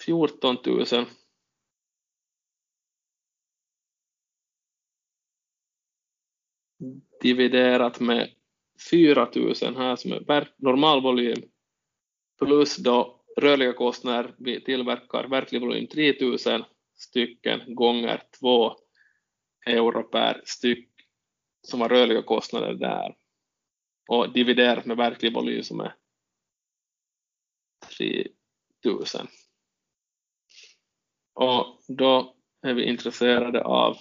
14 0.06 0.58
000. 0.66 1.06
dividerat 7.22 8.00
med 8.00 8.37
4 8.92 9.30
000 9.36 9.54
här 9.76 9.96
som 9.96 10.12
är 10.12 10.20
per 10.20 10.50
normal 10.58 11.02
volym. 11.02 11.42
plus 12.40 12.78
då 12.78 13.24
rörliga 13.38 13.74
kostnader 13.74 14.36
vi 14.38 14.64
tillverkar 14.64 15.28
verklig 15.28 15.62
volym 15.62 15.88
3000 15.88 16.64
stycken 16.96 17.76
gånger 17.76 18.24
2 18.40 18.76
euro 19.68 20.04
per 20.04 20.42
styck 20.46 20.90
som 21.62 21.80
var 21.80 21.90
rörliga 21.90 22.22
kostnader 22.22 22.74
där 22.74 23.16
och 24.08 24.34
dividerat 24.34 24.86
med 24.86 24.98
verklig 24.98 25.34
volym 25.34 25.64
som 25.64 25.80
är 25.80 25.96
3000. 28.84 29.28
Och 31.34 31.82
då 31.88 32.36
är 32.62 32.74
vi 32.74 32.84
intresserade 32.84 33.64
av 33.64 33.98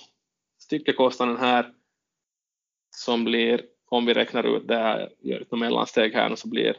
styckekostnaden 0.58 1.36
här 1.36 1.74
som 2.90 3.24
blir, 3.24 3.66
om 3.88 4.06
vi 4.06 4.14
räknar 4.14 4.56
ut 4.56 4.68
det 4.68 4.78
här, 4.78 5.12
gör 5.20 5.40
ett 5.40 5.50
mellansteg 5.50 6.14
här, 6.14 6.36
så 6.36 6.48
blir 6.48 6.76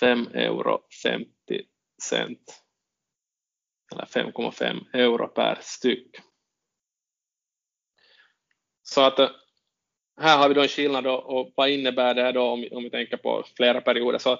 5 0.00 0.26
euro 0.26 0.80
50 1.02 1.28
cent 2.02 2.62
eller 3.92 4.04
5,5 4.04 4.96
euro 4.96 5.28
per 5.28 5.58
styck. 5.60 6.16
Så 8.82 9.00
att 9.00 9.18
eh, 9.18 9.30
här 10.20 10.38
har 10.38 10.48
vi 10.48 10.54
då 10.54 10.62
en 10.62 10.68
skillnad 10.68 11.04
då, 11.04 11.14
och 11.14 11.52
vad 11.56 11.70
innebär 11.70 12.14
det 12.14 12.32
då 12.32 12.42
om, 12.42 12.68
om 12.72 12.82
vi 12.82 12.90
tänker 12.90 13.16
på 13.16 13.44
flera 13.56 13.80
perioder. 13.80 14.18
Så 14.18 14.38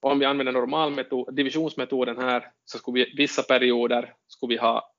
om 0.00 0.18
vi 0.18 0.24
använder 0.24 0.52
normalmetod, 0.52 1.34
divisionsmetoden 1.34 2.18
här 2.18 2.52
så 2.64 2.78
skulle 2.78 3.04
vi 3.04 3.14
vissa 3.16 3.42
perioder 3.42 4.14
skulle 4.26 4.54
vi 4.54 4.60
ha 4.60 4.94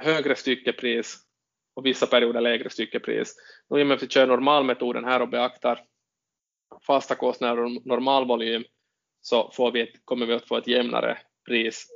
högre 0.00 0.34
styckepris 0.34 1.27
och 1.78 1.86
vissa 1.86 2.06
perioder 2.06 2.40
lägre 2.40 2.70
styckepris. 2.70 3.36
Nu 3.70 3.82
om 3.82 3.96
vi 4.00 4.08
kör 4.08 4.26
normalmetoden 4.26 5.04
här 5.04 5.22
och 5.22 5.28
beaktar 5.28 5.84
fasta 6.86 7.14
kostnader 7.14 7.62
och 7.62 7.86
normal 7.86 8.26
volym, 8.26 8.64
så 9.20 9.50
får 9.54 9.72
vi 9.72 9.80
ett, 9.80 10.04
kommer 10.04 10.26
vi 10.26 10.34
att 10.34 10.48
få 10.48 10.56
ett 10.56 10.66
jämnare 10.66 11.18
pris 11.46 11.86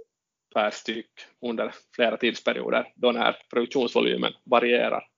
per 0.55 0.71
styck 0.71 1.11
under 1.41 1.75
flera 1.97 2.17
tidsperioder 2.17 2.93
då 2.95 3.13
när 3.13 3.37
produktionsvolymen 3.51 4.33
varierar. 4.45 5.09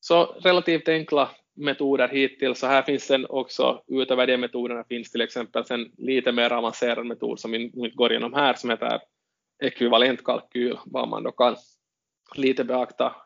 Så 0.00 0.24
relativt 0.24 0.88
enkla 0.88 1.30
metoder 1.54 2.08
hittills. 2.08 2.58
Så 2.58 2.66
här 2.66 2.82
finns 2.82 3.04
sen 3.04 3.26
också 3.26 3.82
utöver 3.86 4.26
de 4.26 4.36
metoderna 4.36 4.84
finns 4.84 5.10
till 5.10 5.20
exempel 5.20 5.64
en 5.70 5.92
lite 5.98 6.32
mer 6.32 6.52
avancerad 6.52 7.06
metod 7.06 7.40
som 7.40 7.52
vi 7.52 7.92
går 7.94 8.12
igenom 8.12 8.34
här 8.34 8.54
som 8.54 8.70
heter 8.70 9.00
ekvivalentkalkyl, 9.62 10.78
var 10.84 11.06
man 11.06 11.22
då 11.22 11.32
kan 11.32 11.56
lite 12.38 12.64
beakta 12.64 13.16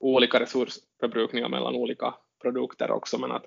olika 0.00 0.40
resursförbrukningar 0.40 1.48
mellan 1.48 1.74
olika 1.74 2.14
produkter 2.42 2.90
också, 2.90 3.18
men 3.18 3.32
att 3.32 3.46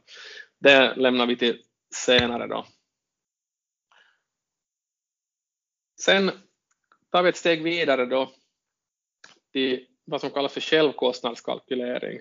det 0.59 0.95
lämnar 0.95 1.25
vi 1.25 1.35
till 1.35 1.61
senare 1.95 2.47
då. 2.47 2.65
Sen 6.01 6.31
tar 7.11 7.23
vi 7.23 7.29
ett 7.29 7.37
steg 7.37 7.63
vidare 7.63 8.05
då 8.05 8.31
till 9.51 9.87
vad 10.05 10.21
som 10.21 10.29
kallas 10.29 10.53
för 10.53 10.61
självkostnadskalkylering. 10.61 12.19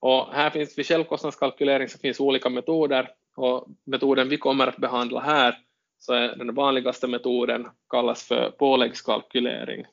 Och 0.00 0.32
här 0.32 0.50
finns 0.50 0.78
vid 0.78 0.86
självkostnadskalkylering 0.86 1.88
så 1.88 1.98
finns 1.98 2.20
olika 2.20 2.48
metoder 2.48 3.14
och 3.34 3.68
metoden 3.84 4.28
vi 4.28 4.38
kommer 4.38 4.66
att 4.66 4.76
behandla 4.76 5.20
här 5.20 5.58
så 5.98 6.12
är 6.12 6.36
den 6.36 6.54
vanligaste 6.54 7.06
metoden 7.06 7.68
kallas 7.90 8.28
för 8.28 8.50
påläggskalkylering. 8.50 9.86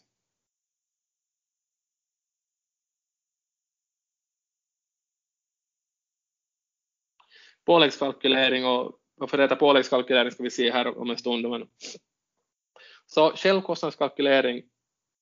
Påläggskalkylering 7.70 8.66
och 8.66 9.00
varför 9.16 9.38
det 9.38 9.44
heter 9.44 9.56
påläggskalkylering 9.56 10.32
ska 10.32 10.44
vi 10.44 10.50
se 10.50 10.72
här 10.72 10.98
om 10.98 11.10
en 11.10 11.18
stund. 11.18 11.50
Men 11.50 11.68
så 13.06 13.32
självkostnadskalkylering 13.32 14.64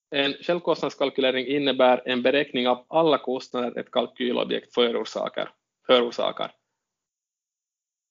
en 0.10 0.34
självkostnadskalkylering 0.34 1.48
innebär 1.48 2.02
en 2.06 2.22
beräkning 2.22 2.68
av 2.68 2.86
alla 2.90 3.18
kostnader 3.18 3.80
ett 3.80 3.92
kalkylobjekt 3.92 4.74
förorsakar. 4.74 5.54
förorsakar. 5.88 6.56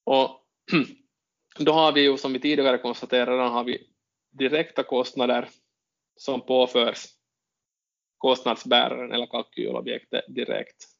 Och 0.05 0.47
då 1.59 1.73
har 1.73 1.93
vi 1.93 2.01
ju 2.01 2.17
som 2.17 2.33
vi 2.33 2.41
tidigare 2.41 2.79
konstaterade 2.79 3.43
har 3.43 3.65
vi 3.65 3.87
direkta 4.31 4.83
kostnader 4.83 5.49
som 6.17 6.47
påförs 6.47 7.07
kostnadsbäraren 8.19 9.13
eller 9.13 9.27
kalkylobjektet 9.27 10.25
direkt. 10.29 10.96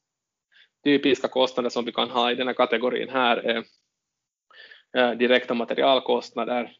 Typiska 0.87 1.27
kostnader 1.27 1.69
som 1.69 1.85
vi 1.85 1.91
kan 1.91 2.09
ha 2.09 2.31
i 2.31 2.35
den 2.35 2.47
här 2.47 2.53
kategorin 2.53 3.09
här 3.09 3.37
är 3.37 3.65
eh, 4.97 5.11
direkta 5.11 5.53
materialkostnader, 5.53 6.77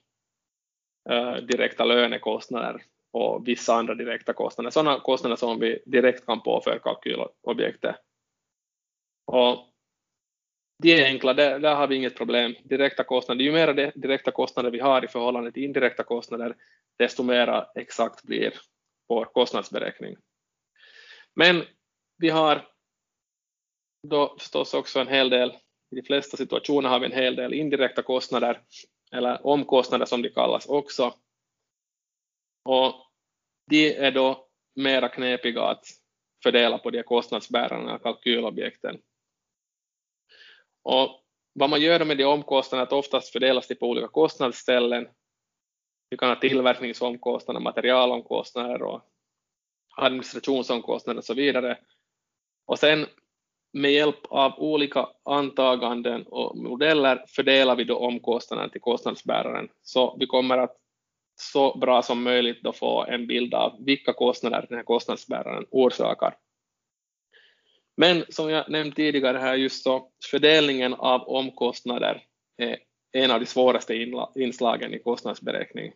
eh, 1.09 1.35
direkta 1.35 1.85
lönekostnader 1.85 2.83
och 3.11 3.47
vissa 3.47 3.73
andra 3.73 3.95
direkta 3.95 4.33
kostnader, 4.33 4.69
sådana 4.69 4.99
kostnader 4.99 5.35
som 5.35 5.59
vi 5.59 5.83
direkt 5.85 6.25
kan 6.25 6.41
påföra 6.41 6.79
kalkylobjektet. 6.79 7.95
Och 9.25 9.67
de 10.83 10.93
är 10.93 11.05
enkla, 11.05 11.33
där, 11.33 11.59
där 11.59 11.75
har 11.75 11.87
vi 11.87 11.95
inget 11.95 12.17
problem. 12.17 12.55
Direkta 12.63 13.03
kostnader, 13.03 13.43
ju 13.43 13.51
mer 13.51 13.91
direkta 13.95 14.31
kostnader 14.31 14.71
vi 14.71 14.79
har 14.79 15.05
i 15.05 15.07
förhållande 15.07 15.51
till 15.51 15.63
indirekta 15.63 16.03
kostnader, 16.03 16.55
desto 16.97 17.23
mer 17.23 17.65
exakt 17.75 18.23
blir 18.23 18.53
vår 19.07 19.25
kostnadsberäkning. 19.25 20.15
Men 21.35 21.63
vi 22.17 22.29
har 22.29 22.76
då 24.03 24.35
förstås 24.39 24.73
också 24.73 24.99
en 24.99 25.07
hel 25.07 25.29
del 25.29 25.57
I 25.91 25.95
de 25.95 26.01
flesta 26.01 26.37
situationer 26.37 26.89
har 26.89 26.99
vi 26.99 27.05
en 27.05 27.11
hel 27.11 27.35
del 27.35 27.53
indirekta 27.53 28.03
kostnader, 28.03 28.61
eller 29.11 29.47
omkostnader 29.47 30.05
som 30.05 30.21
de 30.21 30.29
kallas 30.29 30.65
också. 30.65 31.13
Och 32.65 32.93
de 33.69 33.95
är 33.95 34.11
då 34.11 34.47
mera 34.75 35.09
knepiga 35.09 35.63
att 35.63 35.85
fördela 36.43 36.77
på 36.77 36.89
de 36.89 37.03
kostnadsbärarna, 37.03 37.99
kalkylobjekten. 37.99 39.01
Och 40.83 41.23
vad 41.53 41.69
man 41.69 41.81
gör 41.81 42.05
med 42.05 42.17
de 42.17 42.25
omkostnaderna 42.25 42.81
är 42.81 42.87
att 42.87 42.93
oftast 42.93 43.31
fördelas 43.31 43.67
de 43.67 43.75
på 43.75 43.89
olika 43.89 44.07
kostnadsställen. 44.07 45.07
Vi 46.09 46.17
kan 46.17 46.29
ha 46.29 46.35
tillverkningsomkostnader, 46.35 47.59
materialomkostnader 47.59 48.81
och 48.81 49.01
administrationsomkostnader 49.95 51.17
och 51.17 51.25
så 51.25 51.33
vidare. 51.33 51.79
Och 52.65 52.79
sen 52.79 53.07
med 53.73 53.91
hjälp 53.91 54.19
av 54.29 54.59
olika 54.59 55.07
antaganden 55.23 56.23
och 56.27 56.57
modeller 56.57 57.23
fördelar 57.27 57.75
vi 57.75 57.83
då 57.83 57.97
omkostnaderna 57.97 58.69
till 58.69 58.81
kostnadsbäraren. 58.81 59.69
Så 59.81 60.17
vi 60.19 60.25
kommer 60.25 60.57
att 60.57 60.75
så 61.35 61.77
bra 61.77 62.01
som 62.01 62.23
möjligt 62.23 62.63
då 62.63 62.73
få 62.73 63.05
en 63.05 63.27
bild 63.27 63.53
av 63.53 63.75
vilka 63.79 64.13
kostnader 64.13 64.65
den 64.69 64.77
här 64.77 64.83
kostnadsbäraren 64.83 65.65
orsakar. 65.71 66.35
Men 67.97 68.23
som 68.29 68.49
jag 68.49 68.69
nämnt 68.69 68.95
tidigare 68.95 69.37
här 69.37 69.55
just 69.55 69.83
så 69.83 70.09
fördelningen 70.31 70.93
av 70.93 71.29
omkostnader 71.29 72.23
är 72.57 72.77
en 73.11 73.31
av 73.31 73.39
de 73.39 73.45
svåraste 73.45 74.07
inslagen 74.35 74.93
i 74.93 74.99
kostnadsberäkning. 74.99 75.93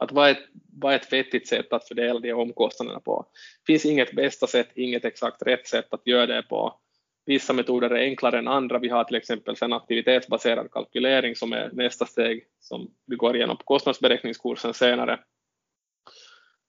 Att 0.00 0.12
vad 0.12 0.28
är, 0.28 0.32
ett, 0.32 0.48
vad 0.72 0.92
är 0.92 0.96
ett 0.96 1.12
vettigt 1.12 1.48
sätt 1.48 1.72
att 1.72 1.88
fördela 1.88 2.20
de 2.20 2.32
omkostnaderna 2.32 3.00
på? 3.00 3.26
Det 3.66 3.72
finns 3.72 3.84
inget 3.84 4.12
bästa 4.12 4.46
sätt, 4.46 4.68
inget 4.74 5.04
exakt 5.04 5.42
rätt 5.42 5.68
sätt 5.68 5.94
att 5.94 6.06
göra 6.06 6.26
det 6.26 6.42
på. 6.42 6.80
Vissa 7.26 7.52
metoder 7.52 7.90
är 7.90 8.04
enklare 8.04 8.38
än 8.38 8.48
andra. 8.48 8.78
Vi 8.78 8.88
har 8.88 9.04
till 9.04 9.16
exempel 9.16 9.56
sen 9.56 9.72
aktivitetsbaserad 9.72 10.70
kalkylering 10.70 11.36
som 11.36 11.52
är 11.52 11.70
nästa 11.72 12.06
steg 12.06 12.44
som 12.60 12.90
vi 13.06 13.16
går 13.16 13.36
igenom 13.36 13.56
på 13.56 13.64
kostnadsberäkningskursen 13.64 14.74
senare. 14.74 15.20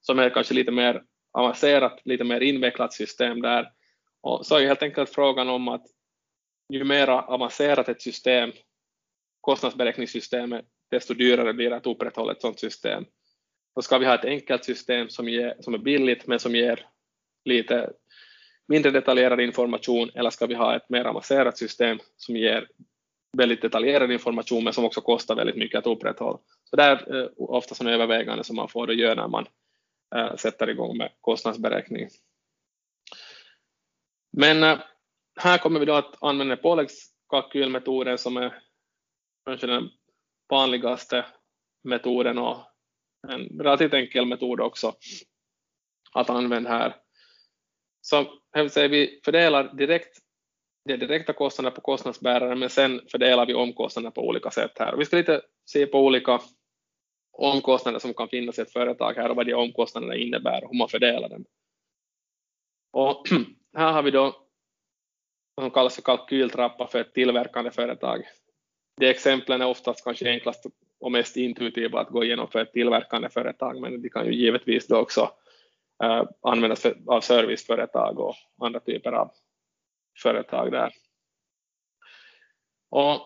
Som 0.02 0.20
är 0.20 0.30
kanske 0.30 0.54
lite 0.54 0.72
mer 0.72 1.04
avancerat, 1.32 2.02
lite 2.06 2.24
mer 2.24 2.42
invecklat 2.42 2.94
system 2.94 3.42
där. 3.42 3.72
Och 4.22 4.46
så 4.46 4.56
är 4.56 4.66
helt 4.68 4.84
enkelt 4.84 5.10
frågan 5.10 5.50
om 5.50 5.68
att 5.68 5.86
ju 6.70 6.84
mer 6.84 7.08
avancerat 7.08 7.90
ett 7.90 8.02
system, 8.02 8.52
kostnadsberäkningssystemet, 9.42 10.66
desto 10.92 11.14
dyrare 11.14 11.54
blir 11.54 11.70
det 11.70 11.76
att 11.76 11.88
upprätthålla 11.88 12.32
ett 12.32 12.42
sådant 12.42 12.60
system. 12.60 13.06
Då 13.76 13.82
ska 13.82 13.98
vi 13.98 14.06
ha 14.06 14.16
ett 14.16 14.26
enkelt 14.26 14.66
system 14.66 15.10
som, 15.10 15.30
ger, 15.30 15.56
som 15.60 15.74
är 15.74 15.78
billigt 15.78 16.28
men 16.28 16.40
som 16.40 16.56
ger 16.56 16.86
lite 17.46 17.94
mindre 18.68 18.92
detaljerad 18.92 19.42
information 19.42 20.12
eller 20.16 20.30
ska 20.30 20.46
vi 20.46 20.54
ha 20.54 20.76
ett 20.76 20.90
mer 20.90 21.06
avancerat 21.06 21.58
system 21.58 22.00
som 22.18 22.36
ger 22.36 22.68
väldigt 23.38 23.62
detaljerad 23.62 24.12
information 24.12 24.64
men 24.64 24.74
som 24.74 24.86
också 24.86 25.02
kostar 25.02 25.36
väldigt 25.36 25.56
mycket 25.56 25.80
att 25.80 25.88
upprätthålla. 25.88 26.40
Så 26.70 26.76
det 26.76 26.84
är 26.84 27.16
eh, 27.16 27.30
ofta 27.38 27.76
sådana 27.76 27.96
övervägande 27.96 28.44
som 28.44 28.56
man 28.56 28.70
får 28.70 28.94
göra 28.94 29.16
när 29.16 29.28
man 29.28 29.46
äh, 30.16 30.36
sätter 30.36 30.70
igång 30.70 30.98
med 30.98 31.12
kostnadsberäkning. 31.22 32.10
Men 34.38 34.64
äh, 34.64 34.80
här 35.40 35.58
kommer 35.58 35.80
vi 35.80 35.86
då 35.86 35.94
att 35.94 36.24
använda 36.24 36.58
påläggskalkylmetoden 36.58 38.18
som 38.18 38.38
är 38.38 38.64
kanske 39.46 39.68
den 39.68 39.90
vanligaste 40.50 41.26
metoden 41.84 42.38
och 42.38 42.58
en 43.28 43.60
relativt 43.60 43.94
enkel 43.94 44.26
metod 44.26 44.62
också 44.62 44.96
att 46.14 46.30
använda 46.30 46.70
här. 46.70 46.96
Så 48.02 48.26
här 48.54 48.88
vi 48.88 49.22
fördelar 49.26 49.74
direkt 49.74 50.18
de 50.86 50.98
direkta 50.98 51.34
kostnaderna 51.34 51.76
på 51.76 51.82
kostnadsbäraren 51.82 52.60
men 52.60 52.70
sen 52.70 53.02
fördelar 53.12 53.46
vi 53.46 53.54
omkostnaderna 53.54 54.12
på 54.12 54.28
olika 54.28 54.52
sätt 54.52 54.72
här. 54.80 54.96
Vi 54.98 55.06
ska 55.06 55.18
lite 55.18 55.42
se 55.66 55.86
på 55.86 56.00
olika 56.00 56.42
omkostnader 57.32 58.00
som 58.00 58.14
kan 58.14 58.28
finnas 58.28 58.60
i 58.60 58.62
ett 58.62 58.74
företag 58.74 59.14
här 59.14 59.30
och 59.30 59.36
vad 59.36 59.46
de 59.46 59.54
omkostnaderna 59.54 60.16
innebär 60.16 60.64
och 60.64 60.72
hur 60.72 60.78
man 60.78 60.90
fördelar 60.90 61.30
dem. 61.30 61.46
Och 62.92 63.28
här 63.78 63.92
har 63.92 64.04
vi 64.04 64.12
då 64.12 64.36
vad 65.56 65.64
som 65.64 65.72
kallas 65.72 65.96
för 65.96 66.02
kalkyltrappa 66.02 66.88
för 66.88 67.02
ett 67.02 67.14
tillverkande 67.14 67.72
företag. 67.72 68.24
De 68.98 69.10
exemplen 69.10 69.62
är 69.62 69.68
oftast 69.68 70.04
kanske 70.04 70.30
enklast 70.30 70.66
och 71.02 71.12
mest 71.12 71.38
intuitiva 71.38 72.00
att 72.00 72.10
gå 72.10 72.24
igenom 72.24 72.48
för 72.48 72.60
ett 72.60 72.74
tillverkande 72.74 73.30
företag 73.30 73.82
men 73.82 74.02
de 74.02 74.10
kan 74.10 74.26
ju 74.26 74.34
givetvis 74.34 74.88
då 74.88 74.98
också 74.98 75.32
eh, 76.04 76.24
användas 76.42 76.82
för, 76.82 76.98
av 77.08 77.22
serviceföretag 77.22 78.20
och 78.20 78.36
andra 78.62 78.80
typer 78.80 79.12
av 79.12 79.32
företag 80.22 80.72
där. 80.72 80.94
Och 82.90 83.22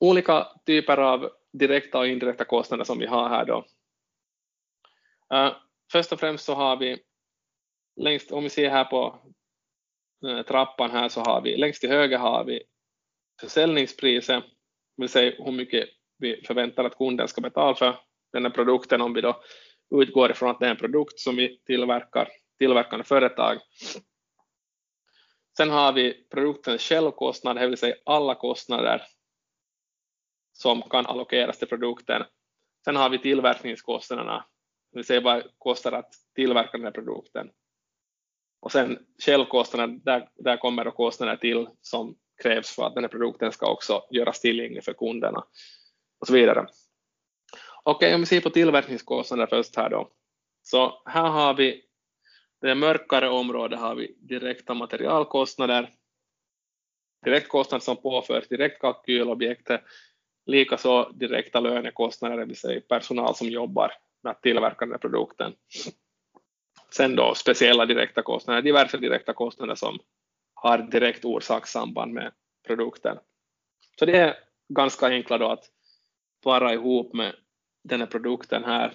olika 0.00 0.46
typer 0.66 0.96
av 0.96 1.30
direkta 1.52 1.98
och 1.98 2.06
indirekta 2.06 2.44
kostnader 2.44 2.84
som 2.84 2.98
vi 2.98 3.06
har 3.06 3.28
här 3.28 3.44
då. 3.44 3.64
Eh, 5.34 5.52
först 5.92 6.12
och 6.12 6.20
främst 6.20 6.44
så 6.44 6.54
har 6.54 6.76
vi 6.76 7.02
längst, 7.96 8.32
om 8.32 8.42
vi 8.42 8.50
ser 8.50 8.70
här 8.70 8.84
på 8.84 9.18
eh, 10.26 10.42
trappan 10.42 10.90
här 10.90 11.08
så 11.08 11.20
har 11.20 11.40
vi 11.40 11.56
längst 11.56 11.80
till 11.80 11.90
höger 11.90 12.18
har 12.18 12.44
vi 12.44 12.62
försäljningspriset, 13.40 14.44
det 14.96 15.02
vill 15.02 15.08
säga 15.08 15.44
hur 15.44 15.52
mycket 15.52 15.88
vi 16.22 16.42
förväntar 16.46 16.84
att 16.84 16.98
kunden 16.98 17.28
ska 17.28 17.40
betala 17.40 17.74
för 17.74 17.96
den 18.32 18.44
här 18.44 18.50
produkten 18.50 19.00
om 19.00 19.14
vi 19.14 19.20
då 19.20 19.42
utgår 19.90 20.30
ifrån 20.30 20.50
att 20.50 20.60
det 20.60 20.66
är 20.66 20.70
en 20.70 20.76
produkt 20.76 21.20
som 21.20 21.36
vi 21.36 21.58
tillverkar, 21.66 22.28
tillverkande 22.58 23.04
företag. 23.04 23.58
Sen 25.56 25.70
har 25.70 25.92
vi 25.92 26.26
produktens 26.30 26.82
självkostnad, 26.82 27.56
det 27.56 27.66
vill 27.66 27.78
säga 27.78 27.94
alla 28.04 28.34
kostnader 28.34 29.02
som 30.52 30.82
kan 30.82 31.06
allokeras 31.06 31.58
till 31.58 31.68
produkten. 31.68 32.22
Sen 32.84 32.96
har 32.96 33.10
vi 33.10 33.18
tillverkningskostnaderna, 33.18 34.44
det 34.92 34.98
vill 34.98 35.04
säga 35.04 35.20
vad 35.20 35.36
det 35.36 35.48
kostar 35.58 35.92
att 35.92 36.10
tillverka 36.34 36.70
den 36.72 36.84
här 36.84 36.92
produkten. 36.92 37.50
Och 38.60 38.72
sen 38.72 38.98
självkostnaden, 39.26 40.00
där, 40.04 40.28
där 40.34 40.56
kommer 40.56 40.84
då 40.84 40.90
kostnader 40.90 41.36
till 41.36 41.68
som 41.80 42.16
krävs 42.42 42.74
för 42.74 42.86
att 42.86 42.94
den 42.94 43.04
här 43.04 43.08
produkten 43.08 43.52
ska 43.52 43.72
också 43.72 44.02
göras 44.10 44.40
tillgänglig 44.40 44.84
för 44.84 44.92
kunderna 44.92 45.44
och 46.22 46.26
så 46.26 46.32
vidare. 46.32 46.66
Okej, 47.82 48.14
om 48.14 48.20
vi 48.20 48.26
ser 48.26 48.40
på 48.40 48.50
tillverkningskostnader 48.50 49.46
först 49.46 49.76
här 49.76 49.90
då. 49.90 50.10
Så 50.62 51.02
här 51.06 51.28
har 51.28 51.54
vi 51.54 51.84
det 52.60 52.74
mörkare 52.74 53.28
området 53.28 53.78
har 53.78 53.94
vi 53.94 54.16
direkta 54.20 54.74
materialkostnader, 54.74 55.90
direktkostnader 57.24 57.82
som 57.82 57.96
påförs 57.96 58.48
direkt 58.48 58.80
kalkylobjektet, 58.80 59.82
likaså 60.46 61.10
direkta 61.14 61.60
lönekostnader, 61.60 62.36
det 62.36 62.44
vill 62.44 62.56
säga 62.56 62.80
personal 62.80 63.34
som 63.34 63.48
jobbar 63.48 63.92
med 64.22 64.30
att 64.30 64.42
tillverka 64.42 64.84
den 64.84 64.92
här 64.92 64.98
produkten. 64.98 65.54
Sen 66.90 67.16
då 67.16 67.34
speciella 67.34 67.86
direkta 67.86 68.22
kostnader, 68.22 68.62
diverse 68.62 68.98
direkta 68.98 69.32
kostnader 69.32 69.74
som 69.74 69.98
har 70.54 70.78
direkt 70.78 71.24
orsakssamband 71.24 72.12
med 72.12 72.32
produkten. 72.66 73.18
Så 73.98 74.04
det 74.04 74.18
är 74.18 74.36
ganska 74.68 75.06
enkla 75.06 75.38
då 75.38 75.48
att 75.48 75.71
para 76.42 76.74
ihop 76.74 77.14
med 77.14 77.34
den 77.84 78.00
här 78.00 78.06
produkten 78.06 78.64
här. 78.64 78.94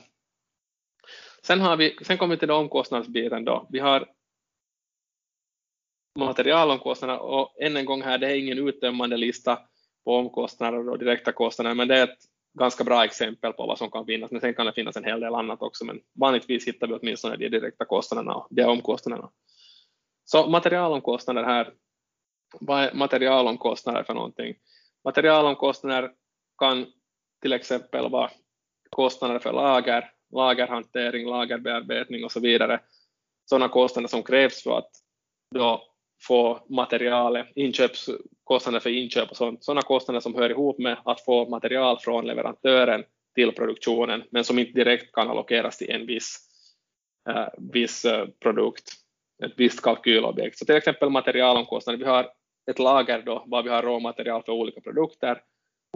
Sen, 1.44 1.62
har 1.62 1.78
vi, 1.78 1.98
sen 2.02 2.18
kommer 2.18 2.36
vi 2.36 2.40
till 2.40 2.52
omkostnadsbiten 2.52 3.46
då. 3.46 3.68
Vi 3.70 3.80
har 3.80 4.08
materialomkostnader 6.18 7.20
och 7.20 7.62
än 7.62 7.78
en 7.78 7.86
gång 7.86 8.02
här, 8.02 8.18
det 8.18 8.28
är 8.28 8.36
ingen 8.36 8.68
uttömmande 8.68 9.18
lista 9.18 9.60
på 10.06 10.16
omkostnader 10.16 10.90
och 10.90 11.00
direkta 11.00 11.32
kostnader, 11.32 11.76
men 11.76 11.88
det 11.88 11.98
är 11.98 12.04
ett 12.04 12.20
ganska 12.60 12.84
bra 12.84 13.06
exempel 13.06 13.54
på 13.54 13.66
vad 13.66 13.78
som 13.78 13.92
kan 13.92 14.06
finnas, 14.06 14.32
men 14.32 14.42
sen 14.42 14.54
kan 14.54 14.66
det 14.66 14.74
finnas 14.74 14.98
en 14.98 15.04
hel 15.04 15.20
del 15.20 15.36
annat 15.36 15.62
också, 15.62 15.86
men 15.86 16.00
vanligtvis 16.20 16.68
hittar 16.68 16.88
vi 16.88 16.94
åtminstone 16.94 17.36
de 17.36 17.50
direkta 17.50 17.86
kostnaderna 17.86 18.36
och 18.36 18.48
de 18.50 18.64
omkostnaderna. 18.64 19.30
Så 20.26 20.48
materialomkostnader 20.48 21.44
här, 21.44 21.74
vad 22.60 22.84
är 22.84 22.94
materialomkostnader 22.94 24.04
för 24.04 24.14
någonting? 24.14 24.56
Materialomkostnader 25.04 26.12
kan 26.58 26.86
till 27.42 27.54
exempel 27.54 28.10
vara 28.10 28.32
kostnader 28.90 29.40
för 29.40 29.54
lager, 29.54 30.12
lagerhantering, 30.34 31.28
lagerbearbetning 31.28 32.26
och 32.26 32.32
så 32.32 32.40
vidare. 32.40 32.80
Sådana 33.50 33.70
kostnader 33.70 34.08
som 34.08 34.24
krävs 34.24 34.64
för 34.64 34.78
att 34.78 34.92
då 35.56 35.84
få 36.28 36.66
materialet, 36.70 37.48
inköpskostnader 37.56 38.80
för 38.80 38.90
inköp 38.90 39.32
och 39.32 39.38
sånt, 39.38 39.64
sådana 39.64 39.82
kostnader 39.82 40.20
som 40.20 40.36
hör 40.36 40.50
ihop 40.50 40.80
med 40.80 40.98
att 41.06 41.26
få 41.26 41.50
material 41.50 42.00
från 42.00 42.28
leverantören 42.28 43.04
till 43.36 43.52
produktionen, 43.52 44.24
men 44.30 44.44
som 44.44 44.60
inte 44.60 44.72
direkt 44.72 45.12
kan 45.12 45.30
allokeras 45.30 45.78
till 45.78 45.90
en 45.90 46.06
viss, 46.06 46.40
eh, 47.30 47.48
viss 47.58 48.06
eh, 48.06 48.28
produkt, 48.40 48.92
ett 49.46 49.54
visst 49.58 49.82
kalkylobjekt. 49.82 50.58
Så 50.58 50.66
till 50.66 50.76
exempel 50.76 51.10
materialomkostnader, 51.10 52.00
vi 52.00 52.06
har 52.06 52.30
ett 52.72 52.80
lager 52.80 53.22
då, 53.22 53.44
var 53.48 53.64
vi 53.64 53.70
har 53.70 53.82
råmaterial 53.82 54.44
för 54.44 54.52
olika 54.52 54.82
produkter, 54.82 55.42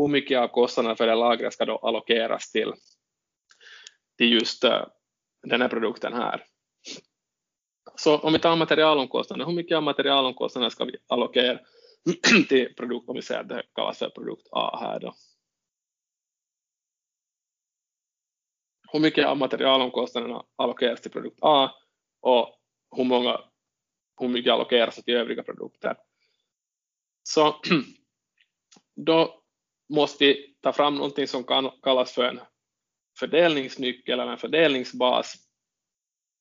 hur 0.02 0.08
mycket 0.08 0.40
av 0.40 0.48
kostnaderna 0.48 0.96
för 0.96 1.08
det 1.08 1.16
lagret 1.16 1.54
ska 1.54 1.66
då 1.66 1.78
allokeras 1.78 2.52
till, 2.52 2.74
till 4.18 4.34
just 4.34 4.64
eh, 4.64 4.86
den 5.48 5.62
här 5.62 5.70
produkten 5.70 6.14
här. 6.14 6.44
Så 7.96 8.18
om 8.18 8.34
vi 8.34 8.40
tar 8.40 8.56
materialomkostnader, 8.56 9.46
hur 9.46 9.54
mycket 9.54 9.78
av 9.78 9.84
materialomkostnaderna 9.84 10.70
ska 10.70 10.86
vi 10.86 10.98
allokera? 11.08 11.60
till 12.50 12.74
produkt, 12.76 13.10
om 13.10 13.16
vi 13.16 13.22
säger 13.22 13.42
att 13.42 13.50
det 13.50 13.64
kallas 13.76 13.98
för 13.98 14.10
produkt 14.10 14.48
A 14.52 14.80
här 14.80 15.00
då. 15.00 15.14
Hur 18.92 19.00
mycket 19.00 19.26
av 19.26 19.38
materialomkostnaderna 19.38 20.46
allokeras 20.56 21.02
till 21.02 21.12
produkt 21.12 21.38
A 21.42 21.72
och 22.22 22.60
hur, 22.96 23.04
många, 23.04 23.42
hur 24.20 24.28
mycket 24.28 24.54
allokeras 24.54 24.96
till 24.96 25.16
övriga 25.16 25.44
produkter. 25.44 25.96
Så 27.24 27.56
då 28.96 29.41
måste 29.92 30.26
vi 30.26 30.56
ta 30.62 30.74
fram 30.74 30.96
någonting 30.96 31.28
som 31.28 31.44
kan 31.44 31.72
kallas 31.84 32.12
för 32.12 32.24
en 32.24 32.40
fördelningsnyckel 33.20 34.20
eller 34.20 34.32
en 34.32 34.38
fördelningsbas. 34.38 35.36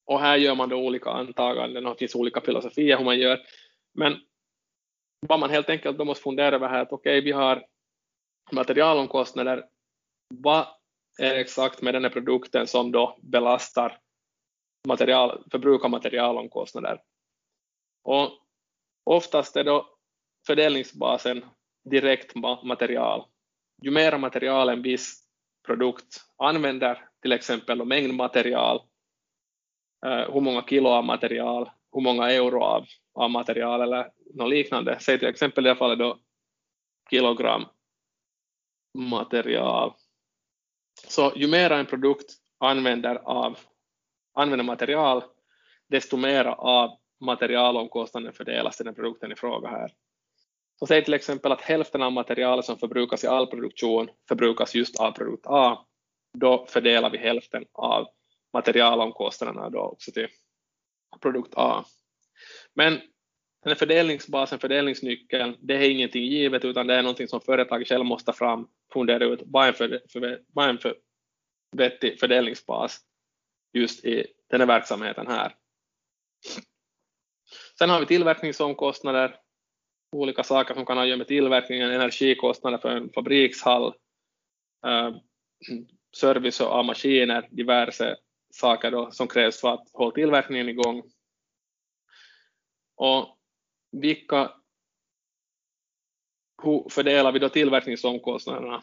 Och 0.07 0.21
här 0.21 0.37
gör 0.37 0.55
man 0.55 0.69
då 0.69 0.77
olika 0.77 1.11
antaganden 1.11 1.87
och 1.87 1.93
det 1.93 1.99
finns 1.99 2.15
olika 2.15 2.41
filosofier 2.41 2.97
hur 2.99 3.05
man 3.05 3.19
gör. 3.19 3.41
Men 3.95 4.21
vad 5.27 5.41
man 5.41 5.51
helt 5.51 5.71
enkelt 5.71 5.99
då 5.99 6.05
måste 6.05 6.23
fundera 6.23 6.57
över 6.57 6.69
här 6.69 6.83
att 6.83 6.93
okej, 6.93 7.19
okay, 7.19 7.21
vi 7.21 7.33
har 7.33 7.67
materialomkostnader. 8.53 9.67
Vad 10.35 10.67
är 11.19 11.35
exakt 11.35 11.83
med 11.83 11.95
den 11.95 12.05
här 12.05 12.11
produkten 12.11 12.67
som 12.67 12.93
då 12.93 13.19
belastar 13.23 13.99
material, 14.89 15.45
förbrukar 15.51 15.89
materialomkostnader? 15.89 17.03
Och 18.03 18.31
oftast 19.05 19.57
är 19.57 19.65
då 19.65 19.99
fördelningsbasen 20.47 21.45
direkt 21.85 22.35
material. 22.65 23.25
Ju 23.83 23.91
mer 23.91 24.19
material 24.19 24.69
en 24.69 24.83
viss 24.83 25.23
produkt 25.67 26.25
använder, 26.37 27.09
till 27.23 27.33
exempel 27.33 27.85
mängdmaterial, 27.85 28.81
material, 30.03 30.33
hur 30.33 30.41
många 30.41 30.63
kilo 30.63 30.89
av 30.89 31.05
material, 31.05 31.71
hur 31.93 32.01
många 32.01 32.31
euro 32.31 32.63
av, 32.63 32.87
av 33.15 33.31
material 33.31 33.81
eller 33.81 34.11
något 34.35 34.51
liknande. 34.51 34.99
Säg 35.01 35.19
till 35.19 35.29
exempel 35.29 35.65
i 35.65 35.69
det 35.69 35.73
här 35.73 35.79
fallet 35.79 35.99
då 35.99 36.19
kilogram 37.11 37.65
material. 38.99 39.95
Så 41.09 41.33
ju 41.37 41.49
mer 41.49 41.71
en 41.71 41.87
produkt 41.87 42.33
använder, 42.59 43.15
av, 43.15 43.59
använder 44.35 44.65
material, 44.65 45.23
desto 45.89 46.17
mer 46.17 46.45
av 46.45 46.99
materialomkostnaden 47.21 48.33
fördelas 48.33 48.77
till 48.77 48.87
den 48.87 48.95
produkten 48.95 49.33
i 49.33 49.37
fråga 49.37 49.69
här. 49.69 49.91
Så 50.81 50.87
säg 50.87 51.05
till 51.05 51.15
exempel 51.15 51.53
att 51.53 51.61
hälften 51.61 52.03
av 52.03 52.13
materialet 52.13 52.65
som 52.65 52.79
förbrukas 52.79 53.25
i 53.25 53.27
all 53.27 53.47
produktion 53.47 54.09
förbrukas 54.29 54.75
just 54.75 55.01
av 55.01 55.13
produkt 55.13 55.47
A. 55.47 55.87
Då 56.39 56.67
fördelar 56.67 57.11
vi 57.11 57.19
hälften 57.19 57.65
av 57.73 58.07
materialomkostnaderna 58.53 59.71
då 59.71 59.81
också 59.81 60.13
till 60.13 60.29
produkt 61.21 61.55
A. 61.57 61.85
Men 62.75 62.93
den 63.63 63.71
här 63.71 63.75
fördelningsbasen, 63.75 64.59
fördelningsnyckeln, 64.59 65.57
det 65.61 65.75
är 65.75 65.91
ingenting 65.91 66.23
givet 66.23 66.65
utan 66.65 66.87
det 66.87 66.95
är 66.95 67.03
någonting 67.03 67.29
som 67.29 67.41
företaget 67.41 67.89
själv 67.89 68.05
måste 68.05 68.33
fram, 68.33 68.69
fundera 68.93 69.25
ut 69.25 69.43
vad 69.45 69.65
är 69.65 69.69
en, 69.69 69.75
för, 69.75 70.03
för, 70.13 70.43
vad 70.55 70.65
är 70.65 70.69
en 70.69 70.79
för, 70.79 70.95
vettig 71.77 72.21
fördelningsbas 72.21 73.01
just 73.73 74.05
i 74.05 74.27
den 74.51 74.61
här 74.61 74.67
verksamheten 74.67 75.27
här. 75.27 75.55
Sen 77.79 77.91
har 77.91 78.01
vi 78.01 78.07
tillverkningsomkostnader, 78.07 79.37
olika 80.13 80.43
saker 80.43 80.75
som 80.75 80.87
kan 80.87 80.97
ha 80.97 81.03
att 81.03 81.09
göra 81.09 81.19
med 81.19 81.29
tillverkningen, 81.29 81.91
energikostnader 81.91 82.79
för 82.79 82.89
en 82.89 83.13
fabrikshall, 83.13 83.95
eh, 84.87 85.17
service 86.17 86.61
av 86.61 86.85
maskiner, 86.85 87.49
diverse 87.51 88.17
saker 88.51 88.91
då, 88.91 89.11
som 89.11 89.29
krävs 89.29 89.61
för 89.61 89.75
att 89.75 89.89
hålla 89.93 90.11
tillverkningen 90.11 90.69
igång. 90.69 91.03
Och 92.97 93.39
vilka, 93.93 94.53
hur 96.63 96.89
fördelar 96.91 97.33
vi 97.33 97.39
då 97.39 97.49
tillverkningsomkostnaderna 97.49 98.83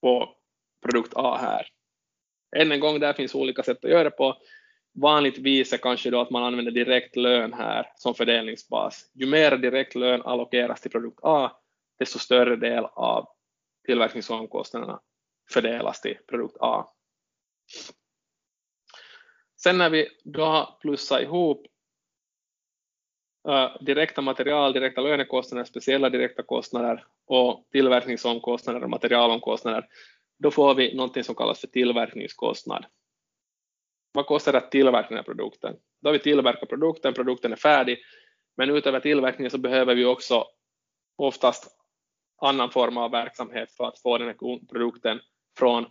på 0.00 0.36
produkt 0.82 1.12
A 1.16 1.36
här? 1.40 1.68
Än 2.56 2.72
en 2.72 2.80
gång, 2.80 3.00
där 3.00 3.12
finns 3.12 3.34
olika 3.34 3.62
sätt 3.62 3.84
att 3.84 3.90
göra 3.90 4.04
det 4.04 4.10
på. 4.10 4.36
Vanligtvis 4.94 5.72
är 5.72 5.76
kanske 5.76 6.10
då 6.10 6.20
att 6.20 6.30
man 6.30 6.42
använder 6.42 6.72
direkt 6.72 7.16
lön 7.16 7.52
här 7.52 7.92
som 7.96 8.14
fördelningsbas. 8.14 9.10
Ju 9.14 9.26
mer 9.26 9.56
direkt 9.56 9.94
lön 9.94 10.22
allokeras 10.22 10.80
till 10.80 10.90
produkt 10.90 11.20
A, 11.22 11.50
desto 11.98 12.18
större 12.18 12.56
del 12.56 12.84
av 12.84 13.28
tillverkningsomkostnaderna 13.86 15.00
fördelas 15.52 16.00
till 16.00 16.18
produkt 16.28 16.56
A. 16.60 16.86
Sen 19.62 19.78
när 19.78 19.90
vi 19.90 20.08
då 20.24 20.44
har 20.44 20.78
plussat 20.80 21.22
ihop 21.22 21.66
uh, 23.48 23.82
direkta 23.82 24.20
material, 24.20 24.72
direkta 24.72 25.00
lönekostnader, 25.00 25.64
speciella 25.64 26.10
direkta 26.10 26.42
kostnader 26.42 27.04
och 27.26 27.68
tillverkningsomkostnader 27.72 28.82
och 28.82 28.90
materialomkostnader, 28.90 29.88
då 30.38 30.50
får 30.50 30.74
vi 30.74 30.94
någonting 30.94 31.24
som 31.24 31.34
kallas 31.34 31.60
för 31.60 31.66
tillverkningskostnad. 31.66 32.86
Vad 34.18 34.26
kostar 34.26 34.52
det 34.52 34.58
att 34.58 34.70
tillverka 34.70 35.08
den 35.08 35.16
här 35.16 35.22
produkten? 35.22 35.76
Då 36.02 36.08
har 36.08 36.12
vi 36.12 36.18
tillverkat 36.18 36.68
produkten, 36.68 37.14
produkten 37.14 37.52
är 37.52 37.56
färdig, 37.56 37.98
men 38.56 38.70
utöver 38.70 39.00
tillverkningen 39.00 39.50
så 39.50 39.58
behöver 39.58 39.94
vi 39.94 40.04
också 40.04 40.44
oftast 41.16 41.76
annan 42.40 42.70
form 42.70 42.96
av 42.96 43.10
verksamhet 43.10 43.72
för 43.72 43.84
att 43.84 43.98
få 43.98 44.18
den 44.18 44.26
här 44.26 44.66
produkten 44.72 45.20
från 45.58 45.86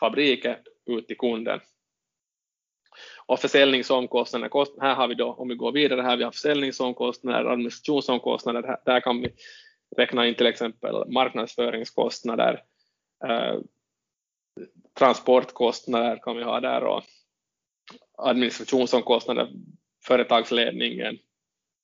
fabriken 0.00 0.56
ut 0.86 1.06
till 1.06 1.18
kunden. 1.18 1.60
Och 3.26 3.38
försäljningsomkostnader, 3.38 4.80
här 4.80 4.94
har 4.94 5.08
vi 5.08 5.14
då, 5.14 5.32
om 5.32 5.48
vi 5.48 5.54
går 5.54 5.72
vidare, 5.72 6.02
här 6.02 6.16
vi 6.16 6.24
har 6.24 6.30
försäljningsomkostnader, 6.30 7.44
administrationsomkostnader, 7.44 8.78
där 8.84 9.00
kan 9.00 9.20
vi 9.20 9.34
räkna 9.96 10.26
in 10.26 10.34
till 10.34 10.46
exempel 10.46 11.12
marknadsföringskostnader, 11.12 12.62
eh, 13.26 13.58
transportkostnader 14.98 16.18
kan 16.22 16.36
vi 16.36 16.42
ha 16.42 16.60
där 16.60 16.84
och 16.84 17.02
administrationsomkostnader, 18.22 19.48
företagsledningen 20.04 21.18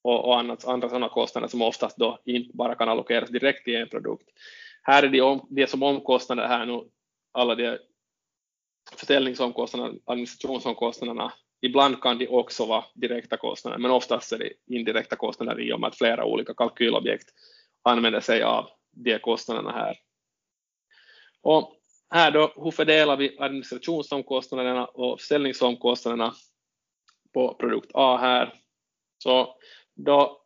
och, 0.02 0.24
och 0.24 0.38
annat, 0.38 0.64
andra 0.64 0.88
sådana 0.88 1.08
kostnader 1.08 1.48
som 1.48 1.62
oftast 1.62 1.96
då 1.96 2.18
inte 2.24 2.56
bara 2.56 2.74
kan 2.74 2.88
allokeras 2.88 3.28
direkt 3.28 3.68
i 3.68 3.76
en 3.76 3.88
produkt. 3.88 4.28
Här 4.82 5.02
är 5.02 5.08
det, 5.08 5.20
om, 5.20 5.46
det 5.50 5.70
som 5.70 5.82
omkostnader 5.82 6.48
här 6.48 6.66
nu, 6.66 6.80
alla 7.32 7.54
de 7.54 7.78
försäljningsomkostnaderna, 8.96 9.98
administrationsomkostnaderna, 10.04 11.32
ibland 11.60 12.02
kan 12.02 12.18
de 12.18 12.28
också 12.28 12.66
vara 12.66 12.84
direkta 12.94 13.36
kostnader, 13.36 13.78
men 13.78 13.90
oftast 13.90 14.32
är 14.32 14.38
det 14.38 14.52
indirekta 14.66 15.16
kostnader 15.16 15.60
i 15.60 15.72
och 15.72 15.80
med 15.80 15.88
att 15.88 15.98
flera 15.98 16.24
olika 16.24 16.54
kalkylobjekt 16.54 17.28
använder 17.82 18.20
sig 18.20 18.42
av 18.42 18.68
de 18.90 19.18
kostnaderna 19.18 19.72
här. 19.72 19.96
Och 21.42 21.77
här 22.10 22.30
då, 22.30 22.52
hur 22.56 22.70
fördelar 22.70 23.16
vi 23.16 23.36
administrationsomkostnaderna 23.38 24.86
och 24.86 25.20
försäljningsomkostnaderna 25.20 26.34
på 27.34 27.54
produkt 27.54 27.90
A 27.94 28.16
här? 28.16 28.54
Så 29.18 29.56
då 29.94 30.42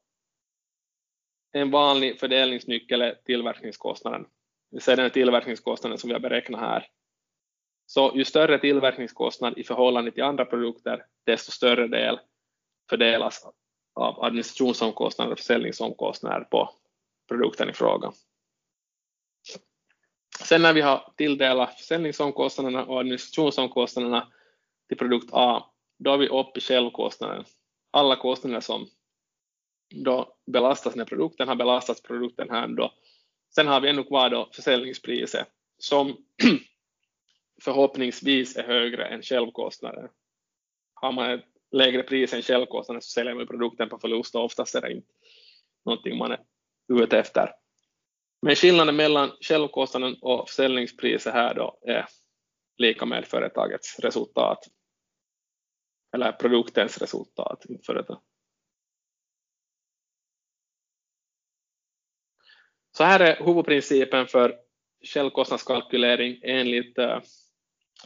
en 1.53 1.71
vanlig 1.71 2.21
fördelningsnyckel 2.21 3.03
är 3.03 3.15
tillverkningskostnaden. 3.25 4.27
Vi 4.71 4.81
ser 4.81 4.97
den 4.97 5.11
tillverkningskostnaden 5.11 5.99
som 5.99 6.09
vi 6.09 6.15
har 6.15 6.21
beräknat 6.21 6.61
här. 6.61 6.87
Så 7.87 8.13
ju 8.15 8.25
större 8.25 8.59
tillverkningskostnad 8.59 9.59
i 9.59 9.65
förhållande 9.65 10.11
till 10.11 10.23
andra 10.23 10.45
produkter, 10.45 11.07
desto 11.27 11.53
större 11.53 11.87
del 11.89 12.21
fördelas 12.91 13.47
av 13.95 14.25
administrationsomkostnader 14.25 15.33
och 15.33 15.39
försäljningsomkostnader 15.39 16.41
på 16.41 16.71
produkten 17.29 17.71
i 17.71 17.73
fråga. 17.73 18.13
Sen 20.45 20.63
när 20.63 20.73
vi 20.73 20.81
har 20.81 21.13
tilldelat 21.17 21.81
försäljningsomkostnaderna 21.81 22.85
och 22.85 23.01
administrationsomkostnaderna 23.01 24.33
till 24.89 24.99
produkt 24.99 25.29
A, 25.33 25.71
då 25.99 26.13
är 26.13 26.19
vi 26.19 26.29
uppe 26.29 26.59
i 26.59 26.63
självkostnaden. 26.63 27.45
Alla 27.91 28.17
kostnader 28.17 28.61
som 28.61 28.89
då 29.95 30.37
belastas 30.47 30.97
när 30.97 31.05
produkten 31.05 31.49
har 31.49 31.55
belastats 31.55 32.03
produkten 32.03 32.51
här 32.51 32.69
då. 32.69 32.93
Sen 33.55 33.67
har 33.67 33.81
vi 33.81 33.89
ännu 33.89 34.05
kvar 34.05 34.31
då 34.31 34.49
försäljningspriset 34.53 35.49
som 35.79 36.17
förhoppningsvis 37.63 38.57
är 38.57 38.63
högre 38.65 39.05
än 39.05 39.23
självkostnaden. 39.23 40.09
Har 40.95 41.13
man 41.13 41.31
ett 41.31 41.45
lägre 41.71 42.03
pris 42.03 42.33
än 42.35 42.43
självkostnaden 42.43 43.03
så 43.03 43.11
säljer 43.11 43.35
man 43.35 43.47
produkten 43.47 43.89
på 43.89 43.99
förlust 43.99 44.35
och 44.35 44.45
oftast 44.45 44.75
är 44.75 44.81
det 44.81 44.93
inte 44.93 45.13
någonting 45.85 46.19
man 46.19 46.33
är 46.33 46.41
ute 46.89 47.19
efter. 47.19 47.62
Men 48.43 48.57
skillnaden 48.57 48.97
mellan 48.97 49.31
självkostnaden 49.41 50.17
och 50.21 50.49
försäljningspriset 50.49 51.33
här 51.33 51.55
då 51.55 51.79
är 51.83 52.07
lika 52.77 53.07
med 53.07 53.27
företagets 53.27 53.99
resultat. 53.99 54.59
Eller 56.15 56.33
produktens 56.33 56.99
resultat, 56.99 57.65
företag. 57.87 58.23
Så 62.97 63.05
här 63.05 63.21
är 63.21 63.45
huvudprincipen 63.45 64.27
för 64.27 64.59
självkostnadskalkylering 65.05 66.41
enligt 66.43 66.99
eh, 66.99 67.21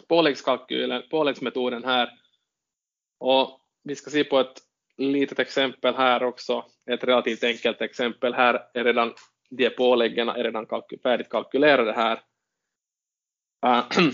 påläggskalkylen, 0.09 1.03
påläggsmetoden 1.11 1.85
här. 1.85 2.11
Och 3.19 3.61
vi 3.83 3.97
ska 3.97 4.11
se 4.11 4.25
på 4.25 4.41
ett 4.41 4.63
litet 4.97 5.39
exempel 5.39 5.95
här 5.95 6.23
också, 6.23 6.65
ett 6.91 7.05
relativt 7.05 7.45
enkelt 7.45 7.81
exempel. 7.81 8.35
Här 8.35 8.69
är 8.75 8.85
redan 8.85 9.15
de 9.51 9.71
påläggen 9.71 10.29
är 10.29 10.45
redan 10.45 10.67
kalky 10.67 10.99
färdigt 10.99 11.29
kalkylerade 11.29 11.93
här. 11.93 12.21
Uh, 13.67 13.89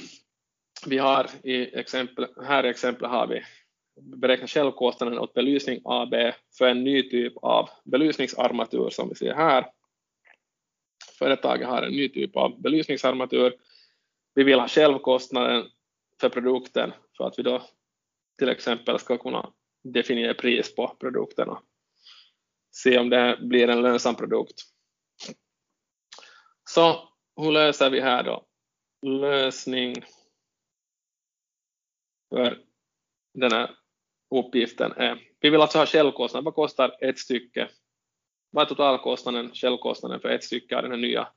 vi 0.86 0.98
har 0.98 1.26
i 1.42 1.78
exempel, 1.78 2.26
här 2.46 2.66
i 2.66 2.68
exempel 2.68 3.08
har 3.08 3.26
vi 3.26 3.42
beräknat 4.00 4.50
självkostnaden 4.50 5.18
åt 5.18 5.34
belysning 5.34 5.80
AB 5.84 6.14
för 6.58 6.66
en 6.68 6.84
ny 6.84 7.10
typ 7.10 7.32
av 7.36 7.70
belysningsarmatur 7.84 8.90
som 8.90 9.08
vi 9.08 9.14
ser 9.14 9.34
här. 9.34 9.66
Företaget 11.18 11.68
har 11.68 11.82
en 11.82 11.92
ny 11.92 12.08
typ 12.08 12.36
av 12.36 12.60
belysningsarmatur. 12.60 13.54
Vi 14.34 14.44
vill 14.44 14.60
ha 14.60 14.68
självkostnaden 14.68 15.66
för 16.20 16.28
produkten 16.28 16.92
för 17.16 17.26
att 17.26 17.38
vi 17.38 17.42
då 17.42 17.62
till 18.38 18.48
exempel 18.48 18.98
ska 18.98 19.18
kunna 19.18 19.52
definiera 19.84 20.34
pris 20.34 20.74
på 20.74 20.96
produkterna. 21.00 21.58
Se 22.70 22.98
om 22.98 23.10
det 23.10 23.38
blir 23.40 23.68
en 23.68 23.82
lönsam 23.82 24.14
produkt. 24.14 24.71
Så 26.64 27.08
hur 27.36 27.52
löser 27.52 27.90
vi 27.90 28.00
här 28.00 28.22
då? 28.22 28.46
Lösning 29.06 30.04
för 32.28 32.58
den 33.34 33.52
här 33.52 33.70
uppgiften 34.30 34.92
är, 34.92 35.28
vi 35.40 35.50
vill 35.50 35.60
alltså 35.60 35.78
ha 35.78 35.86
självkostnad, 35.86 36.44
vad 36.44 36.54
kostar 36.54 36.96
ett 37.00 37.18
stycke? 37.18 37.68
Vad 38.50 38.64
är 38.64 38.68
totalkostnaden, 38.68 39.50
självkostnaden 39.54 40.20
för 40.20 40.28
ett 40.28 40.44
stycke 40.44 40.76
av 40.76 40.82
den 40.82 40.90
här 40.90 40.98
nya 40.98 41.28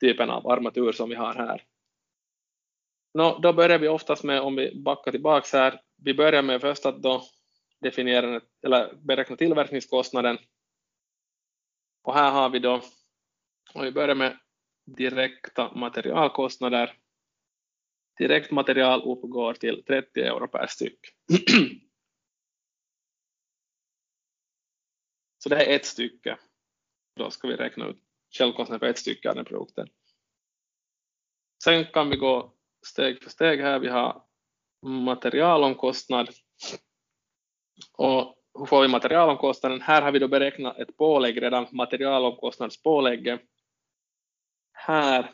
typen 0.00 0.30
av 0.30 0.48
armatur 0.48 0.92
som 0.92 1.08
vi 1.08 1.14
har 1.14 1.34
här? 1.34 1.64
Nå, 3.14 3.38
då 3.38 3.52
börjar 3.52 3.78
vi 3.78 3.88
oftast 3.88 4.24
med, 4.24 4.40
om 4.40 4.56
vi 4.56 4.82
backar 4.82 5.10
tillbaka 5.10 5.58
här, 5.58 5.80
vi 5.96 6.14
börjar 6.14 6.42
med 6.42 6.60
först 6.60 6.86
att 6.86 7.02
då 7.02 7.22
definiera 7.80 8.40
eller 8.62 8.94
beräkna 8.94 9.36
tillverkningskostnaden. 9.36 10.38
Och 12.02 12.14
här 12.14 12.30
har 12.30 12.50
vi 12.50 12.58
då, 12.58 12.80
om 13.74 13.82
vi 13.82 13.92
börjar 13.92 14.14
med 14.14 14.38
direkta 14.84 15.74
materialkostnader. 15.74 16.98
Direkt 18.18 18.50
material 18.50 19.02
uppgår 19.02 19.54
till 19.54 19.84
30 19.84 20.20
euro 20.20 20.48
per 20.48 20.66
styck. 20.66 20.98
Så 25.38 25.48
det 25.48 25.64
är 25.64 25.76
ett 25.76 25.86
stycke. 25.86 26.38
Då 27.16 27.30
ska 27.30 27.48
vi 27.48 27.56
räkna 27.56 27.86
ut 27.86 27.98
självkostnaden 28.38 28.80
för 28.80 28.86
ett 28.86 28.98
stycke 28.98 29.28
av 29.28 29.34
den 29.34 29.44
produkten. 29.44 29.88
Sen 31.64 31.84
kan 31.84 32.10
vi 32.10 32.16
gå 32.16 32.52
steg 32.86 33.22
för 33.22 33.30
steg 33.30 33.60
här. 33.60 33.78
Vi 33.78 33.88
har 33.88 34.22
materialomkostnad. 34.86 36.28
Och 37.92 38.38
hur 38.58 38.66
får 38.66 38.82
vi 38.82 38.88
materialomkostnaden? 38.88 39.80
Här 39.80 40.02
har 40.02 40.12
vi 40.12 40.18
då 40.18 40.28
beräknat 40.28 40.78
ett 40.78 40.96
pålägg 40.96 41.42
redan, 41.42 41.66
materialomkostnadspålägget. 41.72 43.40
Här 44.84 45.30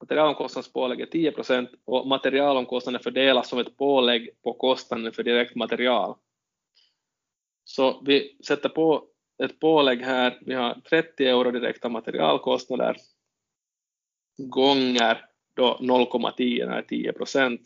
materialomkostnadspålägget 0.00 1.08
är 1.08 1.12
10 1.12 1.32
procent 1.32 1.70
och 1.84 2.06
materialomkostnaden 2.06 3.02
fördelas 3.02 3.48
som 3.48 3.58
ett 3.58 3.76
pålägg 3.76 4.30
på 4.42 4.52
kostnaden 4.52 5.12
för 5.12 5.22
direkt 5.22 5.54
material. 5.54 6.16
Så 7.64 8.02
vi 8.04 8.38
sätter 8.46 8.68
på 8.68 9.08
ett 9.44 9.60
pålägg 9.60 10.02
här, 10.02 10.38
vi 10.46 10.54
har 10.54 10.74
30 10.74 11.26
euro 11.26 11.50
direkta 11.50 11.88
materialkostnader 11.88 12.96
gånger 14.36 15.24
då 15.54 15.78
0,10 15.80 16.70
är 16.70 16.82
10 16.82 17.12
procent 17.12 17.60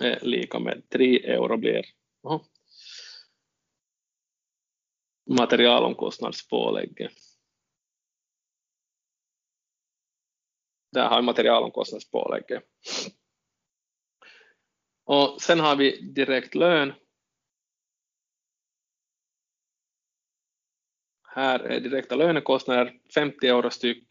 är 0.00 0.20
lika 0.22 0.58
med 0.58 0.88
3 0.88 1.26
euro 1.26 1.56
blir 1.56 1.84
materialomkostnadspålägget. 5.30 7.25
Där 10.96 11.08
har 11.08 11.16
vi 11.16 11.22
materialomkostnadspålägget. 11.22 12.62
Och 15.04 15.42
sen 15.42 15.60
har 15.60 15.76
vi 15.76 16.00
direkt 16.00 16.54
lön 16.54 16.92
Här 21.22 21.60
är 21.60 21.80
direkta 21.80 22.14
lönekostnader 22.16 23.00
50 23.14 23.46
euro 23.46 23.70
styck. 23.70 24.06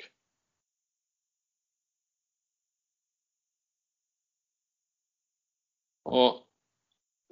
Och 6.04 6.48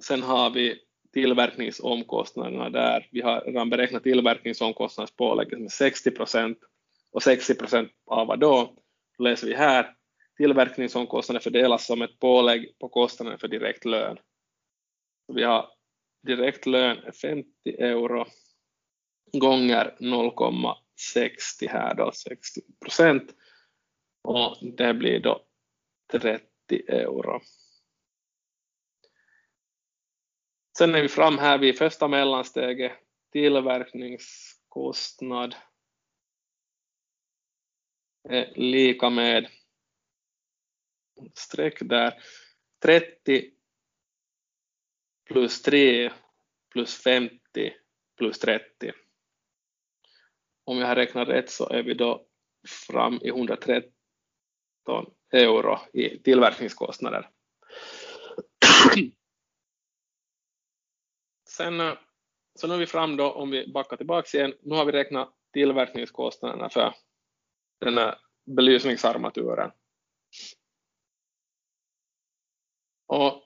sen 0.02 0.22
har 0.22 0.50
vi 0.50 0.80
tillverkningsomkostnaderna 1.12 2.70
där. 2.70 3.08
Vi 3.12 3.20
har 3.20 3.40
redan 3.40 3.70
beräknat 3.70 4.02
tillverkningsomkostnadspålägget 4.02 5.60
med 5.60 5.72
60 5.72 6.10
procent 6.10 6.58
och 7.10 7.22
60 7.22 7.54
procent 7.54 7.92
av 8.06 8.26
vad 8.26 8.40
då? 8.40 8.83
Läser 9.18 9.46
vi 9.46 9.54
här. 9.54 9.96
Tillverkningsomkostnader 10.36 11.40
fördelas 11.40 11.86
som 11.86 12.02
ett 12.02 12.18
pålägg 12.18 12.78
på 12.78 12.88
kostnaden 12.88 13.38
för 13.38 13.48
direkt 13.48 13.84
lön. 13.84 14.18
Vi 15.32 15.42
har 15.42 15.70
direkt 16.26 16.66
lön 16.66 16.98
är 16.98 17.12
50 17.12 17.48
euro 17.66 18.26
gånger 19.32 19.96
0,60 20.00 21.68
här 21.68 21.94
då, 21.94 22.12
60 22.12 22.60
procent. 22.80 23.34
Och 24.22 24.56
det 24.76 24.94
blir 24.94 25.20
då 25.20 25.46
30 26.12 26.44
euro. 26.88 27.40
Sen 30.78 30.94
är 30.94 31.02
vi 31.02 31.08
fram 31.08 31.38
här 31.38 31.58
vid 31.58 31.78
första 31.78 32.08
mellansteget, 32.08 32.92
tillverkningskostnad 33.32 35.54
Eh, 38.30 38.36
är 38.36 38.54
lika 38.54 39.10
med 39.10 39.48
streck 41.34 41.78
där, 41.80 42.22
30 42.82 43.50
plus 45.26 45.62
3 45.62 46.12
plus 46.72 47.02
50 47.02 47.40
plus 48.16 48.38
30 48.38 48.92
om 50.64 50.78
jag 50.78 50.86
har 50.86 50.96
räknat 50.96 51.28
rätt 51.28 51.50
så 51.50 51.68
är 51.68 51.82
vi 51.82 51.94
då 51.94 52.26
fram 52.86 53.18
i 53.22 53.28
113 53.28 53.92
euro 55.32 55.78
i 55.92 56.18
tillverkningskostnader. 56.18 57.30
Sen, 61.48 61.80
eh, 61.80 61.92
så 62.54 62.66
nu 62.66 62.74
är 62.74 62.78
vi 62.78 62.86
fram 62.86 63.16
då, 63.16 63.32
om 63.32 63.50
vi 63.50 63.72
backar 63.72 63.96
tillbaka 63.96 64.38
igen, 64.38 64.54
nu 64.62 64.74
har 64.74 64.84
vi 64.84 64.92
räknat 64.92 65.34
tillverkningskostnaderna 65.52 66.68
för 66.68 66.94
den 67.84 67.98
här 67.98 68.18
belysningsarmaturen. 68.44 69.70
Och 73.06 73.42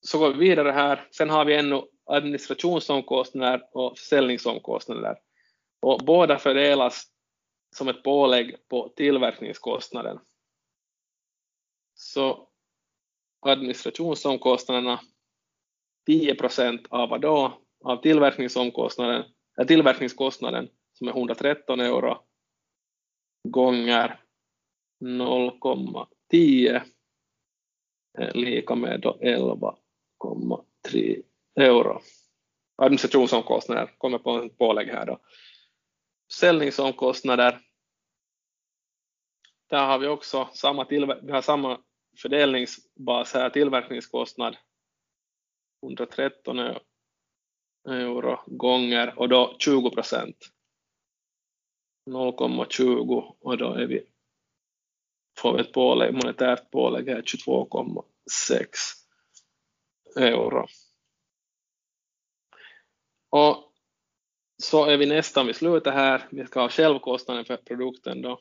så 0.00 0.18
går 0.18 0.32
vi 0.32 0.48
vidare 0.48 0.70
här. 0.70 1.08
Sen 1.10 1.30
har 1.30 1.44
vi 1.44 1.54
ännu 1.54 1.82
administrationsomkostnader 2.04 3.68
och 3.72 3.98
försäljningsomkostnader 3.98 5.18
och 5.80 6.00
båda 6.04 6.38
fördelas 6.38 7.06
som 7.76 7.88
ett 7.88 8.02
pålägg 8.02 8.68
på 8.68 8.88
tillverkningskostnaden. 8.96 10.18
Så 11.94 12.48
administrationsomkostnaderna 13.40 15.00
10 16.06 16.34
procent 16.34 16.86
av 16.88 17.08
vad 17.08 17.20
då? 17.20 17.58
Av 17.84 17.96
tillverkningsomkostnaden, 17.96 19.24
äh, 19.60 19.66
tillverkningskostnaden 19.66 20.68
som 20.92 21.08
är 21.08 21.12
113 21.12 21.80
euro 21.80 22.29
gånger 23.48 24.20
0,10 25.04 26.82
eh, 28.18 28.34
lika 28.34 28.74
med 28.74 29.04
11,3 29.04 31.22
euro. 31.54 32.00
Administrationsomkostnader 32.76 33.94
kommer 33.98 34.18
på 34.18 34.42
ett 34.42 34.58
pålägg 34.58 34.88
här 34.88 35.06
då. 35.06 35.18
Försäljningsomkostnader. 36.32 37.60
Där 39.70 39.86
har 39.86 39.98
vi 39.98 40.06
också 40.06 40.48
samma, 40.52 40.86
vi 41.22 41.32
har 41.32 41.42
samma 41.42 41.80
fördelningsbas 42.22 43.34
här, 43.34 43.50
tillverkningskostnad 43.50 44.56
113 45.82 46.58
e- 46.58 46.80
euro 47.88 48.40
gånger 48.46 49.18
och 49.18 49.28
då 49.28 49.56
20 49.58 49.90
procent. 49.90 50.36
0,20 52.10 53.36
och 53.40 53.58
då 53.58 53.74
är 53.74 53.86
vi, 53.86 54.02
får 55.38 55.54
vi 55.54 55.60
ett 55.60 55.72
pålägg, 55.72 56.14
monetärt 56.14 56.70
pålägg 56.70 57.08
här 57.08 57.22
22,6 57.22 58.66
euro. 60.16 60.66
Och 63.30 63.72
så 64.62 64.84
är 64.84 64.96
vi 64.96 65.06
nästan 65.06 65.46
vid 65.46 65.56
slutet 65.56 65.94
här. 65.94 66.28
Vi 66.30 66.46
ska 66.46 66.60
ha 66.60 66.68
självkostnaden 66.68 67.44
för 67.44 67.56
produkten 67.56 68.22
då. 68.22 68.40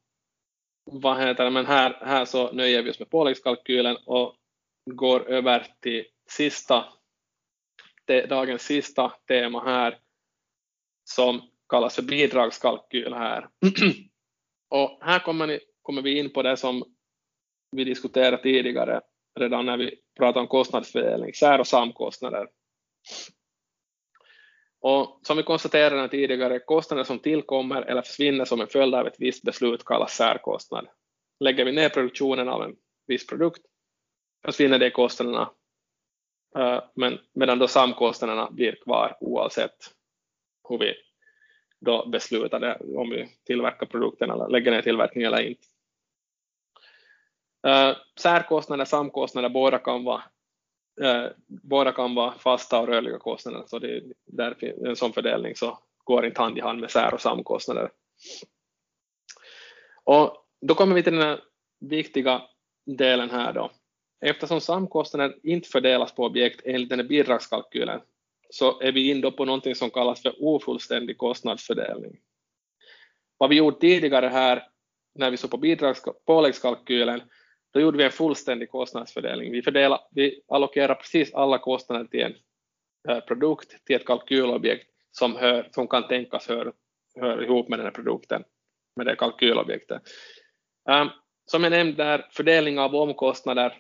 vad 0.85 1.19
heter 1.19 1.45
det, 1.45 1.51
men 1.51 1.67
här, 1.67 1.99
här 2.01 2.25
så 2.25 2.53
nöjer 2.53 2.83
vi 2.83 2.91
oss 2.91 2.99
med 2.99 3.11
påläggskalkylen 3.11 3.97
och 4.07 4.35
går 4.91 5.29
över 5.31 5.67
till 5.81 6.05
sista, 6.31 6.85
dagens 8.29 8.63
sista 8.63 9.13
tema 9.29 9.65
här 9.65 9.99
som 11.05 11.43
kallas 11.69 11.95
för 11.95 12.03
bidragskalkyl 12.03 13.15
här. 13.15 13.49
och 14.71 14.99
här 15.01 15.19
kommer, 15.19 15.47
ni, 15.47 15.61
kommer 15.83 16.03
vi 16.03 16.19
in 16.19 16.33
på 16.33 16.43
det 16.43 16.57
som 16.57 16.85
vi 17.77 17.85
diskuterade 17.85 18.43
tidigare, 18.43 19.01
redan 19.39 19.67
när 19.67 19.77
vi 19.77 19.95
pratar 20.19 20.41
om 20.41 20.47
kostnadsfördelning, 20.47 21.35
sär 21.35 21.61
och 21.61 21.67
samkostnader. 21.67 22.49
Och 24.81 25.21
som 25.23 25.37
vi 25.37 25.43
konstaterade 25.43 26.09
tidigare, 26.09 26.59
kostnader 26.59 27.05
som 27.05 27.19
tillkommer 27.19 27.83
eller 27.83 28.03
försvinner 28.03 28.45
som 28.45 28.61
en 28.61 28.67
följd 28.67 28.95
av 28.95 29.07
ett 29.07 29.17
visst 29.19 29.43
beslut 29.43 29.85
kallas 29.85 30.17
särkostnad. 30.17 30.87
Lägger 31.41 31.65
vi 31.65 31.73
ner 31.73 31.89
produktionen 31.89 32.49
av 32.49 32.63
en 32.63 32.77
viss 33.07 33.27
produkt 33.27 33.63
försvinner 34.45 34.79
de 34.79 34.91
kostnaderna, 34.91 35.51
eh, 36.59 36.83
men 36.95 37.19
medan 37.33 37.59
då 37.59 37.69
samkostnaderna 37.69 38.51
blir 38.51 38.77
kvar 38.85 39.17
oavsett 39.21 39.77
hur 40.69 40.79
vi 40.79 40.95
då 41.81 42.09
beslutade 42.09 42.79
om 42.97 43.11
vi 43.11 43.29
tillverkar 43.45 43.87
produkten 43.87 44.31
eller 44.31 44.49
lägger 44.49 44.71
ner 44.71 44.83
tillverkning 44.83 45.25
eller 45.25 45.41
inte. 45.41 45.67
Uh, 47.67 47.97
särkostnader, 48.21 48.85
samkostnader, 48.85 49.49
båda 49.49 49.79
kan 49.79 50.05
vara 50.05 50.23
uh, 51.03 51.27
båda 51.47 51.93
kan 51.93 52.15
vara 52.15 52.39
fasta 52.39 52.81
och 52.81 52.89
rörliga 52.89 53.19
kostnader, 53.19 53.65
så 53.67 53.79
det 53.79 54.03
är 54.39 54.87
en 54.87 54.97
sån 54.97 55.13
fördelning 55.13 55.55
så 55.55 55.79
går 56.05 56.27
inte 56.27 56.41
hand 56.41 56.59
i 56.59 56.61
hand 56.61 56.81
med 56.81 56.91
sär 56.91 57.15
och 57.15 57.21
samkostnader. 57.21 57.91
Och 60.05 60.45
då 60.61 60.75
kommer 60.75 60.95
vi 60.95 61.03
till 61.03 61.13
den 61.13 61.23
här 61.23 61.41
viktiga 61.81 62.43
delen 62.87 63.31
här 63.31 63.53
då. 63.53 63.71
Eftersom 64.21 64.61
samkostnader 64.61 65.37
inte 65.43 65.69
fördelas 65.69 66.15
på 66.15 66.25
objekt 66.25 66.61
enligt 66.65 66.89
den 66.89 66.99
här 66.99 67.07
bidragskalkylen 67.07 68.01
så 68.51 68.81
är 68.81 68.93
vi 68.93 69.11
inne 69.11 69.31
på 69.31 69.45
någonting 69.45 69.75
som 69.75 69.91
kallas 69.91 70.23
för 70.23 70.35
ofullständig 70.45 71.19
kostnadsfördelning. 71.19 72.19
Vad 73.39 73.51
vi 73.51 73.57
gjorde 73.57 73.81
tidigare 73.81 74.27
här 74.27 74.69
när 75.15 75.31
vi 75.31 75.37
såg 75.37 75.51
på 75.51 75.95
påläggskalkylen, 76.27 77.23
då 77.73 77.81
gjorde 77.81 77.99
vi 77.99 78.05
en 78.05 78.11
fullständig 78.11 78.71
kostnadsfördelning. 78.71 79.53
Vi, 79.53 79.63
fördelar, 79.63 80.01
vi 80.11 80.43
allokerar 80.49 80.95
precis 80.95 81.35
alla 81.35 81.59
kostnader 81.59 82.05
till 82.05 82.21
en 82.21 82.35
eh, 83.09 83.21
produkt, 83.21 83.85
till 83.85 83.97
ett 83.97 84.07
kalkylobjekt 84.07 84.91
som, 85.11 85.37
hör, 85.37 85.69
som 85.71 85.89
kan 85.89 86.09
tänkas 86.09 86.49
höra 86.49 86.73
hör 87.21 87.45
ihop 87.45 87.69
med 87.69 87.79
den 87.79 87.87
här 87.87 87.93
produkten, 87.93 88.45
med 88.97 89.07
det 89.07 89.17
kalkylobjektet. 89.17 90.03
Um, 90.91 91.09
som 91.45 91.63
jag 91.65 91.71
nämnde 91.71 92.05
där, 92.05 92.27
fördelning 92.31 92.79
av 92.79 92.95
omkostnader 92.95 93.79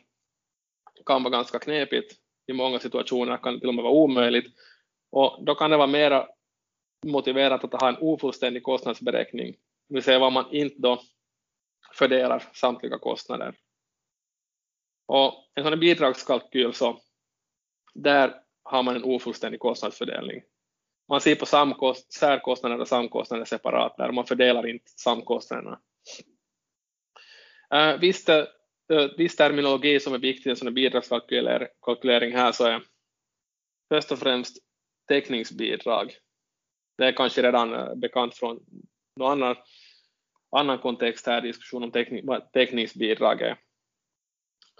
kan 1.06 1.23
vara 1.23 1.32
ganska 1.32 1.59
knepigt 1.59 2.15
i 2.47 2.52
många 2.52 2.78
situationer 2.78 3.36
kan 3.36 3.55
det 3.55 3.60
till 3.60 3.69
och 3.69 3.74
med 3.74 3.85
vara 3.85 3.94
omöjligt. 3.94 4.55
Och 5.10 5.44
då 5.44 5.55
kan 5.55 5.70
det 5.70 5.77
vara 5.77 5.86
mer 5.86 6.27
motiverat 7.06 7.65
att 7.65 7.81
ha 7.81 7.89
en 7.89 7.97
ofullständig 8.01 8.62
kostnadsberäkning, 8.62 9.56
det 9.89 9.94
vill 9.94 10.02
säga 10.02 10.19
var 10.19 10.31
man 10.31 10.52
inte 10.52 10.77
då 10.78 11.01
fördelar 11.93 12.44
samtliga 12.52 12.98
kostnader. 12.98 13.55
Och 15.09 15.51
en 15.55 15.64
sån 15.64 15.80
bidragskalkyl 15.80 16.72
så 16.72 17.01
där 17.94 18.35
har 18.62 18.82
man 18.82 18.97
en 18.97 19.05
ofullständig 19.05 19.60
kostnadsfördelning. 19.60 20.43
Man 21.09 21.20
ser 21.20 21.35
på 21.35 21.47
samkost, 21.47 22.12
särkostnader 22.12 22.80
och 22.80 22.89
samkostnader 22.89 23.44
separat 23.44 23.97
där, 23.97 24.12
man 24.12 24.26
fördelar 24.26 24.66
inte 24.66 24.90
samkostnaderna. 24.90 25.80
Uh, 27.74 28.01
visst, 28.01 28.28
eh, 28.28 28.44
viss 29.18 29.36
terminologi 29.36 30.01
som 30.01 30.14
är 30.14 30.18
viktig 30.18 30.47
i 30.47 30.51
en 30.51 30.56
sådan 30.56 30.74
bidragskalkylering 30.74 32.36
här 32.36 32.52
så 32.52 32.64
är 32.64 32.82
först 33.89 34.12
och 34.12 34.18
främst 34.18 34.56
täckningsbidrag. 35.09 36.16
Det 36.98 37.05
är 37.05 37.12
kanske 37.12 37.43
redan 37.43 37.74
eh, 37.74 37.94
bekant 37.94 38.35
från 38.35 38.60
någon 39.16 39.32
annan, 39.32 39.56
annan 40.56 40.78
kontext 40.78 41.26
här, 41.26 41.40
diskussion 41.40 41.85
om 41.85 41.90
täckning, 41.90 42.26
vad 42.26 42.52
täckningsbidrag 42.52 43.40
är. 43.40 43.59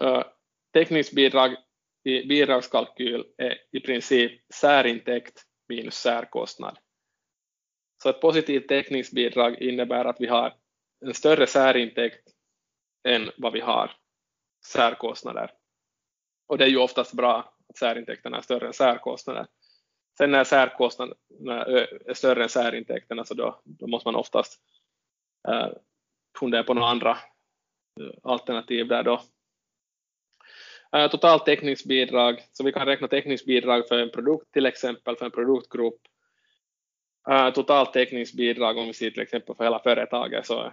Uh, 0.03 0.23
täckningsbidrag 0.73 1.57
i 2.05 2.27
bidragskalkyl 2.27 3.25
är 3.37 3.59
i 3.71 3.81
princip 3.81 4.53
särintäkt 4.55 5.43
minus 5.69 5.95
särkostnad. 5.95 6.79
Så 8.03 8.09
ett 8.09 8.21
positivt 8.21 8.69
täckningsbidrag 8.69 9.63
innebär 9.63 10.05
att 10.05 10.21
vi 10.21 10.27
har 10.27 10.55
en 11.07 11.15
större 11.15 11.47
särintäkt 11.47 12.29
än 13.09 13.31
vad 13.37 13.53
vi 13.53 13.61
har 13.61 13.93
särkostnader. 14.67 15.51
Och 16.47 16.59
det 16.59 16.65
är 16.65 16.69
ju 16.69 16.79
oftast 16.79 17.13
bra 17.13 17.55
att 17.69 17.77
särintäkterna 17.77 18.37
är 18.37 18.41
större 18.41 18.67
än 18.67 18.73
särkostnader. 18.73 19.47
Sen 20.19 20.31
när 20.31 20.45
särkostnaderna 20.45 21.65
är 21.65 22.15
större 22.15 22.43
än 22.43 22.49
särintäkterna 22.49 23.25
så 23.25 23.35
då, 23.35 23.61
då 23.65 23.87
måste 23.87 24.09
man 24.09 24.17
oftast 24.17 24.61
eh, 25.49 25.69
fundera 26.39 26.63
på 26.63 26.75
några 26.75 26.89
andra 26.89 27.19
alternativ 28.23 28.89
där 28.89 29.03
då. 29.03 29.23
Eh, 30.97 31.11
totalt 31.11 31.45
täckningsbidrag, 31.45 32.43
så 32.53 32.65
vi 32.65 32.73
kan 32.73 32.87
räkna 32.87 33.09
täckningsbidrag 33.09 33.89
för 33.89 33.99
en 33.99 34.11
produkt 34.11 34.53
till 34.53 34.67
exempel, 34.67 35.17
för 35.17 35.25
en 35.25 35.31
produktgrupp. 35.31 36.01
Eh, 37.31 37.51
totalt 37.51 37.93
täckningsbidrag 37.93 38.79
om 38.79 38.87
vi 38.87 38.93
ser 38.93 39.11
till 39.11 39.23
exempel 39.23 39.55
för 39.55 39.65
hela 39.65 39.79
företaget 39.79 40.47
så 40.47 40.73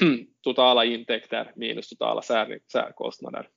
totala 0.42 0.84
intäkter 0.84 1.52
minus 1.56 1.88
totala 1.88 2.22
sär, 2.22 2.58
särkostnader. 2.72 3.48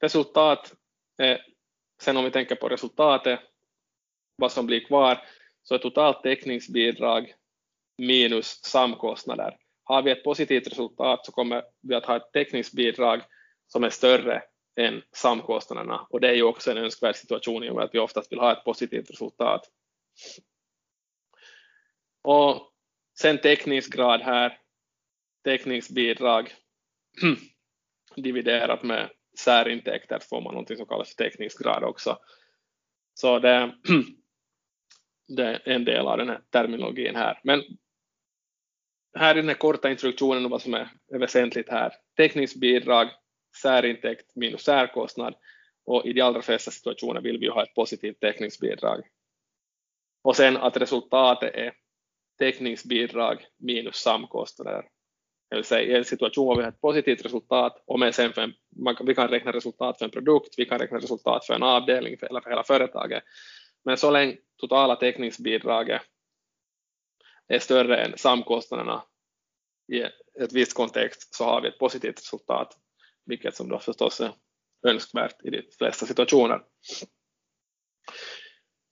Resultat, 0.00 0.74
eh, 1.18 1.38
sen 2.02 2.16
om 2.16 2.24
vi 2.24 2.30
tänker 2.30 2.54
på 2.54 2.68
resultatet, 2.68 3.40
vad 4.36 4.52
som 4.52 4.66
blir 4.66 4.84
kvar, 4.84 5.18
så 5.62 5.74
är 5.74 5.78
totalt 5.78 6.22
täckningsbidrag 6.22 7.34
minus 7.98 8.64
samkostnader. 8.64 9.56
Har 9.84 10.02
vi 10.02 10.10
ett 10.10 10.24
positivt 10.24 10.66
resultat 10.66 11.26
så 11.26 11.32
kommer 11.32 11.64
vi 11.80 11.94
att 11.94 12.06
ha 12.06 12.16
ett 12.16 12.32
täckningsbidrag 12.32 13.22
som 13.66 13.84
är 13.84 13.90
större 13.90 14.42
än 14.76 15.02
samkostnaderna 15.12 16.06
och 16.10 16.20
det 16.20 16.28
är 16.28 16.34
ju 16.34 16.42
också 16.42 16.70
en 16.70 16.76
önskvärd 16.76 17.16
situation 17.16 17.64
i 17.64 17.70
och 17.70 17.74
med 17.74 17.84
att 17.84 17.94
vi 17.94 17.98
oftast 17.98 18.32
vill 18.32 18.38
ha 18.38 18.52
ett 18.52 18.64
positivt 18.64 19.10
resultat. 19.10 19.70
Och 22.22 22.72
sen 23.18 23.38
täckningsgrad 23.38 24.20
här, 24.20 24.58
täckningsbidrag 25.44 26.54
dividerat 28.16 28.82
med 28.82 29.10
särintäkter 29.38 30.18
får 30.18 30.40
man 30.40 30.54
något 30.54 30.76
som 30.76 30.86
kallas 30.86 31.08
för 31.08 31.24
täckningsgrad 31.24 31.84
också. 31.84 32.18
Så 33.14 33.38
det, 33.38 33.74
det 35.36 35.44
är 35.44 35.68
en 35.68 35.84
del 35.84 36.06
av 36.06 36.18
den 36.18 36.28
här 36.28 36.40
terminologin 36.50 37.16
här. 37.16 37.40
Men 37.44 37.62
här 39.14 39.34
i 39.34 39.40
den 39.40 39.48
här 39.48 39.54
korta 39.54 39.90
introduktionen 39.90 40.44
om 40.44 40.50
vad 40.50 40.62
som 40.62 40.74
är, 40.74 40.88
väsentligt 41.18 41.68
här. 41.68 41.92
Täckningsbidrag, 42.16 43.08
särintäkt 43.56 44.36
minus 44.36 44.62
särkostnad 44.62 45.34
och 45.84 46.06
i 46.06 46.12
de 46.12 46.20
allra 46.20 46.42
flesta 46.42 46.70
situationer 46.70 47.20
vill 47.20 47.38
vi 47.38 47.46
ju 47.46 47.52
ha 47.52 47.62
ett 47.62 47.74
positivt 47.74 48.20
täckningsbidrag. 48.20 49.02
Och 50.22 50.36
sen 50.36 50.56
att 50.56 50.76
resultatet 50.76 51.54
är 51.54 51.72
täckningsbidrag 52.38 53.46
minus 53.58 53.96
samkostnader. 53.96 54.88
Det 55.50 55.56
vill 55.56 55.64
säga 55.64 55.82
i 55.82 55.98
en 55.98 56.04
situation 56.04 56.48
har 56.48 56.62
vi 56.62 56.68
ett 56.68 56.80
positivt 56.80 57.24
resultat 57.24 57.82
och 57.86 57.98
men 57.98 58.12
sen 58.12 58.32
för 58.32 58.42
en, 58.42 58.54
man, 58.76 58.96
vi 59.00 59.14
kan 59.14 59.28
räkna 59.28 59.52
resultat 59.52 59.98
för 59.98 60.04
en 60.04 60.10
produkt, 60.10 60.54
vi 60.56 60.64
kan 60.64 60.78
räkna 60.78 60.98
resultat 60.98 61.46
för 61.46 61.54
en 61.54 61.62
avdelning 61.62 62.18
för, 62.18 62.26
eller 62.26 62.40
för 62.40 62.50
hela 62.50 62.64
företaget. 62.64 63.22
Men 63.84 63.96
så 63.96 64.10
länge 64.10 64.36
totala 64.60 64.96
täckningsbidraget 64.96 66.02
är 67.48 67.58
större 67.58 68.04
än 68.04 68.18
samkostnaderna 68.18 69.02
i 69.92 70.00
ett 70.42 70.52
visst 70.52 70.74
kontext 70.74 71.34
så 71.34 71.44
har 71.44 71.60
vi 71.60 71.68
ett 71.68 71.78
positivt 71.78 72.18
resultat, 72.18 72.78
vilket 73.24 73.56
som 73.56 73.68
då 73.68 73.78
förstås 73.78 74.20
är 74.20 74.32
önskvärt 74.86 75.44
i 75.44 75.50
de 75.50 75.62
flesta 75.78 76.06
situationer. 76.06 76.62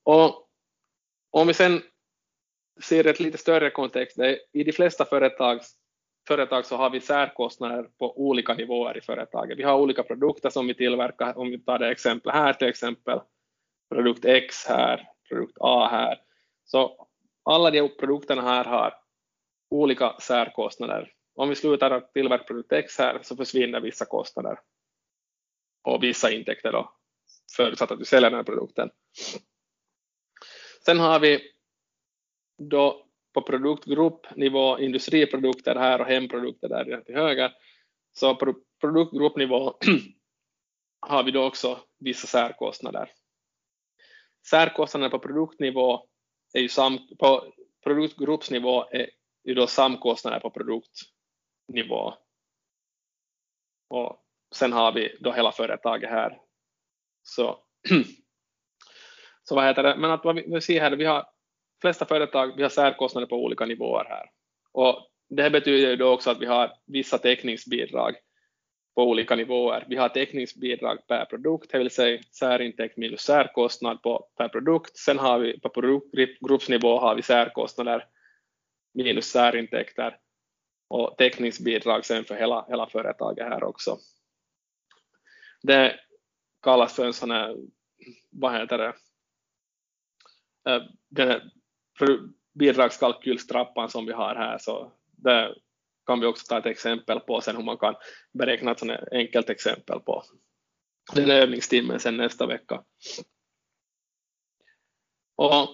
Och 0.05 0.49
om 1.31 1.47
vi 1.47 1.55
sen 1.55 1.83
ser 2.83 3.07
ett 3.07 3.21
lite 3.21 3.39
större 3.39 3.71
kontext, 3.71 4.19
i 4.53 4.65
de 4.65 4.73
flesta 4.73 5.05
företag, 5.05 5.61
företag 6.29 6.67
så 6.67 6.77
har 6.77 6.91
vi 6.91 7.01
särkostnader 7.01 7.83
på 7.83 8.21
olika 8.21 8.55
nivåer 8.55 8.99
i 8.99 9.01
företaget. 9.01 9.59
Vi 9.59 9.63
har 9.63 9.79
olika 9.79 10.03
produkter 10.03 10.51
som 10.51 10.67
vi 10.67 10.75
tillverkar, 10.75 11.39
om 11.39 11.51
vi 11.51 11.59
tar 11.59 11.79
det 11.79 11.91
exempel 11.91 12.33
här 12.33 12.53
till 12.53 12.69
exempel, 12.69 13.21
produkt 13.91 14.25
X 14.25 14.67
här, 14.67 15.09
produkt 15.29 15.57
A 15.61 15.89
här. 15.91 16.21
Så 16.65 17.07
alla 17.43 17.71
de 17.71 17.89
produkterna 17.89 18.43
här 18.43 18.65
har 18.65 18.95
olika 19.71 20.17
särkostnader. 20.21 21.13
Om 21.41 21.49
vi 21.49 21.55
slutar 21.55 21.91
att 21.91 22.13
tillverka 22.13 22.45
produkt 22.45 22.73
X 22.73 22.99
här 22.99 23.19
så 23.23 23.37
försvinner 23.37 23.81
vissa 23.81 24.05
kostnader 24.05 24.59
och 25.83 26.03
vissa 26.03 26.31
intäkter 26.31 26.73
då, 26.73 26.93
förutsatt 27.57 27.91
att 27.91 28.01
vi 28.01 28.05
säljer 28.05 28.31
den 28.31 28.37
här 28.37 28.45
produkten. 28.45 28.91
Sen 30.85 30.99
har 30.99 31.21
vi 31.21 31.41
då 32.71 33.07
på 33.35 33.43
produktgruppnivå 33.43 34.79
industriprodukter 34.79 35.75
här 35.75 36.01
och 36.01 36.07
hemprodukter 36.07 36.69
där 36.69 37.01
till 37.01 37.15
höger. 37.15 37.53
Så 38.13 38.35
på 38.35 38.55
produktgruppnivå 38.81 39.79
har 41.01 41.23
vi 41.23 41.31
då 41.31 41.45
också 41.45 41.81
vissa 41.99 42.27
särkostnader. 42.27 43.13
Särkostnaderna 44.51 45.11
på 45.11 45.19
produktnivå 45.19 46.07
är 46.53 46.61
ju 46.61 46.69
sam, 46.69 46.99
på 47.19 47.53
produktgruppsnivå 47.85 48.85
är 48.91 49.11
ju 49.45 49.55
då 49.55 49.67
samkostnader 49.67 50.41
på 50.41 50.51
produkt 50.51 51.20
nivå. 51.73 52.15
Och 53.89 54.25
sen 54.55 54.73
har 54.73 54.93
vi 54.93 55.17
då 55.21 55.33
hela 55.33 55.53
företaget 55.53 56.11
här. 56.11 56.41
Så, 57.23 57.59
så 59.45 59.55
vad 59.55 59.65
heter 59.65 59.83
det, 59.83 59.97
men 59.97 60.11
att 60.11 60.25
vad 60.25 60.35
vi, 60.35 60.45
vi 60.47 60.61
ser 60.61 60.81
här, 60.81 60.91
vi 60.91 61.05
har 61.05 61.27
flesta 61.81 62.05
företag, 62.05 62.57
vi 62.57 62.63
har 62.63 62.71
särkostnader 62.71 63.27
på 63.27 63.37
olika 63.37 63.67
nivåer 63.67 64.05
här. 64.05 64.31
Och 64.73 65.11
det 65.29 65.51
betyder 65.51 65.91
ju 65.91 65.97
då 65.97 66.13
också 66.13 66.31
att 66.31 66.41
vi 66.41 66.47
har 66.47 66.73
vissa 66.87 67.19
täckningsbidrag 67.19 68.15
på 68.95 69.03
olika 69.03 69.37
nivåer. 69.37 69.85
Vi 69.89 69.97
har 69.97 70.09
täckningsbidrag 70.09 71.07
per 71.07 71.25
produkt, 71.25 71.71
det 71.71 71.79
vill 71.79 71.91
säga 71.91 72.23
särintäkt 72.23 72.97
minus 72.97 73.21
särkostnad 73.21 74.03
på, 74.03 74.29
per 74.37 74.49
produkt. 74.49 74.97
Sen 74.97 75.19
har 75.19 75.39
vi 75.39 75.61
på 75.61 75.69
produktgruppsnivå 75.69 76.99
har 76.99 77.15
vi 77.15 77.23
särkostnader 77.23 78.05
minus 78.95 79.27
särintäkter 79.27 80.17
och 80.91 81.17
täckningsbidrag 81.19 82.07
sen 82.07 82.25
för 82.25 82.35
hela, 82.35 82.67
hela 82.69 82.87
företaget 82.87 83.47
här 83.47 83.65
också. 83.65 83.99
Det 85.63 86.01
kallas 86.63 86.93
för 86.93 87.07
en 87.07 87.13
sån 87.13 87.31
här, 87.31 87.57
vad 88.31 88.53
heter 88.53 88.79
det, 88.79 88.95
eh, 90.71 90.83
den 91.09 91.29
här 91.29 91.51
bidragskalkylstrappan 92.55 93.91
som 93.91 94.07
vi 94.07 94.13
har 94.13 94.35
här, 94.35 94.59
så 94.59 94.93
det 95.13 95.55
kan 96.07 96.21
vi 96.21 96.27
också 96.27 96.47
ta 96.47 96.59
ett 96.59 96.67
exempel 96.67 97.21
på 97.21 97.41
sen 97.41 97.57
hur 97.57 97.65
man 97.65 97.79
kan 97.79 97.95
beräkna 98.33 98.71
ett 98.71 98.79
sånt 98.79 98.93
enkelt 99.13 99.51
exempel 99.51 100.01
på 100.01 100.25
den 101.15 101.31
övningstimmen 101.31 102.01
sen 102.01 102.17
nästa 102.17 102.47
vecka. 102.47 102.85
Och 105.37 105.69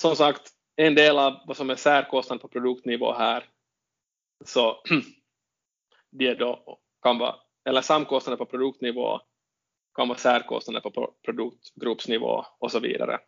som 0.00 0.16
sagt, 0.16 0.50
en 0.76 0.94
del 0.94 1.18
av 1.18 1.44
vad 1.46 1.56
som 1.56 1.70
är 1.70 1.76
särkostnad 1.76 2.40
på 2.40 2.48
produktnivå 2.48 3.12
här, 3.12 3.48
så 4.44 4.82
det 6.10 6.34
då 6.34 6.78
kan 7.02 7.18
vara, 7.18 7.34
eller 7.64 7.80
samkostnader 7.80 8.36
på 8.36 8.46
produktnivå 8.46 9.20
kan 9.94 10.08
vara 10.08 10.18
särkostnader 10.18 10.80
på 10.80 11.14
produktgruppsnivå 11.24 12.44
och 12.58 12.70
så 12.70 12.80
vidare. 12.80 13.20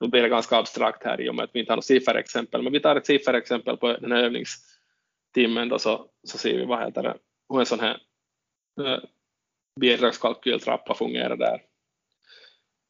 Nu 0.00 0.08
blir 0.08 0.22
det 0.22 0.28
ganska 0.28 0.56
abstrakt 0.56 1.04
här 1.04 1.20
i 1.20 1.30
och 1.30 1.34
med 1.34 1.44
att 1.44 1.50
vi 1.52 1.60
inte 1.60 1.72
har 1.72 1.76
något 1.76 1.84
sifferexempel, 1.84 2.62
men 2.62 2.72
vi 2.72 2.80
tar 2.80 2.96
ett 2.96 3.06
sifferexempel 3.06 3.76
på 3.76 3.92
den 3.92 4.12
här 4.12 4.22
övningstimmen 4.22 5.68
då 5.68 5.78
så, 5.78 6.10
så 6.22 6.38
ser 6.38 6.58
vi 6.58 6.64
vad 6.64 6.84
heter 6.84 7.02
det, 7.02 7.16
hur 7.48 7.60
en 7.60 7.66
sån 7.66 7.80
här 7.80 8.02
eh, 8.80 8.98
bidragskalkyltrappa 9.80 10.94
fungerar 10.94 11.36
där. 11.36 11.62